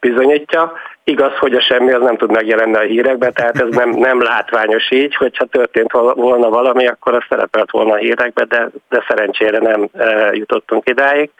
bizonyítja. 0.00 0.72
Igaz, 1.04 1.36
hogy 1.38 1.54
a 1.54 1.60
semmi 1.60 1.92
az 1.92 2.02
nem 2.02 2.16
tud 2.16 2.30
megjelenni 2.30 2.74
a 2.74 2.80
hírekbe, 2.80 3.30
tehát 3.30 3.60
ez 3.60 3.68
nem, 3.68 3.90
nem 3.90 4.22
látványos 4.22 4.90
így, 4.90 5.14
hogyha 5.14 5.44
történt 5.44 5.92
volna 6.14 6.48
valami, 6.48 6.86
akkor 6.86 7.14
az 7.14 7.22
szerepelt 7.28 7.70
volna 7.70 7.92
a 7.92 7.96
hírekbe, 7.96 8.44
de, 8.44 8.68
de 8.88 9.04
szerencsére 9.08 9.58
nem 9.58 9.88
jutottunk 10.32 10.88
idáig. 10.88 11.30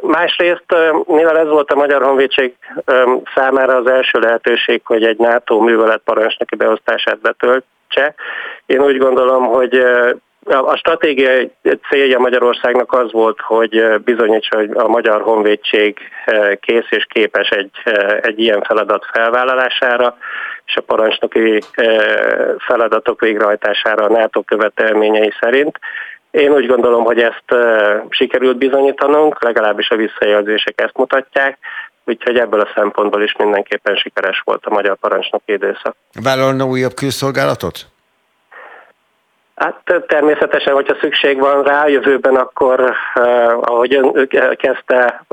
Másrészt, 0.00 0.64
mivel 1.06 1.38
ez 1.38 1.48
volt 1.48 1.70
a 1.70 1.76
Magyar 1.76 2.02
Honvédség 2.02 2.54
számára 3.34 3.76
az 3.76 3.90
első 3.90 4.18
lehetőség, 4.18 4.80
hogy 4.84 5.04
egy 5.04 5.18
NATO 5.18 5.58
művelet 5.58 6.00
parancsnoki 6.04 6.56
beosztását 6.56 7.20
betöltse, 7.20 8.14
én 8.66 8.80
úgy 8.80 8.98
gondolom, 8.98 9.44
hogy 9.44 9.84
a 10.44 10.76
stratégiai 10.76 11.50
célja 11.88 12.18
Magyarországnak 12.18 12.92
az 12.92 13.12
volt, 13.12 13.40
hogy 13.40 14.00
bizonyítsa, 14.04 14.56
hogy 14.56 14.70
a 14.74 14.88
Magyar 14.88 15.20
Honvédség 15.20 15.98
kész 16.60 16.86
és 16.90 17.06
képes 17.08 17.48
egy, 17.48 17.70
egy 18.20 18.40
ilyen 18.40 18.62
feladat 18.62 19.06
felvállalására, 19.12 20.16
és 20.66 20.76
a 20.76 20.80
parancsnoki 20.80 21.62
feladatok 22.58 23.20
végrehajtására 23.20 24.04
a 24.04 24.10
NATO 24.10 24.42
követelményei 24.42 25.32
szerint. 25.40 25.78
Én 26.36 26.50
úgy 26.52 26.66
gondolom, 26.66 27.04
hogy 27.04 27.20
ezt 27.20 27.54
sikerült 28.08 28.56
bizonyítanunk, 28.56 29.42
legalábbis 29.42 29.90
a 29.90 29.96
visszajelzések 29.96 30.80
ezt 30.80 30.96
mutatják, 30.96 31.58
úgyhogy 32.04 32.38
ebből 32.38 32.60
a 32.60 32.72
szempontból 32.74 33.22
is 33.22 33.36
mindenképpen 33.38 33.96
sikeres 33.96 34.42
volt 34.44 34.66
a 34.66 34.70
magyar 34.70 34.96
parancsnok 34.96 35.42
időszak. 35.44 35.96
Vállalna 36.22 36.64
újabb 36.64 36.94
külszolgálatot? 36.94 37.86
Hát 39.54 40.04
természetesen, 40.06 40.74
hogyha 40.74 40.96
szükség 41.00 41.38
van 41.38 41.62
rá 41.62 41.86
jövőben, 41.86 42.36
akkor 42.36 42.92
ahogy 43.60 43.94
ön 43.94 44.28
kezdte 44.56 45.24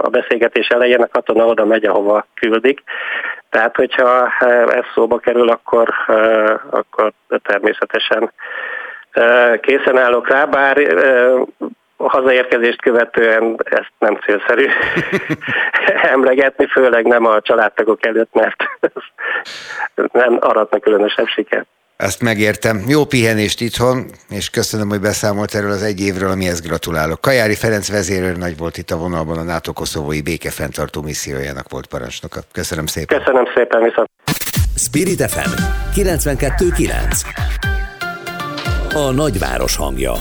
a 0.00 0.08
beszélgetés 0.08 0.66
elején, 0.66 1.02
a 1.02 1.08
katona 1.08 1.44
oda 1.44 1.64
megy, 1.64 1.84
ahova 1.84 2.26
küldik. 2.34 2.82
Tehát, 3.50 3.76
hogyha 3.76 4.28
ez 4.68 4.84
szóba 4.94 5.18
kerül, 5.18 5.48
akkor, 5.48 5.88
akkor 6.70 7.12
természetesen 7.42 8.32
készen 9.60 9.98
állok 9.98 10.28
rá, 10.28 10.44
bár 10.44 10.78
a 11.96 12.08
hazaérkezést 12.08 12.82
követően 12.82 13.56
ezt 13.64 13.92
nem 13.98 14.18
célszerű 14.24 14.66
emlegetni, 16.12 16.66
főleg 16.66 17.06
nem 17.06 17.26
a 17.26 17.40
családtagok 17.40 18.06
előtt, 18.06 18.32
mert 18.32 18.56
nem 20.12 20.36
aratnak 20.40 20.80
különösebb 20.80 21.26
sikert. 21.26 21.66
Ezt 21.96 22.22
megértem. 22.22 22.84
Jó 22.88 23.04
pihenést 23.04 23.60
itthon, 23.60 24.04
és 24.30 24.50
köszönöm, 24.50 24.88
hogy 24.88 25.00
beszámolt 25.00 25.54
erről 25.54 25.70
az 25.70 25.82
egy 25.82 26.00
évről, 26.00 26.30
amihez 26.30 26.60
gratulálok. 26.60 27.20
Kajári 27.20 27.54
Ferenc 27.54 27.90
vezérőr 27.90 28.36
nagy 28.36 28.56
volt 28.58 28.76
itt 28.76 28.90
a 28.90 28.96
vonalban, 28.96 29.38
a 29.38 29.42
NATO 29.42 29.72
koszovói 29.72 30.22
békefenntartó 30.22 31.02
missziójának 31.02 31.68
volt 31.68 31.86
parancsnoka. 31.86 32.40
Köszönöm 32.52 32.86
szépen. 32.86 33.18
Köszönöm 33.18 33.44
szépen, 33.54 33.82
viszont. 33.82 34.08
Spirit 34.76 35.30
FM 35.30 35.50
92.9 35.94 37.77
a 39.06 39.12
nagyváros 39.12 39.76
hangja. 39.76 40.12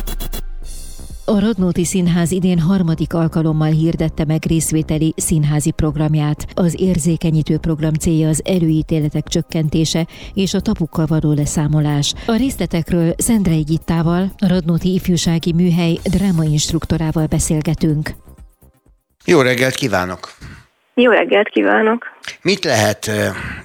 A 1.25 1.39
Radnóti 1.39 1.85
Színház 1.85 2.31
idén 2.31 2.59
harmadik 2.59 3.13
alkalommal 3.13 3.71
hirdette 3.71 4.25
meg 4.25 4.45
részvételi 4.47 5.13
színházi 5.15 5.71
programját. 5.71 6.45
Az 6.53 6.81
érzékenyítő 6.81 7.57
program 7.57 7.93
célja 7.93 8.27
az 8.27 8.41
előítéletek 8.45 9.27
csökkentése 9.27 10.07
és 10.33 10.53
a 10.53 10.59
tapukkal 10.59 11.05
való 11.05 11.33
leszámolás. 11.33 12.13
A 12.25 12.35
részletekről 12.35 13.13
Szendrei 13.17 13.61
Gittával, 13.61 14.31
a 14.37 14.47
Radnóti 14.47 14.93
Ifjúsági 14.93 15.53
Műhely 15.53 15.97
drámainstruktorával 16.03 17.25
beszélgetünk. 17.25 18.09
Jó 19.25 19.41
reggelt 19.41 19.75
kívánok! 19.75 20.19
Jó 20.93 21.11
reggelt 21.11 21.49
kívánok! 21.49 22.16
Mit 22.41 22.63
lehet 22.63 23.11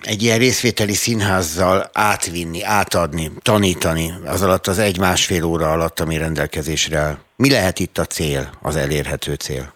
egy 0.03 0.23
ilyen 0.23 0.39
részvételi 0.39 0.95
színházzal 0.95 1.91
átvinni, 1.93 2.63
átadni, 2.63 3.33
tanítani 3.43 4.13
az 4.25 4.43
alatt 4.43 4.67
az 4.67 4.79
egy-másfél 4.79 5.45
óra 5.45 5.73
alatt, 5.73 6.01
ami 6.01 6.17
rendelkezésre 6.17 6.99
áll? 6.99 7.19
Mi 7.37 7.51
lehet 7.51 7.79
itt 7.79 7.99
a 7.99 8.05
cél, 8.05 8.51
az 8.63 8.77
elérhető 8.77 9.35
cél? 9.35 9.75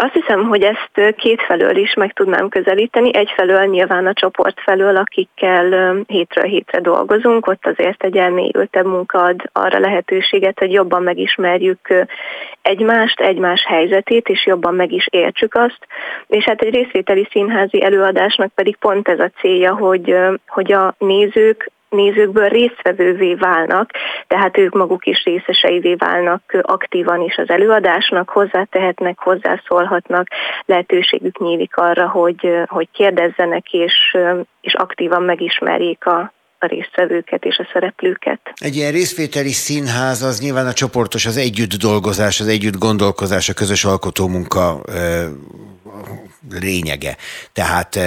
Azt 0.00 0.12
hiszem, 0.12 0.44
hogy 0.44 0.62
ezt 0.62 1.14
két 1.16 1.42
felől 1.42 1.76
is 1.76 1.94
meg 1.94 2.12
tudnám 2.12 2.48
közelíteni. 2.48 3.14
Egyfelől 3.14 3.64
nyilván 3.64 4.06
a 4.06 4.12
csoport 4.12 4.60
felől, 4.60 4.96
akikkel 4.96 5.96
hétről 6.06 6.44
hétre 6.44 6.80
dolgozunk, 6.80 7.46
ott 7.46 7.66
azért 7.66 8.02
egy 8.02 8.16
elmélyültebb 8.16 8.86
munka 8.86 9.22
ad 9.22 9.50
arra 9.52 9.78
lehetőséget, 9.78 10.58
hogy 10.58 10.72
jobban 10.72 11.02
megismerjük 11.02 12.06
egymást, 12.62 13.20
egymás 13.20 13.64
helyzetét, 13.66 14.28
és 14.28 14.46
jobban 14.46 14.74
meg 14.74 14.92
is 14.92 15.06
értsük 15.10 15.54
azt. 15.54 15.86
És 16.26 16.44
hát 16.44 16.60
egy 16.60 16.74
részvételi 16.74 17.28
színházi 17.30 17.82
előadásnak 17.82 18.52
pedig 18.54 18.76
pont 18.76 19.08
ez 19.08 19.20
a 19.20 19.30
célja, 19.40 19.74
hogy, 19.74 20.16
hogy 20.46 20.72
a 20.72 20.94
nézők 20.98 21.70
nézőkből 21.88 22.48
résztvevővé 22.48 23.34
válnak, 23.34 23.90
tehát 24.26 24.58
ők 24.58 24.74
maguk 24.74 25.06
is 25.06 25.24
részeseivé 25.24 25.94
válnak 25.94 26.42
aktívan 26.62 27.20
is 27.20 27.36
az 27.36 27.48
előadásnak, 27.48 28.28
hozzátehetnek, 28.28 29.18
hozzászólhatnak, 29.18 30.26
lehetőségük 30.64 31.38
nyílik 31.38 31.76
arra, 31.76 32.08
hogy, 32.08 32.50
hogy 32.66 32.88
kérdezzenek 32.92 33.72
és, 33.72 34.16
és 34.60 34.74
aktívan 34.74 35.22
megismerjék 35.22 36.06
a, 36.06 36.32
a 36.58 36.66
résztvevőket 36.66 37.44
és 37.44 37.58
a 37.58 37.68
szereplőket. 37.72 38.40
Egy 38.54 38.76
ilyen 38.76 38.92
részvételi 38.92 39.52
színház 39.52 40.22
az 40.22 40.40
nyilván 40.40 40.66
a 40.66 40.72
csoportos, 40.72 41.26
az 41.26 41.36
együtt 41.36 41.72
dolgozás, 41.72 42.40
az 42.40 42.46
együtt 42.46 42.78
gondolkozás, 42.78 43.48
a 43.48 43.54
közös 43.54 43.84
alkotómunka 43.84 44.80
lényege. 46.60 47.16
Tehát 47.52 47.98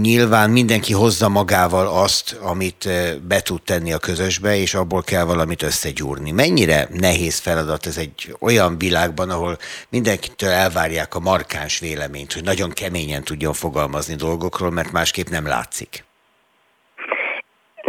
nyilván 0.00 0.50
mindenki 0.50 0.92
hozza 0.92 1.28
magával 1.28 1.86
azt, 2.02 2.38
amit 2.42 2.88
be 3.28 3.40
tud 3.40 3.62
tenni 3.62 3.92
a 3.92 3.98
közösbe, 3.98 4.56
és 4.56 4.74
abból 4.74 5.02
kell 5.02 5.24
valamit 5.24 5.62
összegyúrni. 5.62 6.30
Mennyire 6.30 6.88
nehéz 6.90 7.38
feladat 7.38 7.86
ez 7.86 7.96
egy 7.98 8.34
olyan 8.40 8.78
világban, 8.78 9.30
ahol 9.30 9.56
mindenkitől 9.90 10.50
elvárják 10.50 11.14
a 11.14 11.20
markáns 11.20 11.78
véleményt, 11.78 12.32
hogy 12.32 12.44
nagyon 12.44 12.70
keményen 12.70 13.22
tudjon 13.24 13.52
fogalmazni 13.52 14.14
dolgokról, 14.14 14.70
mert 14.70 14.92
másképp 14.92 15.28
nem 15.28 15.46
látszik. 15.46 16.04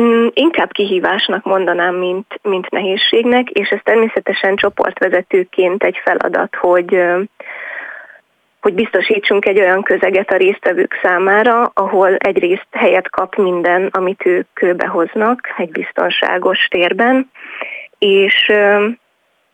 Mm, 0.02 0.28
inkább 0.34 0.72
kihívásnak 0.72 1.44
mondanám, 1.44 1.96
mint, 1.96 2.40
mint 2.42 2.70
nehézségnek, 2.70 3.50
és 3.50 3.70
ez 3.70 3.80
természetesen 3.84 4.56
csoportvezetőként 4.56 5.84
egy 5.84 5.98
feladat, 6.04 6.56
hogy 6.56 6.98
hogy 8.66 8.74
biztosítsunk 8.74 9.46
egy 9.46 9.60
olyan 9.60 9.84
közeget 9.84 10.32
a 10.32 10.38
résztvevők 10.38 11.00
számára, 11.02 11.72
ahol 11.74 12.16
egyrészt 12.16 12.68
helyet 12.72 13.10
kap 13.10 13.36
minden, 13.36 13.90
amit 13.92 14.26
ők 14.26 14.76
behoznak 14.76 15.40
egy 15.58 15.70
biztonságos 15.70 16.68
térben, 16.68 17.32
és 18.00 18.52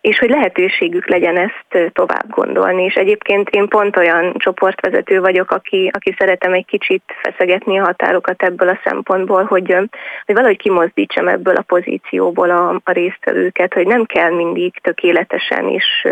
és 0.01 0.19
hogy 0.19 0.29
lehetőségük 0.29 1.09
legyen 1.09 1.37
ezt 1.37 1.91
tovább 1.93 2.29
gondolni. 2.29 2.83
És 2.83 2.93
egyébként 2.93 3.49
én 3.49 3.67
pont 3.67 3.97
olyan 3.97 4.33
csoportvezető 4.37 5.19
vagyok, 5.19 5.51
aki, 5.51 5.91
aki 5.93 6.15
szeretem 6.17 6.53
egy 6.53 6.65
kicsit 6.65 7.03
feszegetni 7.21 7.79
a 7.79 7.83
határokat 7.83 8.43
ebből 8.43 8.69
a 8.69 8.79
szempontból, 8.83 9.43
hogy, 9.43 9.75
hogy 10.25 10.35
valahogy 10.35 10.57
kimozdítsam 10.57 11.27
ebből 11.27 11.55
a 11.55 11.61
pozícióból 11.61 12.49
a, 12.49 12.81
a 12.83 12.91
résztvevőket, 12.91 13.73
hogy 13.73 13.87
nem 13.87 14.05
kell 14.05 14.31
mindig 14.31 14.73
tökéletesen 14.81 15.69
és, 15.69 16.07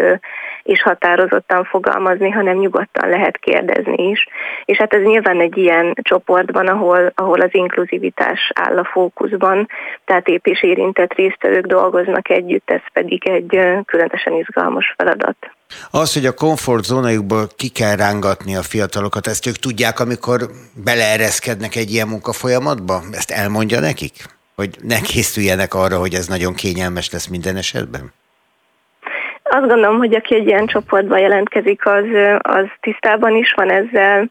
és 0.70 0.82
határozottan 0.82 1.64
fogalmazni, 1.64 2.30
hanem 2.30 2.58
nyugodtan 2.58 3.10
lehet 3.10 3.38
kérdezni 3.38 4.10
is. 4.10 4.28
És 4.66 4.78
hát 4.78 4.94
ez 4.94 5.02
nyilván 5.02 5.42
egy 5.42 5.58
ilyen 5.58 5.94
csoportban, 6.02 6.68
ahol, 6.68 7.12
ahol 7.16 7.42
az 7.42 7.50
inkluzivitás 7.52 8.52
áll 8.56 8.78
a 8.78 8.90
fókuszban, 8.92 9.68
tehát 10.06 10.28
épp 10.28 10.46
és 10.46 10.64
érintett 10.64 11.14
résztvevők 11.14 11.66
dolgoznak 11.66 12.30
együtt, 12.30 12.70
ez 12.70 12.82
pedig 12.94 13.28
egy 13.28 13.60
különösen 13.86 14.34
izgalmas 14.34 14.94
feladat. 14.98 15.38
Az, 15.92 16.14
hogy 16.14 16.26
a 16.26 16.34
komfortzónájukból 16.34 17.48
ki 17.56 17.70
kell 17.70 17.96
rángatni 17.96 18.56
a 18.56 18.62
fiatalokat, 18.62 19.28
ezt 19.28 19.48
ők 19.48 19.56
tudják, 19.56 20.00
amikor 20.00 20.40
beleereszkednek 20.84 21.76
egy 21.76 21.92
ilyen 21.92 22.08
munkafolyamatba? 22.08 23.02
Ezt 23.12 23.32
elmondja 23.32 23.80
nekik? 23.80 24.14
Hogy 24.56 24.70
ne 24.82 25.00
készüljenek 25.02 25.74
arra, 25.74 25.98
hogy 25.98 26.14
ez 26.14 26.28
nagyon 26.28 26.54
kényelmes 26.54 27.12
lesz 27.12 27.28
minden 27.28 27.56
esetben? 27.56 28.14
Azt 29.50 29.68
gondolom, 29.68 29.98
hogy 29.98 30.16
aki 30.16 30.36
egy 30.36 30.48
ilyen 30.48 30.66
csoportba 30.66 31.18
jelentkezik, 31.18 31.86
az, 31.86 32.06
az 32.40 32.66
tisztában 32.80 33.36
is 33.36 33.54
van 33.54 33.72
ezzel, 33.72 34.30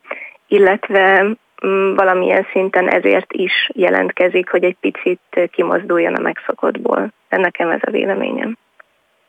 illetve 0.48 1.22
mm, 1.66 1.94
valamilyen 1.94 2.46
szinten 2.52 2.88
ezért 2.88 3.32
is 3.32 3.70
jelentkezik, 3.74 4.50
hogy 4.50 4.64
egy 4.64 4.76
picit 4.80 5.50
kimozduljon 5.50 6.14
a 6.14 6.20
megszokottból. 6.20 7.12
De 7.28 7.36
nekem 7.36 7.70
ez 7.70 7.80
a 7.82 7.90
véleményem. 7.90 8.58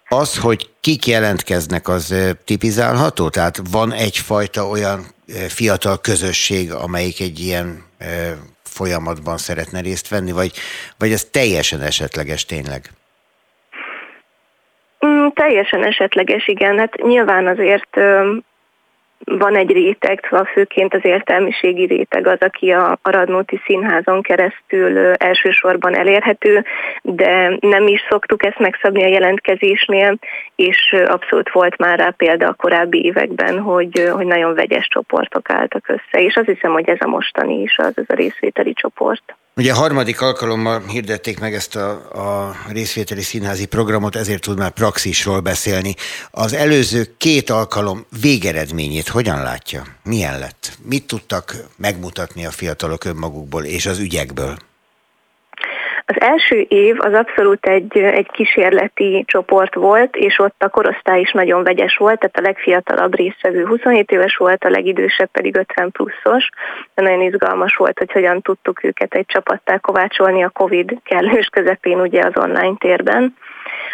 Az, 0.07 0.39
hogy 0.39 0.69
kik 0.81 1.07
jelentkeznek, 1.07 1.87
az 1.87 2.35
tipizálható? 2.45 3.29
Tehát 3.29 3.59
van 3.71 3.91
egyfajta 3.91 4.67
olyan 4.67 4.99
fiatal 5.47 5.97
közösség, 6.01 6.71
amelyik 6.71 7.19
egy 7.19 7.39
ilyen 7.39 7.83
folyamatban 8.63 9.37
szeretne 9.37 9.79
részt 9.79 10.09
venni, 10.09 10.31
vagy, 10.31 10.51
vagy 10.97 11.11
ez 11.11 11.23
teljesen 11.23 11.81
esetleges 11.81 12.45
tényleg? 12.45 12.89
Teljesen 15.49 15.83
esetleges, 15.83 16.47
igen. 16.47 16.77
Hát 16.77 16.95
nyilván 16.95 17.47
azért 17.47 17.99
van 19.25 19.55
egy 19.55 19.71
réteg, 19.71 20.25
szóval 20.29 20.45
főként 20.45 20.93
az 20.93 20.99
értelmiségi 21.03 21.85
réteg 21.85 22.27
az, 22.27 22.37
aki 22.39 22.71
a, 22.71 22.99
Radnóti 23.03 23.61
Színházon 23.65 24.21
keresztül 24.21 24.97
elsősorban 25.13 25.95
elérhető, 25.95 26.65
de 27.01 27.57
nem 27.59 27.87
is 27.87 28.01
szoktuk 28.09 28.45
ezt 28.45 28.59
megszabni 28.59 29.03
a 29.03 29.07
jelentkezésnél, 29.07 30.17
és 30.55 30.95
abszolút 31.05 31.51
volt 31.51 31.77
már 31.77 31.99
rá 31.99 32.09
példa 32.09 32.47
a 32.47 32.53
korábbi 32.53 33.05
években, 33.05 33.59
hogy, 33.59 34.09
hogy 34.11 34.25
nagyon 34.25 34.53
vegyes 34.53 34.87
csoportok 34.87 35.49
álltak 35.51 35.87
össze, 35.87 36.23
és 36.25 36.35
azt 36.35 36.49
hiszem, 36.49 36.71
hogy 36.71 36.89
ez 36.89 37.01
a 37.01 37.07
mostani 37.07 37.61
is 37.61 37.77
az, 37.77 37.93
ez 37.95 38.05
a 38.07 38.15
részvételi 38.15 38.73
csoport. 38.73 39.35
Ugye 39.59 39.73
harmadik 39.73 40.21
alkalommal 40.21 40.81
hirdették 40.87 41.39
meg 41.39 41.53
ezt 41.53 41.75
a, 41.75 41.89
a 42.47 42.55
részvételi 42.71 43.21
színházi 43.21 43.65
programot, 43.65 44.15
ezért 44.15 44.41
tud 44.41 44.57
már 44.57 44.71
praxisról 44.71 45.39
beszélni. 45.39 45.95
Az 46.31 46.53
előző 46.53 47.13
két 47.17 47.49
alkalom 47.49 48.05
végeredményét 48.21 49.07
hogyan 49.07 49.41
látja? 49.41 49.83
Milyen 50.03 50.39
lett? 50.39 50.77
Mit 50.83 51.07
tudtak 51.07 51.55
megmutatni 51.77 52.45
a 52.45 52.51
fiatalok 52.51 53.03
önmagukból 53.05 53.63
és 53.65 53.85
az 53.85 53.97
ügyekből? 53.97 54.57
Az 56.11 56.21
első 56.21 56.65
év 56.67 56.95
az 56.99 57.13
abszolút 57.13 57.65
egy, 57.65 57.97
egy 57.97 58.31
kísérleti 58.31 59.23
csoport 59.27 59.75
volt, 59.75 60.15
és 60.15 60.39
ott 60.39 60.63
a 60.63 60.69
korosztály 60.69 61.19
is 61.19 61.31
nagyon 61.31 61.63
vegyes 61.63 61.95
volt, 61.97 62.19
tehát 62.19 62.37
a 62.37 62.41
legfiatalabb 62.41 63.15
résztvevő 63.15 63.65
27 63.65 64.11
éves 64.11 64.35
volt, 64.35 64.63
a 64.63 64.69
legidősebb 64.69 65.29
pedig 65.31 65.55
50 65.55 65.91
pluszos. 65.91 66.49
De 66.95 67.01
nagyon 67.01 67.21
izgalmas 67.21 67.75
volt, 67.75 67.97
hogy 67.97 68.11
hogyan 68.11 68.41
tudtuk 68.41 68.83
őket 68.83 69.13
egy 69.13 69.25
csapattá 69.25 69.77
kovácsolni 69.77 70.43
a 70.43 70.49
Covid 70.49 70.97
kellős 71.03 71.47
közepén 71.51 71.99
ugye 71.99 72.21
az 72.21 72.43
online 72.43 72.75
térben 72.77 73.35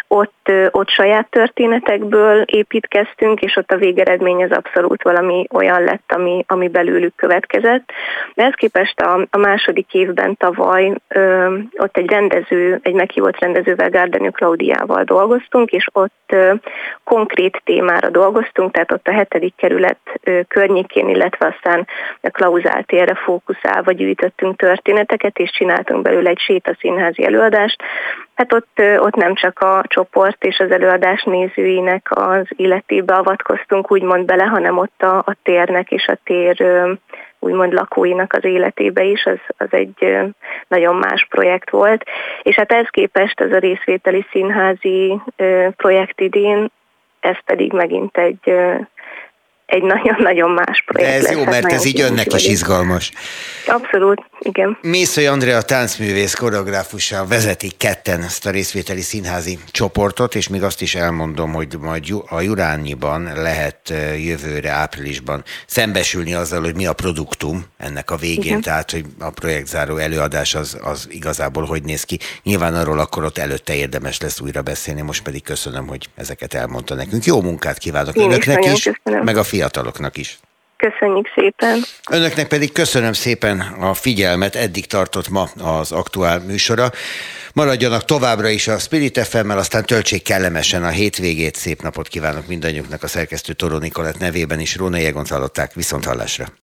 ott, 0.07 0.51
ott 0.71 0.89
saját 0.89 1.29
történetekből 1.29 2.41
építkeztünk, 2.41 3.41
és 3.41 3.55
ott 3.55 3.71
a 3.71 3.77
végeredmény 3.77 4.43
az 4.43 4.51
abszolút 4.51 5.03
valami 5.03 5.47
olyan 5.53 5.83
lett, 5.83 6.11
ami, 6.11 6.43
ami 6.47 6.67
belőlük 6.67 7.15
következett. 7.15 7.91
De 8.33 8.43
ezt 8.43 8.55
képest 8.55 8.99
a, 8.99 9.27
a 9.29 9.37
második 9.37 9.93
évben 9.93 10.37
tavaly 10.37 10.93
ö, 11.07 11.57
ott 11.77 11.97
egy 11.97 12.09
rendező, 12.09 12.79
egy 12.81 12.93
meghívott 12.93 13.39
rendezővel, 13.39 13.89
Gardenő 13.89 14.29
Klaudiával 14.29 15.03
dolgoztunk, 15.03 15.71
és 15.71 15.87
ott 15.93 16.23
ö, 16.27 16.53
konkrét 17.03 17.61
témára 17.63 18.09
dolgoztunk, 18.09 18.71
tehát 18.71 18.91
ott 18.91 19.07
a 19.07 19.13
hetedik 19.13 19.53
kerület 19.55 19.99
ö, 20.23 20.39
környékén, 20.47 21.09
illetve 21.09 21.55
aztán 21.55 21.87
a 22.21 22.29
Klauzál 22.29 22.83
térre 22.83 23.15
fókuszálva 23.15 23.91
gyűjtöttünk 23.91 24.55
történeteket, 24.55 25.37
és 25.37 25.51
csináltunk 25.51 26.01
belőle 26.01 26.29
egy 26.29 26.39
sétaszínházi 26.39 27.25
előadást. 27.25 27.83
Hát 28.35 28.53
ott, 28.53 28.81
ott 28.97 29.15
nem 29.15 29.35
csak 29.35 29.59
a 29.59 29.83
csoport 29.87 30.43
és 30.43 30.59
az 30.59 30.71
előadás 30.71 31.23
nézőinek 31.23 32.07
az 32.09 32.47
életébe 32.55 33.13
avatkoztunk 33.13 33.91
úgymond 33.91 34.25
bele, 34.25 34.43
hanem 34.43 34.77
ott 34.77 35.01
a, 35.01 35.17
a 35.17 35.35
térnek 35.43 35.91
és 35.91 36.07
a 36.07 36.17
tér 36.23 36.65
úgymond 37.39 37.73
lakóinak 37.73 38.33
az 38.33 38.43
életébe 38.43 39.03
is, 39.03 39.25
az, 39.25 39.39
az 39.57 39.67
egy 39.69 40.17
nagyon 40.67 40.95
más 40.95 41.25
projekt 41.29 41.69
volt. 41.69 42.03
És 42.41 42.55
hát 42.55 42.71
ez 42.71 42.87
képest 42.89 43.39
ez 43.39 43.51
a 43.51 43.57
részvételi 43.59 44.25
színházi 44.31 45.19
projekt 45.75 46.21
idén, 46.21 46.71
ez 47.19 47.37
pedig 47.45 47.71
megint 47.73 48.17
egy 48.17 48.55
egy 49.65 49.83
nagyon-nagyon 49.83 50.49
más 50.49 50.83
projekt 50.85 51.11
De 51.11 51.17
ez 51.17 51.23
lesz, 51.23 51.33
jó, 51.33 51.43
mert 51.43 51.71
ez 51.71 51.85
így 51.85 52.01
önnek 52.01 52.33
is 52.33 52.47
izgalmas. 52.47 53.11
Abszolút, 53.67 54.21
igen. 54.39 54.77
Mészői 54.81 55.25
Andrea 55.25 55.61
táncművész 55.61 56.33
koreográfussal 56.33 57.27
vezetik 57.27 57.77
ketten 57.77 58.21
ezt 58.21 58.45
a 58.45 58.49
részvételi 58.49 59.01
színházi 59.01 59.59
csoportot, 59.71 60.35
és 60.35 60.47
még 60.47 60.63
azt 60.63 60.81
is 60.81 60.95
elmondom, 60.95 61.53
hogy 61.53 61.67
majd 61.79 62.03
a 62.29 62.41
Jurányiban 62.41 63.31
lehet 63.35 63.93
jövőre, 64.25 64.71
áprilisban 64.71 65.43
szembesülni 65.65 66.33
azzal, 66.33 66.61
hogy 66.61 66.75
mi 66.75 66.85
a 66.85 66.93
produktum 66.93 67.65
ennek 67.77 68.11
a 68.11 68.15
végén, 68.15 68.43
igen. 68.43 68.61
tehát 68.61 68.91
hogy 68.91 69.05
a 69.19 69.29
projektzáró 69.29 69.97
előadás 69.97 70.55
az, 70.55 70.77
az 70.83 71.07
igazából 71.09 71.65
hogy 71.65 71.83
néz 71.83 72.03
ki. 72.03 72.19
Nyilván 72.43 72.75
arról 72.75 72.99
akkor 72.99 73.23
ott 73.23 73.37
előtte 73.37 73.75
érdemes 73.75 74.19
lesz 74.19 74.39
újra 74.39 74.61
beszélni, 74.61 75.01
most 75.01 75.23
pedig 75.23 75.43
köszönöm, 75.43 75.87
hogy 75.87 76.09
ezeket 76.15 76.53
elmondta 76.53 76.95
nekünk. 76.95 77.25
Jó 77.25 77.41
munkát 77.41 77.77
kívánok 77.77 78.15
Én 78.15 78.23
önöknek 78.23 78.65
is, 78.65 78.85
is 78.85 79.01
meg 79.03 79.37
a 79.37 79.43
fiataloknak 79.55 80.17
is. 80.17 80.39
Köszönjük 80.77 81.27
szépen. 81.35 81.81
Önöknek 82.11 82.47
pedig 82.47 82.71
köszönöm 82.71 83.13
szépen 83.13 83.59
a 83.59 83.93
figyelmet, 83.93 84.55
eddig 84.55 84.85
tartott 84.85 85.29
ma 85.29 85.43
az 85.43 85.91
aktuál 85.91 86.39
műsora. 86.39 86.91
Maradjanak 87.53 88.05
továbbra 88.05 88.47
is 88.47 88.67
a 88.67 88.77
Spirit 88.77 89.19
fm 89.19 89.49
aztán 89.49 89.85
töltsék 89.85 90.23
kellemesen 90.23 90.83
a 90.83 90.89
hétvégét. 90.89 91.55
Szép 91.55 91.81
napot 91.81 92.07
kívánok 92.07 92.47
mindannyiuknak 92.47 93.03
a 93.03 93.07
szerkesztő 93.07 93.53
Toró 93.53 93.77
Nikolett 93.77 94.17
nevében 94.17 94.59
is. 94.59 94.75
Róna 94.75 94.97
Jegont 94.97 95.29
hallották. 95.29 95.73
Viszont 95.73 96.05
hallásra. 96.05 96.45